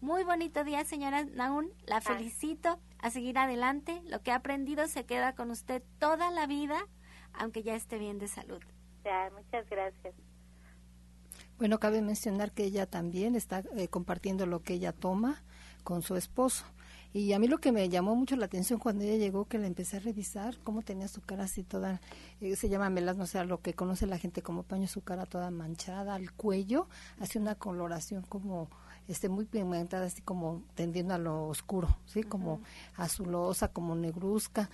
Muy 0.00 0.24
bonito 0.24 0.64
día, 0.64 0.84
señora 0.84 1.24
Naun. 1.24 1.72
La 1.86 2.00
felicito 2.00 2.78
a 2.98 3.10
seguir 3.10 3.38
adelante. 3.38 4.02
Lo 4.06 4.22
que 4.22 4.32
ha 4.32 4.36
aprendido 4.36 4.86
se 4.86 5.04
queda 5.04 5.34
con 5.34 5.50
usted 5.50 5.82
toda 5.98 6.30
la 6.30 6.46
vida, 6.46 6.78
aunque 7.32 7.62
ya 7.62 7.74
esté 7.74 7.98
bien 7.98 8.18
de 8.18 8.28
salud. 8.28 8.60
Ya, 9.04 9.30
muchas 9.34 9.68
gracias. 9.68 10.14
Bueno, 11.58 11.78
cabe 11.78 12.02
mencionar 12.02 12.52
que 12.52 12.64
ella 12.64 12.86
también 12.86 13.34
está 13.34 13.62
eh, 13.76 13.88
compartiendo 13.88 14.46
lo 14.46 14.62
que 14.62 14.74
ella 14.74 14.92
toma 14.92 15.42
con 15.84 16.02
su 16.02 16.16
esposo. 16.16 16.64
Y 17.12 17.32
a 17.32 17.40
mí 17.40 17.48
lo 17.48 17.58
que 17.58 17.72
me 17.72 17.88
llamó 17.88 18.14
mucho 18.14 18.36
la 18.36 18.46
atención 18.46 18.78
cuando 18.78 19.04
ella 19.04 19.16
llegó, 19.16 19.46
que 19.46 19.58
la 19.58 19.66
empecé 19.66 19.96
a 19.96 20.00
revisar, 20.00 20.58
cómo 20.62 20.82
tenía 20.82 21.08
su 21.08 21.20
cara 21.20 21.44
así 21.44 21.64
toda, 21.64 22.00
eh, 22.40 22.54
se 22.54 22.68
llama 22.68 22.88
melasma, 22.88 23.24
o 23.24 23.26
sea, 23.26 23.44
lo 23.44 23.60
que 23.60 23.74
conoce 23.74 24.06
la 24.06 24.16
gente 24.16 24.42
como 24.42 24.62
paño, 24.62 24.86
su 24.86 25.02
cara 25.02 25.26
toda 25.26 25.50
manchada, 25.50 26.14
al 26.14 26.32
cuello, 26.32 26.88
hace 27.18 27.40
una 27.40 27.56
coloración 27.56 28.22
como 28.22 28.70
este 29.08 29.28
muy 29.28 29.44
pigmentada, 29.44 30.06
así 30.06 30.22
como 30.22 30.62
tendiendo 30.74 31.14
a 31.14 31.18
lo 31.18 31.48
oscuro, 31.48 31.98
sí, 32.06 32.22
como 32.22 32.60
azulosa, 32.96 33.68
como 33.68 33.94
negruzca. 33.94 34.70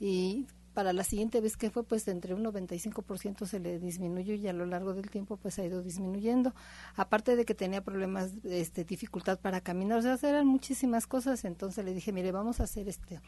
Y 0.00 0.46
para 0.74 0.92
la 0.92 1.04
siguiente 1.04 1.40
vez 1.40 1.56
que 1.56 1.70
fue, 1.70 1.84
pues 1.84 2.08
entre 2.08 2.34
un 2.34 2.44
95% 2.44 3.46
se 3.46 3.60
le 3.60 3.78
disminuyó 3.78 4.34
y 4.34 4.48
a 4.48 4.52
lo 4.52 4.66
largo 4.66 4.94
del 4.94 5.10
tiempo 5.10 5.36
pues 5.36 5.58
ha 5.58 5.64
ido 5.64 5.82
disminuyendo. 5.82 6.54
Aparte 6.96 7.36
de 7.36 7.44
que 7.44 7.54
tenía 7.54 7.82
problemas, 7.82 8.32
este, 8.44 8.84
dificultad 8.84 9.38
para 9.38 9.60
caminar, 9.60 9.98
o 9.98 10.02
sea, 10.02 10.16
eran 10.28 10.46
muchísimas 10.46 11.06
cosas, 11.06 11.44
entonces 11.44 11.84
le 11.84 11.94
dije, 11.94 12.12
mire, 12.12 12.32
vamos 12.32 12.60
a 12.60 12.64
hacer 12.64 12.88
este, 12.88 13.20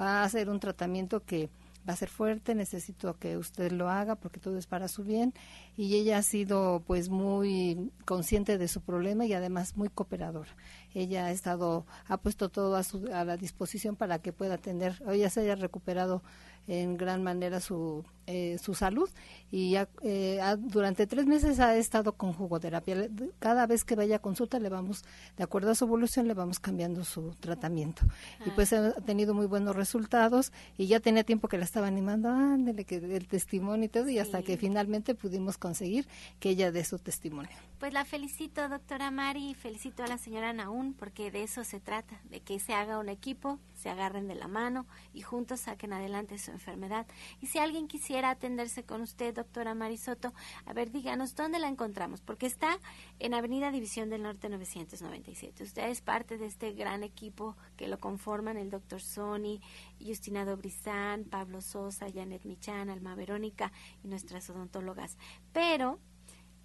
va 0.00 0.20
a 0.20 0.24
hacer 0.24 0.48
un 0.48 0.60
tratamiento 0.60 1.24
que 1.24 1.50
va 1.88 1.94
a 1.94 1.96
ser 1.96 2.08
fuerte, 2.08 2.54
necesito 2.54 3.18
que 3.18 3.36
usted 3.36 3.72
lo 3.72 3.88
haga 3.88 4.14
porque 4.16 4.40
todo 4.40 4.56
es 4.58 4.66
para 4.66 4.88
su 4.88 5.04
bien 5.04 5.34
y 5.76 5.94
ella 5.96 6.18
ha 6.18 6.22
sido 6.22 6.82
pues 6.86 7.08
muy 7.08 7.90
consciente 8.04 8.58
de 8.58 8.68
su 8.68 8.80
problema 8.80 9.24
y 9.24 9.32
además 9.32 9.76
muy 9.76 9.88
cooperadora. 9.88 10.50
Ella 10.94 11.26
ha 11.26 11.30
estado, 11.30 11.86
ha 12.06 12.18
puesto 12.18 12.48
todo 12.48 12.76
a, 12.76 12.82
su, 12.82 13.06
a 13.12 13.24
la 13.24 13.36
disposición 13.36 13.96
para 13.96 14.20
que 14.20 14.32
pueda 14.32 14.54
atender, 14.54 15.02
ella 15.08 15.30
se 15.30 15.40
haya 15.40 15.54
recuperado 15.56 16.22
en 16.68 16.96
gran 16.96 17.22
manera 17.22 17.60
su, 17.60 18.04
eh, 18.26 18.56
su 18.62 18.74
salud 18.74 19.10
y 19.50 19.74
eh, 20.02 20.40
durante 20.58 21.06
tres 21.06 21.26
meses 21.26 21.60
ha 21.60 21.76
estado 21.76 22.12
con 22.12 22.32
jugoterapia. 22.32 23.08
Cada 23.38 23.66
vez 23.66 23.84
que 23.84 23.96
vaya 23.96 24.16
a 24.16 24.18
consulta 24.20 24.58
le 24.58 24.68
vamos, 24.68 25.04
de 25.36 25.42
acuerdo 25.42 25.72
a 25.72 25.74
su 25.74 25.84
evolución, 25.84 26.28
le 26.28 26.34
vamos 26.34 26.60
cambiando 26.60 27.04
su 27.04 27.34
tratamiento. 27.40 28.02
Y 28.46 28.50
pues 28.50 28.72
ha 28.72 28.92
tenido 29.02 29.34
muy 29.34 29.46
buenos 29.46 29.74
resultados 29.74 30.52
y 30.78 30.86
ya 30.86 31.00
tenía 31.00 31.24
tiempo 31.24 31.48
que 31.48 31.58
la 31.58 31.64
estaba 31.64 31.88
animando, 31.88 32.28
ándele, 32.28 32.84
que 32.84 32.96
el 32.96 33.26
testimonio 33.26 33.86
y 33.86 33.88
todo, 33.88 34.08
y 34.08 34.18
hasta 34.18 34.42
que 34.42 34.56
finalmente 34.56 35.14
pudimos 35.14 35.58
conseguir 35.58 36.06
que 36.38 36.50
ella 36.50 36.70
dé 36.70 36.84
su 36.84 36.98
testimonio. 36.98 37.50
Pues 37.80 37.92
la 37.92 38.04
felicito, 38.04 38.68
doctora 38.68 39.10
Mari, 39.10 39.50
y 39.50 39.54
felicito 39.54 40.04
a 40.04 40.06
la 40.06 40.16
señora 40.16 40.52
Naún, 40.52 40.94
porque 40.94 41.30
de 41.32 41.42
eso 41.42 41.64
se 41.64 41.80
trata, 41.80 42.20
de 42.30 42.40
que 42.40 42.60
se 42.60 42.72
haga 42.72 42.98
un 42.98 43.08
equipo, 43.08 43.58
se 43.74 43.90
agarren 43.90 44.28
de 44.28 44.36
la 44.36 44.46
mano 44.46 44.86
y 45.12 45.22
juntos 45.22 45.60
saquen 45.60 45.92
adelante 45.92 46.38
su 46.38 46.52
enfermedad. 46.52 47.06
Y 47.40 47.48
si 47.48 47.58
alguien 47.58 47.88
quisiera 47.88 48.11
atenderse 48.18 48.84
con 48.84 49.00
usted, 49.00 49.34
doctora 49.34 49.74
Marisoto, 49.74 50.32
a 50.66 50.72
ver, 50.72 50.90
díganos 50.90 51.34
dónde 51.34 51.58
la 51.58 51.68
encontramos, 51.68 52.20
porque 52.20 52.46
está 52.46 52.78
en 53.18 53.34
Avenida 53.34 53.70
División 53.70 54.10
del 54.10 54.22
Norte 54.22 54.48
997. 54.48 55.64
Usted 55.64 55.88
es 55.88 56.00
parte 56.00 56.38
de 56.38 56.46
este 56.46 56.72
gran 56.72 57.02
equipo 57.02 57.56
que 57.76 57.88
lo 57.88 57.98
conforman 57.98 58.56
el 58.56 58.70
doctor 58.70 59.00
Sony, 59.00 59.60
Justina 60.00 60.44
Dobrizán, 60.44 61.24
Pablo 61.24 61.60
Sosa, 61.60 62.06
Janet 62.12 62.44
Michan, 62.44 62.90
Alma 62.90 63.14
Verónica 63.14 63.72
y 64.04 64.08
nuestras 64.08 64.48
odontólogas. 64.50 65.16
Pero 65.52 65.98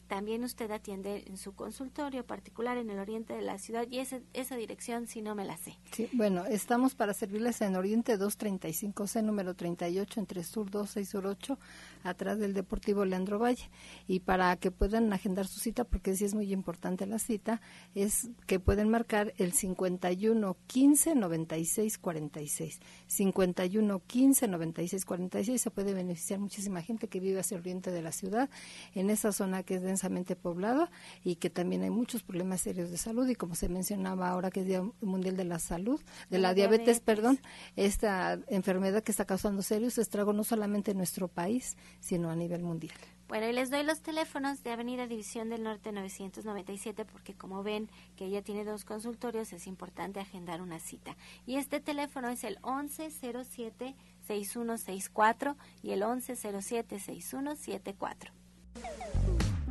también 0.07 0.43
usted 0.43 0.71
atiende 0.71 1.25
en 1.27 1.37
su 1.37 1.53
consultorio 1.53 2.25
particular 2.25 2.77
en 2.77 2.89
el 2.89 2.99
oriente 2.99 3.33
de 3.33 3.41
la 3.41 3.57
ciudad 3.57 3.85
y 3.89 3.99
ese, 3.99 4.23
esa 4.33 4.55
dirección 4.55 5.07
si 5.07 5.21
no 5.21 5.35
me 5.35 5.45
la 5.45 5.57
sé. 5.57 5.75
Bueno, 6.13 6.45
estamos 6.45 6.95
para 6.95 7.13
servirles 7.13 7.61
en 7.61 7.75
Oriente 7.75 8.17
235C, 8.17 9.23
número 9.23 9.53
38, 9.53 10.19
entre 10.19 10.43
Sur 10.43 10.69
2, 10.71 10.89
6 10.89 11.09
Sur 11.09 11.27
8, 11.27 11.59
atrás 12.03 12.39
del 12.39 12.53
Deportivo 12.53 13.05
Leandro 13.05 13.39
Valle. 13.39 13.69
Y 14.07 14.21
para 14.21 14.55
que 14.57 14.71
puedan 14.71 15.11
agendar 15.13 15.47
su 15.47 15.59
cita, 15.59 15.83
porque 15.83 16.15
sí 16.15 16.25
es 16.25 16.33
muy 16.33 16.51
importante 16.53 17.05
la 17.05 17.19
cita, 17.19 17.61
es 17.95 18.29
que 18.45 18.59
pueden 18.59 18.89
marcar 18.89 19.33
el 19.37 19.53
51 19.53 20.57
15 20.67 21.15
96 21.15 21.97
46. 21.97 22.79
51 23.07 24.01
15 24.05 24.47
96 24.47 25.05
46 25.05 25.61
se 25.61 25.71
puede 25.71 25.93
beneficiar 25.93 26.39
muchísima 26.39 26.81
gente 26.81 27.07
que 27.07 27.19
vive 27.19 27.39
hacia 27.39 27.55
el 27.55 27.61
oriente 27.61 27.91
de 27.91 28.01
la 28.01 28.11
ciudad, 28.11 28.49
en 28.95 29.09
esa 29.09 29.31
zona 29.31 29.63
que 29.63 29.75
es 29.75 29.81
de 29.81 29.96
densamente 29.97 30.35
poblado 30.35 30.89
y 31.23 31.37
que 31.37 31.49
también 31.49 31.81
hay 31.81 31.89
muchos 31.89 32.21
problemas 32.21 32.61
serios 32.61 32.91
de 32.91 32.97
salud 32.97 33.27
y 33.27 33.35
como 33.35 33.55
se 33.55 33.67
mencionaba 33.67 34.29
ahora 34.29 34.51
que 34.51 34.59
es 34.59 34.67
Día 34.67 34.83
Mundial 35.01 35.35
de 35.35 35.43
la 35.43 35.57
Salud, 35.57 35.99
de 36.29 36.37
la, 36.37 36.53
diabetes, 36.53 36.99
perdón, 36.99 37.39
esta 37.75 38.39
enfermedad 38.47 39.03
que 39.03 39.11
está 39.11 39.25
causando 39.25 39.63
serios 39.63 39.97
estragos 39.97 40.35
no 40.35 40.43
solamente 40.43 40.91
en 40.91 40.97
nuestro 40.97 41.27
país, 41.27 41.77
sino 41.99 42.29
a 42.29 42.35
nivel 42.35 42.61
mundial. 42.61 42.95
Bueno, 43.27 43.49
y 43.49 43.53
les 43.53 43.71
doy 43.71 43.83
los 43.83 44.01
teléfonos 44.01 44.63
de 44.63 44.71
Avenida 44.71 45.07
División 45.07 45.49
del 45.49 45.63
Norte 45.63 45.91
997 45.91 47.03
porque 47.03 47.33
como 47.33 47.63
ven 47.63 47.89
que 48.15 48.25
ella 48.25 48.43
tiene 48.43 48.63
dos 48.63 48.85
consultorios 48.85 49.51
es 49.51 49.65
importante 49.67 50.19
agendar 50.19 50.61
una 50.61 50.79
cita. 50.79 51.17
Y 51.45 51.57
este 51.57 51.81
teléfono 51.81 52.29
es 52.29 52.43
el 52.43 52.59
1107 52.63 53.95
6164 54.27 55.57
y 55.81 55.91
el 55.91 55.99
1107 56.05 56.99
6174. 56.99 58.31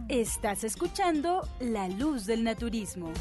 Estás 0.08 0.62
escuchando 0.62 1.48
La 1.58 1.88
Luz 1.88 2.26
del 2.26 2.44
Naturismo. 2.44 3.12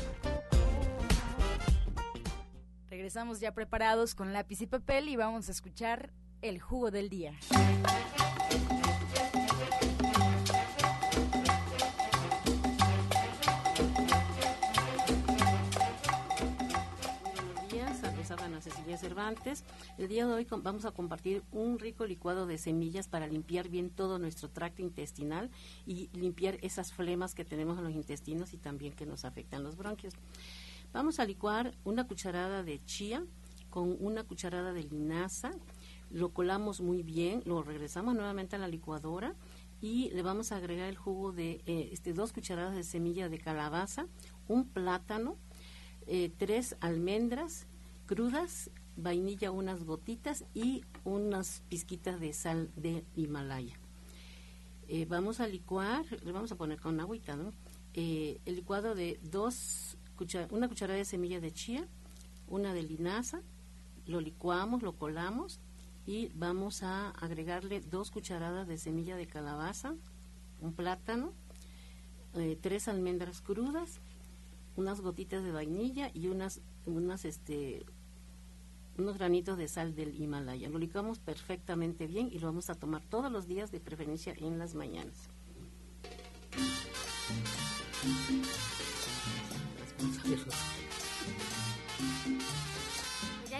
Regresamos 2.87 3.39
ya 3.39 3.53
preparados 3.53 4.13
con 4.13 4.33
lápiz 4.33 4.61
y 4.61 4.67
papel 4.67 5.09
y 5.09 5.15
vamos 5.15 5.49
a 5.49 5.51
escuchar 5.51 6.11
el 6.43 6.61
jugo 6.61 6.91
del 6.91 7.09
día. 7.09 7.33
Cervantes. 18.97 19.63
El 19.97 20.07
día 20.07 20.25
de 20.25 20.33
hoy 20.33 20.47
vamos 20.61 20.85
a 20.85 20.91
compartir 20.91 21.43
un 21.51 21.79
rico 21.79 22.05
licuado 22.05 22.45
de 22.47 22.57
semillas 22.57 23.07
para 23.07 23.27
limpiar 23.27 23.69
bien 23.69 23.89
todo 23.89 24.19
nuestro 24.19 24.49
tracto 24.49 24.81
intestinal 24.81 25.49
y 25.85 26.09
limpiar 26.13 26.57
esas 26.61 26.93
flemas 26.93 27.35
que 27.35 27.45
tenemos 27.45 27.77
en 27.77 27.83
los 27.83 27.93
intestinos 27.93 28.53
y 28.53 28.57
también 28.57 28.93
que 28.93 29.05
nos 29.05 29.25
afectan 29.25 29.63
los 29.63 29.75
bronquios. 29.75 30.13
Vamos 30.93 31.19
a 31.19 31.25
licuar 31.25 31.75
una 31.83 32.07
cucharada 32.07 32.63
de 32.63 32.83
chía 32.85 33.25
con 33.69 33.97
una 33.99 34.23
cucharada 34.23 34.71
de 34.71 34.83
linaza, 34.83 35.51
lo 36.09 36.29
colamos 36.29 36.79
muy 36.79 37.03
bien, 37.03 37.41
lo 37.45 37.61
regresamos 37.63 38.15
nuevamente 38.15 38.55
a 38.55 38.59
la 38.59 38.69
licuadora 38.69 39.35
y 39.81 40.09
le 40.11 40.21
vamos 40.21 40.51
a 40.51 40.57
agregar 40.57 40.87
el 40.87 40.95
jugo 40.95 41.33
de 41.33 41.61
eh, 41.65 41.89
este, 41.91 42.13
dos 42.13 42.31
cucharadas 42.31 42.75
de 42.75 42.83
semilla 42.83 43.27
de 43.27 43.39
calabaza, 43.39 44.07
un 44.47 44.69
plátano, 44.69 45.35
eh, 46.07 46.31
tres 46.37 46.77
almendras 46.79 47.67
crudas, 48.05 48.69
vainilla 48.97 49.51
unas 49.51 49.83
gotitas 49.83 50.45
y 50.53 50.83
unas 51.03 51.63
pizquitas 51.69 52.19
de 52.19 52.33
sal 52.33 52.71
de 52.75 53.03
Himalaya. 53.15 53.77
Eh, 54.87 55.05
vamos 55.05 55.39
a 55.39 55.47
licuar, 55.47 56.05
le 56.23 56.31
vamos 56.31 56.51
a 56.51 56.55
poner 56.55 56.79
con 56.79 56.99
agüita, 56.99 57.35
¿no? 57.35 57.53
Eh, 57.93 58.39
el 58.45 58.55
licuado 58.55 58.93
de 58.93 59.19
dos 59.23 59.97
una 60.51 60.69
cucharada 60.69 60.97
de 60.97 61.05
semilla 61.05 61.41
de 61.41 61.51
chía, 61.51 61.87
una 62.47 62.73
de 62.73 62.83
linaza, 62.83 63.41
lo 64.05 64.21
licuamos, 64.21 64.81
lo 64.81 64.93
colamos 64.93 65.59
y 66.05 66.29
vamos 66.35 66.83
a 66.83 67.09
agregarle 67.09 67.81
dos 67.81 68.11
cucharadas 68.11 68.67
de 68.67 68.77
semilla 68.77 69.17
de 69.17 69.27
calabaza, 69.27 69.95
un 70.61 70.73
plátano, 70.73 71.33
eh, 72.35 72.57
tres 72.61 72.87
almendras 72.87 73.41
crudas, 73.41 73.99
unas 74.77 75.01
gotitas 75.01 75.43
de 75.43 75.51
vainilla 75.51 76.11
y 76.13 76.27
unas, 76.27 76.61
unas 76.85 77.25
este, 77.25 77.85
unos 78.97 79.17
granitos 79.17 79.57
de 79.57 79.67
sal 79.67 79.95
del 79.95 80.19
Himalaya. 80.19 80.69
Lo 80.69 80.79
licuamos 80.79 81.19
perfectamente 81.19 82.07
bien 82.07 82.29
y 82.31 82.39
lo 82.39 82.47
vamos 82.47 82.69
a 82.69 82.75
tomar 82.75 83.03
todos 83.03 83.31
los 83.31 83.47
días, 83.47 83.71
de 83.71 83.79
preferencia 83.79 84.33
en 84.37 84.57
las 84.59 84.75
mañanas. 84.75 85.29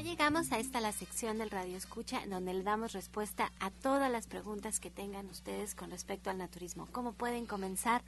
Llegamos 0.05 0.51
a 0.51 0.59
esta 0.59 0.81
la 0.81 0.91
sección 0.91 1.39
del 1.39 1.49
Radio 1.49 1.75
Escucha, 1.75 2.21
donde 2.27 2.53
le 2.53 2.61
damos 2.61 2.93
respuesta 2.93 3.51
a 3.59 3.71
todas 3.71 4.11
las 4.11 4.27
preguntas 4.27 4.79
que 4.79 4.91
tengan 4.91 5.25
ustedes 5.31 5.73
con 5.73 5.89
respecto 5.89 6.29
al 6.29 6.37
naturismo. 6.37 6.87
¿Cómo 6.91 7.13
pueden 7.13 7.47
comenzar 7.47 8.03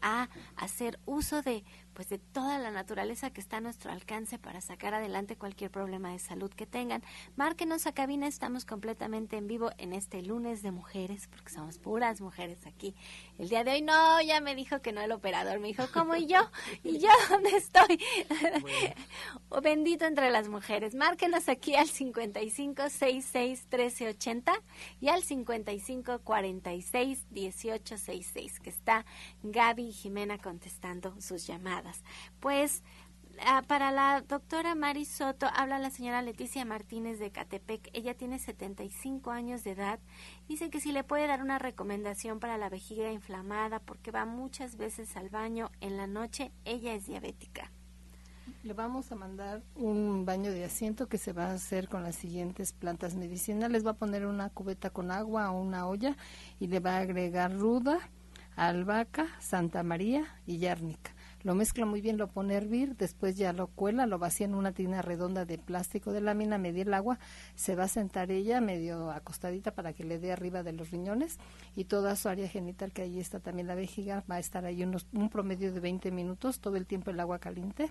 a 0.00 0.30
hacer 0.56 0.98
uso 1.04 1.42
de 1.42 1.62
pues 1.92 2.08
de 2.08 2.18
toda 2.18 2.58
la 2.58 2.70
naturaleza 2.70 3.30
que 3.30 3.40
está 3.40 3.58
a 3.58 3.60
nuestro 3.60 3.92
alcance 3.92 4.38
para 4.38 4.60
sacar 4.60 4.94
adelante 4.94 5.36
cualquier 5.36 5.70
problema 5.70 6.10
de 6.10 6.18
salud 6.18 6.50
que 6.50 6.66
tengan. 6.66 7.02
Márquenos 7.36 7.86
a 7.86 7.92
cabina, 7.92 8.26
estamos 8.26 8.64
completamente 8.64 9.36
en 9.36 9.46
vivo 9.46 9.70
en 9.78 9.92
este 9.92 10.22
lunes 10.22 10.62
de 10.62 10.70
mujeres, 10.70 11.28
porque 11.28 11.52
somos 11.52 11.78
puras 11.78 12.20
mujeres 12.20 12.66
aquí. 12.66 12.94
El 13.38 13.48
día 13.48 13.64
de 13.64 13.72
hoy 13.72 13.82
no, 13.82 14.20
ya 14.22 14.40
me 14.40 14.54
dijo 14.54 14.80
que 14.80 14.92
no 14.92 15.00
el 15.00 15.12
operador, 15.12 15.60
me 15.60 15.68
dijo, 15.68 15.84
¿cómo 15.92 16.16
y 16.16 16.26
yo? 16.26 16.40
¿Y 16.82 16.98
yo 16.98 17.08
dónde 17.28 17.50
estoy? 17.56 18.00
oh, 19.50 19.60
bendito 19.62 20.06
entre 20.06 20.30
las 20.30 20.48
mujeres. 20.48 20.94
Márquenos 20.94 21.48
aquí 21.52 21.74
al 21.76 21.88
55 21.88 22.88
66 22.88 23.66
1380 23.70 24.52
y 25.00 25.08
al 25.08 25.22
55 25.22 26.18
46 26.20 27.26
1866, 27.30 28.60
que 28.60 28.70
está 28.70 29.04
Gaby 29.42 29.88
y 29.88 29.92
Jimena 29.92 30.38
contestando 30.38 31.14
sus 31.20 31.46
llamadas. 31.46 32.02
Pues 32.40 32.82
ah, 33.46 33.62
para 33.66 33.92
la 33.92 34.22
doctora 34.22 34.74
Mari 34.74 35.04
Soto 35.04 35.46
habla 35.54 35.78
la 35.78 35.90
señora 35.90 36.22
Leticia 36.22 36.64
Martínez 36.64 37.18
de 37.18 37.30
Catepec. 37.30 37.90
Ella 37.92 38.14
tiene 38.14 38.38
75 38.38 39.30
años 39.30 39.62
de 39.62 39.72
edad. 39.72 40.00
Dice 40.48 40.70
que 40.70 40.80
si 40.80 40.90
le 40.92 41.04
puede 41.04 41.26
dar 41.26 41.42
una 41.42 41.58
recomendación 41.58 42.40
para 42.40 42.58
la 42.58 42.70
vejiga 42.70 43.12
inflamada 43.12 43.78
porque 43.78 44.10
va 44.10 44.24
muchas 44.24 44.76
veces 44.76 45.16
al 45.16 45.28
baño 45.28 45.70
en 45.80 45.96
la 45.96 46.06
noche. 46.06 46.50
Ella 46.64 46.94
es 46.94 47.06
diabética. 47.06 47.70
Le 48.64 48.74
vamos 48.74 49.10
a 49.12 49.16
mandar 49.16 49.62
un 49.76 50.24
baño 50.24 50.50
de 50.50 50.64
asiento 50.64 51.08
que 51.08 51.18
se 51.18 51.32
va 51.32 51.46
a 51.46 51.54
hacer 51.54 51.88
con 51.88 52.02
las 52.02 52.16
siguientes 52.16 52.72
plantas 52.72 53.14
medicinales. 53.14 53.84
Va 53.86 53.92
a 53.92 53.96
poner 53.96 54.26
una 54.26 54.50
cubeta 54.50 54.90
con 54.90 55.10
agua 55.10 55.50
o 55.50 55.60
una 55.60 55.86
olla 55.86 56.16
y 56.60 56.68
le 56.68 56.80
va 56.80 56.96
a 56.96 57.00
agregar 57.00 57.52
ruda, 57.52 57.98
albahaca, 58.56 59.26
Santa 59.40 59.82
María 59.82 60.26
y 60.46 60.58
yárnica 60.58 61.12
lo 61.42 61.54
mezcla 61.54 61.86
muy 61.86 62.00
bien, 62.00 62.18
lo 62.18 62.28
pone 62.28 62.54
a 62.54 62.58
hervir, 62.58 62.96
después 62.96 63.36
ya 63.36 63.52
lo 63.52 63.66
cuela, 63.66 64.06
lo 64.06 64.18
vacía 64.18 64.46
en 64.46 64.54
una 64.54 64.72
tina 64.72 65.02
redonda 65.02 65.44
de 65.44 65.58
plástico 65.58 66.12
de 66.12 66.20
lámina, 66.20 66.58
medir 66.58 66.86
el 66.88 66.94
agua, 66.94 67.18
se 67.54 67.74
va 67.74 67.84
a 67.84 67.88
sentar 67.88 68.30
ella 68.30 68.60
medio 68.60 69.10
acostadita 69.10 69.74
para 69.74 69.92
que 69.92 70.04
le 70.04 70.18
dé 70.18 70.32
arriba 70.32 70.62
de 70.62 70.72
los 70.72 70.90
riñones 70.90 71.38
y 71.74 71.84
toda 71.84 72.14
su 72.16 72.28
área 72.28 72.48
genital, 72.48 72.92
que 72.92 73.02
ahí 73.02 73.18
está 73.18 73.40
también 73.40 73.66
la 73.66 73.74
vejiga, 73.74 74.24
va 74.30 74.36
a 74.36 74.38
estar 74.38 74.64
ahí 74.64 74.82
unos, 74.84 75.06
un 75.12 75.28
promedio 75.28 75.72
de 75.72 75.80
20 75.80 76.10
minutos, 76.12 76.60
todo 76.60 76.76
el 76.76 76.86
tiempo 76.86 77.10
el 77.10 77.20
agua 77.20 77.38
caliente. 77.38 77.90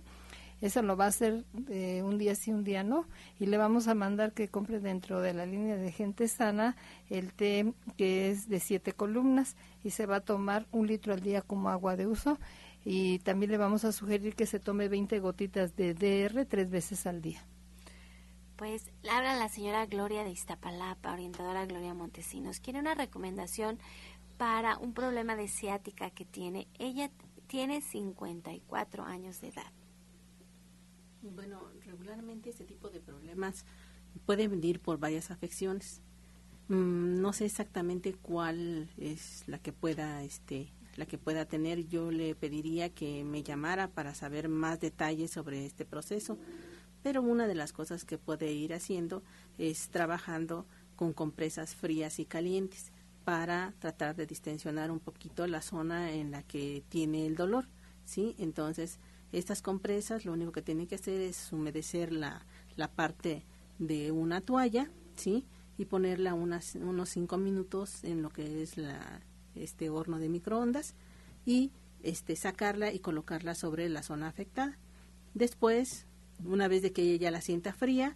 Eso 0.61 0.81
lo 0.83 0.95
va 0.95 1.05
a 1.05 1.07
hacer 1.09 1.43
eh, 1.69 2.03
un 2.03 2.17
día 2.17 2.35
sí, 2.35 2.51
un 2.51 2.63
día 2.63 2.83
no. 2.83 3.07
Y 3.39 3.47
le 3.47 3.57
vamos 3.57 3.87
a 3.87 3.95
mandar 3.95 4.31
que 4.31 4.47
compre 4.47 4.79
dentro 4.79 5.19
de 5.19 5.33
la 5.33 5.45
línea 5.45 5.75
de 5.75 5.91
gente 5.91 6.27
sana 6.27 6.75
el 7.09 7.33
té 7.33 7.73
que 7.97 8.29
es 8.29 8.47
de 8.47 8.59
siete 8.59 8.93
columnas 8.93 9.55
y 9.83 9.89
se 9.89 10.05
va 10.05 10.17
a 10.17 10.21
tomar 10.21 10.67
un 10.71 10.87
litro 10.87 11.13
al 11.13 11.21
día 11.21 11.41
como 11.41 11.69
agua 11.69 11.95
de 11.95 12.07
uso 12.07 12.37
y 12.83 13.19
también 13.19 13.51
le 13.51 13.57
vamos 13.57 13.83
a 13.85 13.91
sugerir 13.91 14.35
que 14.35 14.45
se 14.45 14.59
tome 14.59 14.87
20 14.87 15.19
gotitas 15.19 15.75
de 15.75 15.93
DR 15.93 16.45
tres 16.45 16.69
veces 16.69 17.05
al 17.05 17.21
día. 17.21 17.43
Pues 18.55 18.91
habla 19.09 19.35
la 19.35 19.49
señora 19.49 19.85
Gloria 19.87 20.23
de 20.23 20.31
Iztapalapa, 20.31 21.13
orientadora 21.13 21.65
Gloria 21.65 21.95
Montesinos. 21.95 22.59
Quiere 22.59 22.79
una 22.79 22.93
recomendación 22.93 23.79
para 24.37 24.77
un 24.77 24.93
problema 24.93 25.35
de 25.35 25.47
ciática 25.47 26.11
que 26.11 26.25
tiene. 26.25 26.67
Ella 26.77 27.09
tiene 27.47 27.81
54 27.81 29.03
años 29.03 29.41
de 29.41 29.49
edad. 29.49 29.71
Bueno, 31.21 31.61
regularmente 31.85 32.49
este 32.49 32.65
tipo 32.65 32.89
de 32.89 32.99
problemas 32.99 33.65
pueden 34.25 34.51
venir 34.51 34.79
por 34.79 34.97
varias 34.97 35.29
afecciones. 35.29 36.01
Mm, 36.67 37.21
no 37.21 37.33
sé 37.33 37.45
exactamente 37.45 38.13
cuál 38.13 38.89
es 38.97 39.43
la 39.47 39.59
que 39.59 39.71
pueda 39.71 40.23
este, 40.23 40.73
la 40.95 41.05
que 41.05 41.17
pueda 41.17 41.45
tener, 41.45 41.87
yo 41.87 42.11
le 42.11 42.35
pediría 42.35 42.89
que 42.89 43.23
me 43.23 43.43
llamara 43.43 43.87
para 43.89 44.15
saber 44.15 44.49
más 44.49 44.79
detalles 44.79 45.31
sobre 45.31 45.65
este 45.65 45.85
proceso. 45.85 46.37
Pero 47.03 47.21
una 47.21 47.47
de 47.47 47.55
las 47.55 47.73
cosas 47.73 48.05
que 48.05 48.17
puede 48.17 48.51
ir 48.51 48.73
haciendo 48.73 49.23
es 49.57 49.89
trabajando 49.89 50.65
con 50.95 51.13
compresas 51.13 51.75
frías 51.75 52.19
y 52.19 52.25
calientes 52.25 52.91
para 53.23 53.73
tratar 53.79 54.15
de 54.15 54.25
distensionar 54.25 54.91
un 54.91 54.99
poquito 54.99 55.47
la 55.47 55.61
zona 55.61 56.11
en 56.11 56.31
la 56.31 56.43
que 56.43 56.83
tiene 56.89 57.25
el 57.25 57.35
dolor, 57.35 57.65
¿sí? 58.05 58.35
Entonces, 58.37 58.99
estas 59.31 59.61
compresas 59.61 60.25
lo 60.25 60.33
único 60.33 60.51
que 60.51 60.61
tienen 60.61 60.87
que 60.87 60.95
hacer 60.95 61.21
es 61.21 61.51
humedecer 61.51 62.11
la, 62.11 62.45
la 62.75 62.89
parte 62.89 63.43
de 63.79 64.11
una 64.11 64.41
toalla, 64.41 64.89
¿sí? 65.15 65.45
Y 65.77 65.85
ponerla 65.85 66.33
unos 66.33 67.09
cinco 67.09 67.37
minutos 67.37 68.03
en 68.03 68.21
lo 68.21 68.29
que 68.29 68.61
es 68.61 68.77
la, 68.77 69.21
este 69.55 69.89
horno 69.89 70.19
de 70.19 70.29
microondas 70.29 70.95
y 71.45 71.71
este 72.03 72.35
sacarla 72.35 72.91
y 72.91 72.99
colocarla 72.99 73.55
sobre 73.55 73.89
la 73.89 74.03
zona 74.03 74.27
afectada. 74.27 74.77
Después, 75.33 76.05
una 76.43 76.67
vez 76.67 76.81
de 76.81 76.91
que 76.91 77.03
ella 77.03 77.31
la 77.31 77.41
sienta 77.41 77.73
fría, 77.73 78.15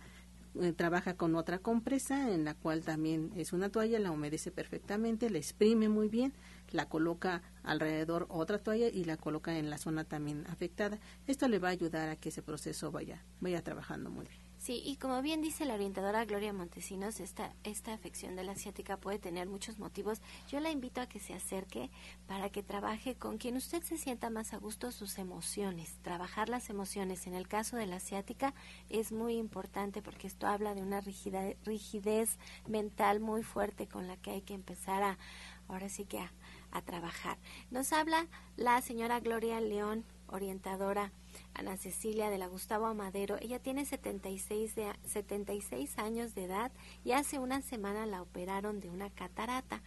eh, 0.61 0.73
trabaja 0.73 1.15
con 1.15 1.35
otra 1.35 1.59
compresa 1.59 2.31
en 2.33 2.45
la 2.45 2.53
cual 2.53 2.83
también 2.83 3.31
es 3.35 3.53
una 3.53 3.69
toalla, 3.69 3.99
la 3.99 4.11
humedece 4.11 4.51
perfectamente, 4.51 5.29
la 5.29 5.37
exprime 5.37 5.89
muy 5.89 6.07
bien, 6.07 6.33
la 6.71 6.87
coloca 6.87 7.41
alrededor 7.63 8.25
otra 8.29 8.59
toalla 8.59 8.87
y 8.87 9.03
la 9.05 9.17
coloca 9.17 9.57
en 9.57 9.69
la 9.69 9.77
zona 9.77 10.03
también 10.03 10.45
afectada. 10.47 10.99
Esto 11.27 11.47
le 11.47 11.59
va 11.59 11.69
a 11.69 11.71
ayudar 11.71 12.09
a 12.09 12.15
que 12.15 12.29
ese 12.29 12.41
proceso 12.41 12.91
vaya, 12.91 13.23
vaya 13.39 13.63
trabajando 13.63 14.09
muy 14.09 14.25
bien. 14.25 14.44
Sí, 14.65 14.81
y 14.83 14.95
como 14.95 15.21
bien 15.21 15.43
dice 15.43 15.63
la 15.63 15.75
orientadora 15.75 16.25
Gloria 16.25 16.51
Montesinos, 16.51 17.19
esta, 17.19 17.53
esta 17.63 17.93
afección 17.93 18.35
de 18.35 18.43
la 18.43 18.53
asiática 18.53 18.97
puede 18.97 19.19
tener 19.19 19.47
muchos 19.47 19.77
motivos. 19.77 20.23
Yo 20.49 20.59
la 20.59 20.71
invito 20.71 21.01
a 21.01 21.05
que 21.05 21.19
se 21.19 21.35
acerque 21.35 21.91
para 22.25 22.49
que 22.49 22.63
trabaje 22.63 23.13
con 23.13 23.37
quien 23.37 23.57
usted 23.57 23.83
se 23.83 23.99
sienta 23.99 24.31
más 24.31 24.53
a 24.53 24.57
gusto 24.57 24.91
sus 24.91 25.19
emociones. 25.19 25.99
Trabajar 26.01 26.49
las 26.49 26.71
emociones 26.71 27.27
en 27.27 27.35
el 27.35 27.47
caso 27.47 27.77
de 27.77 27.85
la 27.85 27.97
asiática 27.97 28.55
es 28.89 29.11
muy 29.11 29.35
importante 29.35 30.01
porque 30.01 30.25
esto 30.25 30.47
habla 30.47 30.73
de 30.73 30.81
una 30.81 30.99
rigidez, 30.99 31.57
rigidez 31.63 32.39
mental 32.67 33.19
muy 33.19 33.43
fuerte 33.43 33.87
con 33.87 34.07
la 34.07 34.17
que 34.17 34.31
hay 34.31 34.41
que 34.41 34.55
empezar 34.55 35.03
a, 35.03 35.19
ahora 35.67 35.89
sí 35.89 36.05
que 36.05 36.17
a, 36.17 36.33
a 36.71 36.81
trabajar. 36.81 37.37
Nos 37.69 37.93
habla 37.93 38.25
la 38.57 38.81
señora 38.81 39.19
Gloria 39.19 39.61
León, 39.61 40.05
orientadora 40.27 41.11
Ana 41.53 41.77
Cecilia 41.77 42.29
de 42.29 42.37
la 42.37 42.47
Gustavo 42.47 42.85
Amadero. 42.85 43.37
Ella 43.41 43.59
tiene 43.59 43.85
76, 43.85 44.75
de, 44.75 44.93
76 45.05 45.97
años 45.97 46.35
de 46.35 46.45
edad 46.45 46.71
y 47.03 47.11
hace 47.11 47.39
una 47.39 47.61
semana 47.61 48.05
la 48.05 48.21
operaron 48.21 48.79
de 48.79 48.89
una 48.89 49.09
catarata. 49.09 49.81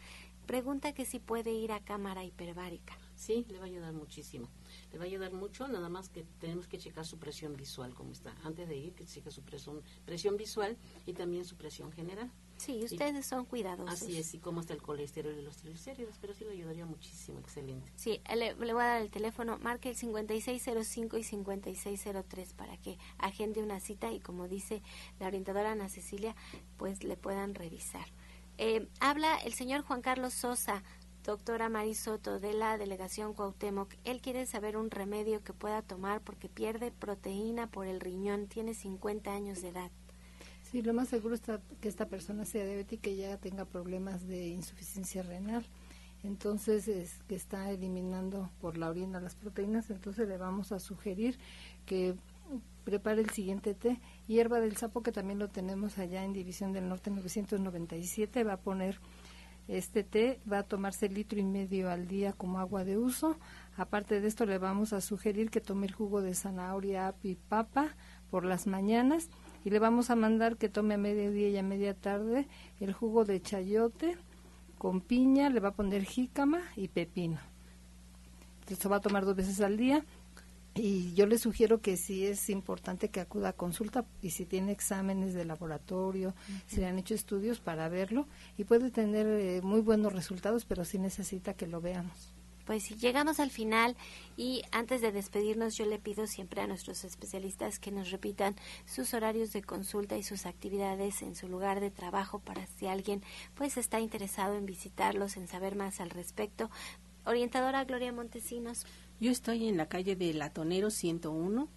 Pregunta 0.47 0.95
que 0.95 1.05
si 1.05 1.19
puede 1.19 1.53
ir 1.53 1.73
a 1.73 1.81
cámara 1.85 2.25
hiperbárica. 2.25 2.97
Sí, 3.17 3.45
le 3.51 3.59
va 3.59 3.65
a 3.65 3.67
ayudar 3.67 3.93
muchísimo. 3.93 4.49
Le 4.93 4.99
va 4.99 5.05
a 5.05 5.07
ayudar 5.07 5.33
mucho, 5.33 5.69
nada 5.69 5.91
más 5.91 6.09
que 6.09 6.25
tenemos 6.41 6.69
que 6.69 6.79
checar 6.79 7.05
su 7.05 7.19
presión 7.19 7.55
visual, 7.55 7.95
como 7.95 8.13
está. 8.13 8.35
Antes 8.45 8.67
de 8.67 8.77
ir, 8.77 8.95
que 8.95 9.05
cheque 9.05 9.31
su 9.31 9.43
presión, 9.43 9.83
presión 10.07 10.37
visual 10.37 10.79
y 11.05 11.13
también 11.13 11.45
su 11.45 11.57
presión 11.57 11.93
general. 11.93 12.31
Sí, 12.59 12.85
ustedes 12.85 13.25
son 13.25 13.45
cuidadosos. 13.45 14.03
Así 14.03 14.19
es, 14.19 14.35
y 14.35 14.39
cómo 14.39 14.61
está 14.61 14.75
el 14.75 14.83
colesterol 14.83 15.35
y 15.39 15.43
los 15.43 15.57
triglicéridos, 15.57 16.17
pero 16.21 16.35
sí 16.35 16.45
le 16.45 16.53
ayudaría 16.53 16.85
muchísimo, 16.85 17.39
excelente. 17.39 17.91
Sí, 17.97 18.21
le, 18.29 18.55
le, 18.55 18.73
voy 18.73 18.83
a 18.83 18.87
dar 18.87 19.03
el 19.03 19.11
teléfono, 19.11 19.59
marque 19.59 19.91
el 19.91 19.97
5605 19.97 21.19
y 21.19 21.23
5603 21.23 22.53
para 22.55 22.77
que 22.77 22.99
agende 23.19 23.63
una 23.63 23.81
cita 23.81 24.13
y 24.13 24.21
como 24.21 24.49
dice 24.49 24.83
la 25.21 25.29
orientadora 25.29 25.73
Ana 25.73 25.89
Cecilia, 25.89 26.35
pues 26.77 27.05
le 27.05 27.17
puedan 27.17 27.55
revisar. 27.55 28.07
Eh, 28.59 28.89
habla 28.99 29.37
el 29.37 29.55
señor 29.55 29.83
Juan 29.83 30.03
Carlos 30.03 30.35
Sosa, 30.35 30.83
doctora 31.23 31.69
Marisoto 31.69 32.41
de 32.41 32.55
la 32.55 32.77
delegación 32.77 33.35
Cuauhtémoc. 33.35 33.95
Él 34.05 34.21
quiere 34.21 34.47
saber 34.47 34.77
un 34.77 34.91
remedio 34.91 35.45
que 35.45 35.53
pueda 35.53 35.83
tomar 35.83 36.23
porque 36.23 36.49
pierde 36.49 36.91
proteína 36.91 37.71
por 37.71 37.87
el 37.87 38.01
riñón, 38.01 38.49
tiene 38.49 38.75
50 38.75 39.33
años 39.33 39.63
de 39.63 39.69
edad. 39.69 39.93
Sí, 40.71 40.83
lo 40.83 40.93
más 40.93 41.09
seguro 41.09 41.35
es 41.35 41.41
que 41.81 41.89
esta 41.89 42.09
persona 42.09 42.45
sea 42.45 42.63
diabética 42.67 43.09
y 43.09 43.17
ya 43.17 43.39
tenga 43.39 43.65
problemas 43.65 44.29
de 44.29 44.49
insuficiencia 44.49 45.23
renal. 45.23 45.65
entonces 46.23 46.89
es 46.89 47.23
que 47.27 47.37
está 47.37 47.71
eliminando 47.71 48.51
por 48.61 48.77
la 48.77 48.91
orina 48.91 49.19
las 49.19 49.35
proteínas, 49.35 49.89
entonces 49.89 50.29
le 50.29 50.37
vamos 50.37 50.73
a 50.73 50.79
sugerir 50.79 51.39
que 51.87 52.17
prepare 52.85 53.23
el 53.23 53.31
siguiente 53.31 53.73
té. 53.73 53.99
Hierba 54.27 54.61
del 54.61 54.77
sapo, 54.77 55.03
que 55.03 55.11
también 55.11 55.39
lo 55.39 55.49
tenemos 55.49 55.97
allá 55.97 56.23
en 56.23 56.35
División 56.35 56.75
del 56.75 56.87
Norte 56.87 57.11
997, 57.11 58.45
va 58.45 58.55
a 58.55 58.61
poner 58.61 59.01
este 59.69 60.05
té, 60.05 60.39
va 60.51 60.59
a 60.59 60.63
tomarse 60.65 61.09
litro 61.09 61.39
y 61.39 61.45
medio 61.45 61.91
al 61.91 62.09
día 62.09 62.35
como 62.35 62.59
agua 62.59 62.85
de 62.85 62.99
uso. 62.99 63.39
Aparte 63.77 64.21
de 64.21 64.29
esto, 64.29 64.45
le 64.45 64.59
vamos 64.59 64.93
a 64.93 65.01
sugerir 65.01 65.51
que 65.51 65.63
tome 65.63 65.87
el 65.87 65.95
jugo 65.95 66.21
de 66.21 66.35
zanahoria, 66.35 67.15
y 67.23 67.37
papa 67.37 67.97
por 68.31 68.45
las 68.45 68.67
mañanas 68.67 69.31
y 69.65 69.71
le 69.71 69.79
vamos 69.79 70.11
a 70.11 70.17
mandar 70.17 70.57
que 70.57 70.69
tome 70.69 70.95
a 70.95 70.99
mediodía 70.99 71.49
y 71.49 71.57
a 71.57 71.63
media 71.63 71.95
tarde 71.95 72.47
el 72.81 72.93
jugo 72.93 73.25
de 73.25 73.41
chayote 73.41 74.17
con 74.79 75.01
piña, 75.01 75.51
le 75.51 75.61
va 75.61 75.71
a 75.71 75.75
poner 75.75 76.05
jícama 76.05 76.61
y 76.77 76.89
pepino. 76.89 77.39
Esto 78.69 78.89
va 78.89 78.97
a 78.97 79.01
tomar 79.01 79.25
dos 79.25 79.35
veces 79.35 79.61
al 79.61 79.77
día 79.77 80.05
y 80.75 81.13
yo 81.15 81.27
le 81.27 81.39
sugiero 81.39 81.81
que 81.81 81.97
sí 81.97 82.25
es 82.25 82.49
importante 82.51 83.09
que 83.09 83.21
acuda 83.21 83.51
a 83.51 83.53
consulta 83.53 84.05
y 84.23 84.31
si 84.31 84.45
tiene 84.45 84.73
exámenes 84.73 85.35
de 85.35 85.45
laboratorio, 85.45 86.35
si 86.67 86.77
le 86.77 86.87
han 86.87 86.99
hecho 86.99 87.15
estudios 87.15 87.59
para 87.59 87.89
verlo 87.89 88.29
y 88.57 88.65
puede 88.65 88.91
tener 88.91 89.27
eh, 89.27 89.61
muy 89.63 89.81
buenos 89.81 90.13
resultados, 90.13 90.65
pero 90.65 90.85
sí 90.85 90.99
necesita 90.99 91.55
que 91.55 91.67
lo 91.67 91.81
veamos. 91.81 92.38
Pues 92.69 92.83
si 92.83 92.97
llegamos 92.97 93.41
al 93.41 93.49
final 93.49 93.97
y 94.37 94.61
antes 94.73 95.01
de 95.01 95.11
despedirnos 95.11 95.75
yo 95.79 95.87
le 95.87 95.99
pido 95.99 96.27
siempre 96.27 96.61
a 96.61 96.67
nuestros 96.67 97.03
especialistas 97.03 97.79
que 97.79 97.91
nos 97.91 98.11
repitan 98.11 98.57
sus 98.85 99.15
horarios 99.15 99.55
de 99.55 99.63
consulta 99.63 100.19
y 100.19 100.23
sus 100.23 100.45
actividades 100.45 101.23
en 101.23 101.35
su 101.35 101.49
lugar 101.49 101.81
de 101.81 101.91
trabajo 101.91 102.41
para 102.41 102.67
si 102.67 102.87
alguien 102.87 103.23
pues 103.55 103.79
está 103.79 104.01
interesado 104.01 104.55
en 104.55 104.67
visitarlos, 104.67 105.39
en 105.39 105.49
saber 105.49 105.77
más 105.77 105.99
al 106.03 106.11
respecto. 106.11 106.71
Orientadora 107.25 107.85
Gloria 107.85 108.13
Montesinos. 108.13 108.85
Yo 109.19 109.31
estoy 109.31 109.67
en 109.67 109.79
la 109.79 109.89
calle 109.89 110.15
de 110.15 110.35
Latonero 110.35 110.91
101, 110.91 111.71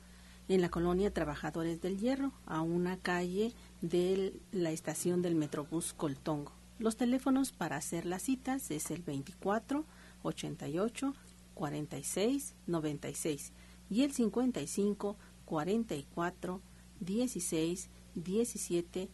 en 0.49 0.61
la 0.61 0.67
colonia 0.67 1.13
Trabajadores 1.13 1.79
del 1.79 1.99
Hierro, 1.99 2.33
a 2.45 2.59
una 2.59 2.97
calle 2.97 3.53
de 3.79 4.33
la 4.51 4.71
estación 4.71 5.21
del 5.21 5.35
Metrobús 5.35 5.93
Coltongo. 5.93 6.51
Los 6.79 6.97
teléfonos 6.97 7.53
para 7.53 7.77
hacer 7.77 8.05
las 8.05 8.23
citas 8.23 8.69
es 8.71 8.91
el 8.91 9.03
24 9.03 9.85
88 10.23 11.13
46 11.53 12.55
96 12.67 13.53
y 13.89 14.03
el 14.03 14.13
55 14.13 15.17
44 15.45 16.61
16 16.99 17.89
17 18.15 19.09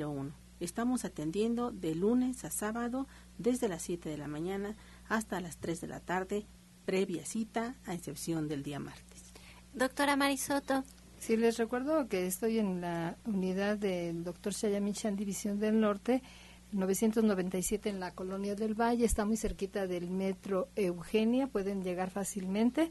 01. 0.00 0.34
Estamos 0.60 1.04
atendiendo 1.04 1.72
de 1.72 1.94
lunes 1.94 2.44
a 2.44 2.50
sábado 2.50 3.08
desde 3.38 3.68
las 3.68 3.82
7 3.82 4.08
de 4.08 4.18
la 4.18 4.28
mañana 4.28 4.76
hasta 5.08 5.40
las 5.40 5.56
3 5.56 5.80
de 5.80 5.86
la 5.88 6.00
tarde, 6.00 6.46
previa 6.84 7.26
cita 7.26 7.74
a 7.84 7.94
excepción 7.94 8.48
del 8.48 8.62
día 8.62 8.78
martes. 8.78 9.32
Doctora 9.74 10.16
Marisoto. 10.16 10.84
Sí, 11.18 11.36
les 11.36 11.56
recuerdo 11.56 12.08
que 12.08 12.26
estoy 12.26 12.58
en 12.58 12.80
la 12.80 13.16
unidad 13.24 13.78
del 13.78 14.24
doctor 14.24 14.52
Shayamichan, 14.52 15.16
División 15.16 15.58
del 15.58 15.80
Norte, 15.80 16.22
997 16.72 17.88
en 17.88 18.00
la 18.00 18.12
Colonia 18.12 18.54
del 18.54 18.74
Valle, 18.74 19.04
está 19.04 19.24
muy 19.24 19.36
cerquita 19.36 19.86
del 19.86 20.10
metro 20.10 20.68
Eugenia, 20.76 21.46
pueden 21.46 21.82
llegar 21.82 22.10
fácilmente. 22.10 22.90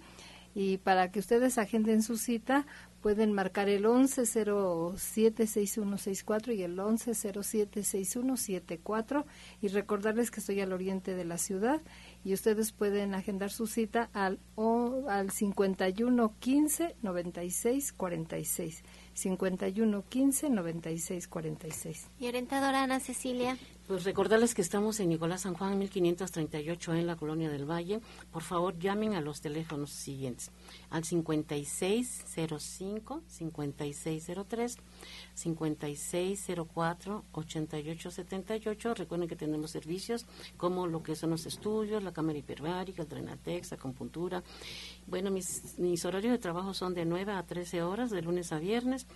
Y 0.54 0.80
para 0.80 1.12
que 1.12 1.20
ustedes 1.20 1.58
agenden 1.58 2.04
su 2.04 2.18
cita, 2.18 2.66
pueden 3.02 3.32
marcar 3.32 3.70
el 3.70 3.86
11076164 3.86 6.56
y 6.56 6.64
el 6.64 6.78
11076174 6.78 9.24
y 9.62 9.70
recordarles 9.70 10.30
que 10.30 10.42
estoy 10.42 10.60
al 10.62 10.74
oriente 10.74 11.16
de 11.16 11.26
la 11.26 11.38
ciudad 11.38 11.82
y 12.24 12.34
ustedes 12.34 12.74
pueden 12.74 13.16
agendar 13.16 13.50
su 13.52 13.66
cita 13.66 14.10
al, 14.14 14.40
o, 14.56 15.06
al 15.08 15.32
5115 15.32 16.98
9646. 17.02 18.84
51 19.22 20.04
15 20.10 20.50
96 20.50 21.28
46. 21.28 22.08
Y 22.20 22.28
orientadora 22.28 22.84
Ana 22.84 23.00
Cecilia. 23.00 23.58
Pues 23.88 24.04
recordarles 24.04 24.56
que 24.56 24.62
estamos 24.62 25.00
en 25.00 25.10
Nicolás 25.10 25.42
San 25.42 25.54
Juan 25.54 25.78
1538 25.78 26.96
en 26.96 27.06
la 27.06 27.16
Colonia 27.16 27.50
del 27.50 27.70
Valle. 27.70 28.02
Por 28.32 28.42
favor, 28.42 28.80
llamen 28.80 29.14
a 29.14 29.22
los 29.22 29.42
teléfonos 29.42 29.92
siguientes: 29.92 30.50
al 30.90 31.04
5605 31.04 33.22
5603 33.28 34.78
5604 35.34 37.26
8878. 37.32 38.94
Recuerden 38.94 39.28
que 39.28 39.36
tenemos 39.36 39.72
servicios 39.72 40.26
como 40.58 40.88
lo 40.88 41.04
que 41.04 41.16
son 41.16 41.32
los 41.32 41.46
estudios, 41.46 42.04
la 42.04 42.14
cámara 42.14 42.38
hiperbárica, 42.40 43.04
el 43.04 43.10
drenatex, 43.10 43.72
la 43.72 43.78
acupuntura. 43.78 44.44
Bueno, 45.08 45.32
mis, 45.32 46.06
horarios 46.06 46.32
de 46.32 46.40
trabajo 46.40 46.74
son 46.74 46.94
de 46.94 47.06
9 47.06 47.34
a 47.34 47.44
13 47.44 47.84
horas, 47.84 48.12
de 48.12 48.22
lunes 48.22 48.52
a 48.52 48.60
viernes 48.60 49.08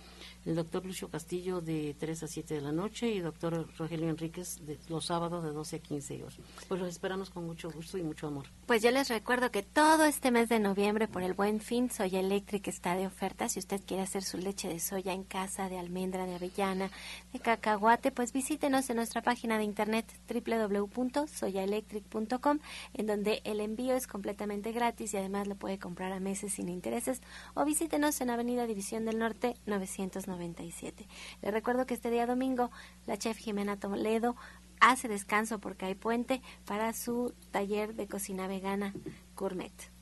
el 0.46 0.54
doctor 0.54 0.86
Lucio 0.86 1.10
Castillo 1.10 1.60
de 1.60 1.96
3 1.98 2.22
a 2.22 2.26
7 2.28 2.54
de 2.54 2.60
la 2.60 2.70
noche 2.70 3.08
y 3.08 3.18
doctor 3.18 3.68
Rogelio 3.76 4.08
Enríquez 4.08 4.64
de 4.64 4.78
los 4.88 5.06
sábados 5.06 5.42
de 5.44 5.50
12 5.50 5.76
a 5.76 5.78
15 5.80 6.22
horas. 6.22 6.38
Pues 6.68 6.80
los 6.80 6.88
esperamos 6.88 7.30
con 7.30 7.44
mucho 7.44 7.68
gusto 7.70 7.98
y 7.98 8.04
mucho 8.04 8.28
amor. 8.28 8.46
Pues 8.66 8.80
yo 8.80 8.92
les 8.92 9.08
recuerdo 9.08 9.50
que 9.50 9.64
todo 9.64 10.04
este 10.04 10.30
mes 10.30 10.48
de 10.48 10.60
noviembre 10.60 11.08
por 11.08 11.22
el 11.22 11.34
buen 11.34 11.60
fin 11.60 11.90
Soya 11.90 12.20
Electric 12.20 12.68
está 12.68 12.94
de 12.94 13.08
oferta. 13.08 13.48
Si 13.48 13.58
usted 13.58 13.80
quiere 13.84 14.04
hacer 14.04 14.22
su 14.22 14.38
leche 14.38 14.68
de 14.68 14.78
soya 14.78 15.12
en 15.12 15.24
casa, 15.24 15.68
almendra, 15.78 16.26
de 16.26 16.34
avellana, 16.34 16.90
de 17.32 17.38
cacahuate, 17.38 18.12
pues 18.12 18.32
visítenos 18.32 18.90
en 18.90 18.96
nuestra 18.96 19.22
página 19.22 19.58
de 19.58 19.64
internet 19.64 20.06
www.soyaelectric.com 20.28 22.58
en 22.94 23.06
donde 23.06 23.40
el 23.44 23.60
envío 23.60 23.94
es 23.94 24.06
completamente 24.06 24.72
gratis 24.72 25.14
y 25.14 25.16
además 25.16 25.46
lo 25.46 25.56
puede 25.56 25.78
comprar 25.78 26.12
a 26.12 26.20
meses 26.20 26.52
sin 26.54 26.68
intereses 26.68 27.20
o 27.54 27.64
visítenos 27.64 28.20
en 28.20 28.30
Avenida 28.30 28.66
División 28.66 29.04
del 29.04 29.18
Norte 29.18 29.56
990 29.66 30.16
97. 30.26 31.06
Les 31.42 31.52
recuerdo 31.52 31.86
que 31.86 31.94
este 31.94 32.10
día 32.10 32.26
domingo 32.26 32.70
la 33.06 33.18
chef 33.18 33.38
Jimena 33.38 33.78
Toledo 33.78 34.36
hace 34.80 35.08
descanso 35.08 35.58
porque 35.58 35.86
hay 35.86 35.94
puente 35.94 36.42
para 36.64 36.92
su 36.92 37.34
taller 37.50 37.94
de 37.94 38.06
cocina 38.06 38.46
vegana 38.46 38.94
gourmet. 39.36 39.95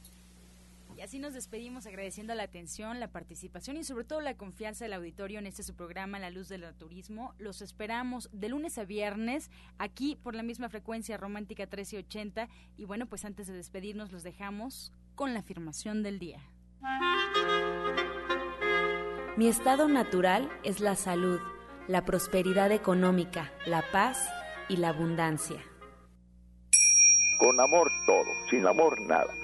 Así 1.05 1.19
nos 1.19 1.35
despedimos 1.35 1.85
agradeciendo 1.85 2.35
la 2.35 2.45
atención, 2.45 2.99
la 2.99 3.09
participación 3.09 3.77
y 3.77 3.85
sobre 3.85 4.05
todo 4.05 4.23
la 4.23 4.39
confianza 4.39 4.87
del 4.87 4.95
auditorio 4.95 5.39
en 5.39 5.47
este 5.47 5.63
su 5.63 5.77
programa 5.77 6.19
La 6.19 6.31
Luz 6.31 6.49
del 6.49 6.65
Turismo. 6.77 7.35
Los 7.37 7.61
esperamos 7.61 8.31
de 8.33 8.49
lunes 8.49 8.79
a 8.79 8.85
viernes 8.85 9.51
aquí 9.77 10.17
por 10.17 10.35
la 10.35 10.43
misma 10.43 10.71
frecuencia 10.71 11.19
romántica 11.19 11.65
1380 11.65 12.49
y 12.79 12.87
bueno, 12.87 13.05
pues 13.05 13.27
antes 13.27 13.49
de 13.49 13.53
despedirnos 13.53 14.13
los 14.13 14.23
dejamos 14.23 14.95
con 15.15 15.35
la 15.35 15.41
afirmación 15.41 16.03
del 16.03 16.19
día. 16.19 16.41
Mi 19.37 19.47
estado 19.49 19.89
natural 19.89 20.51
es 20.63 20.81
la 20.81 20.97
salud, 20.97 21.41
la 21.87 22.07
prosperidad 22.07 22.73
económica, 22.73 23.53
la 23.67 23.85
paz 23.93 24.27
y 24.71 24.79
la 24.79 24.89
abundancia. 24.89 25.63
Con 27.39 27.61
amor 27.61 27.91
todo, 28.07 28.25
sin 28.49 28.67
amor 28.67 28.99
nada. 29.03 29.44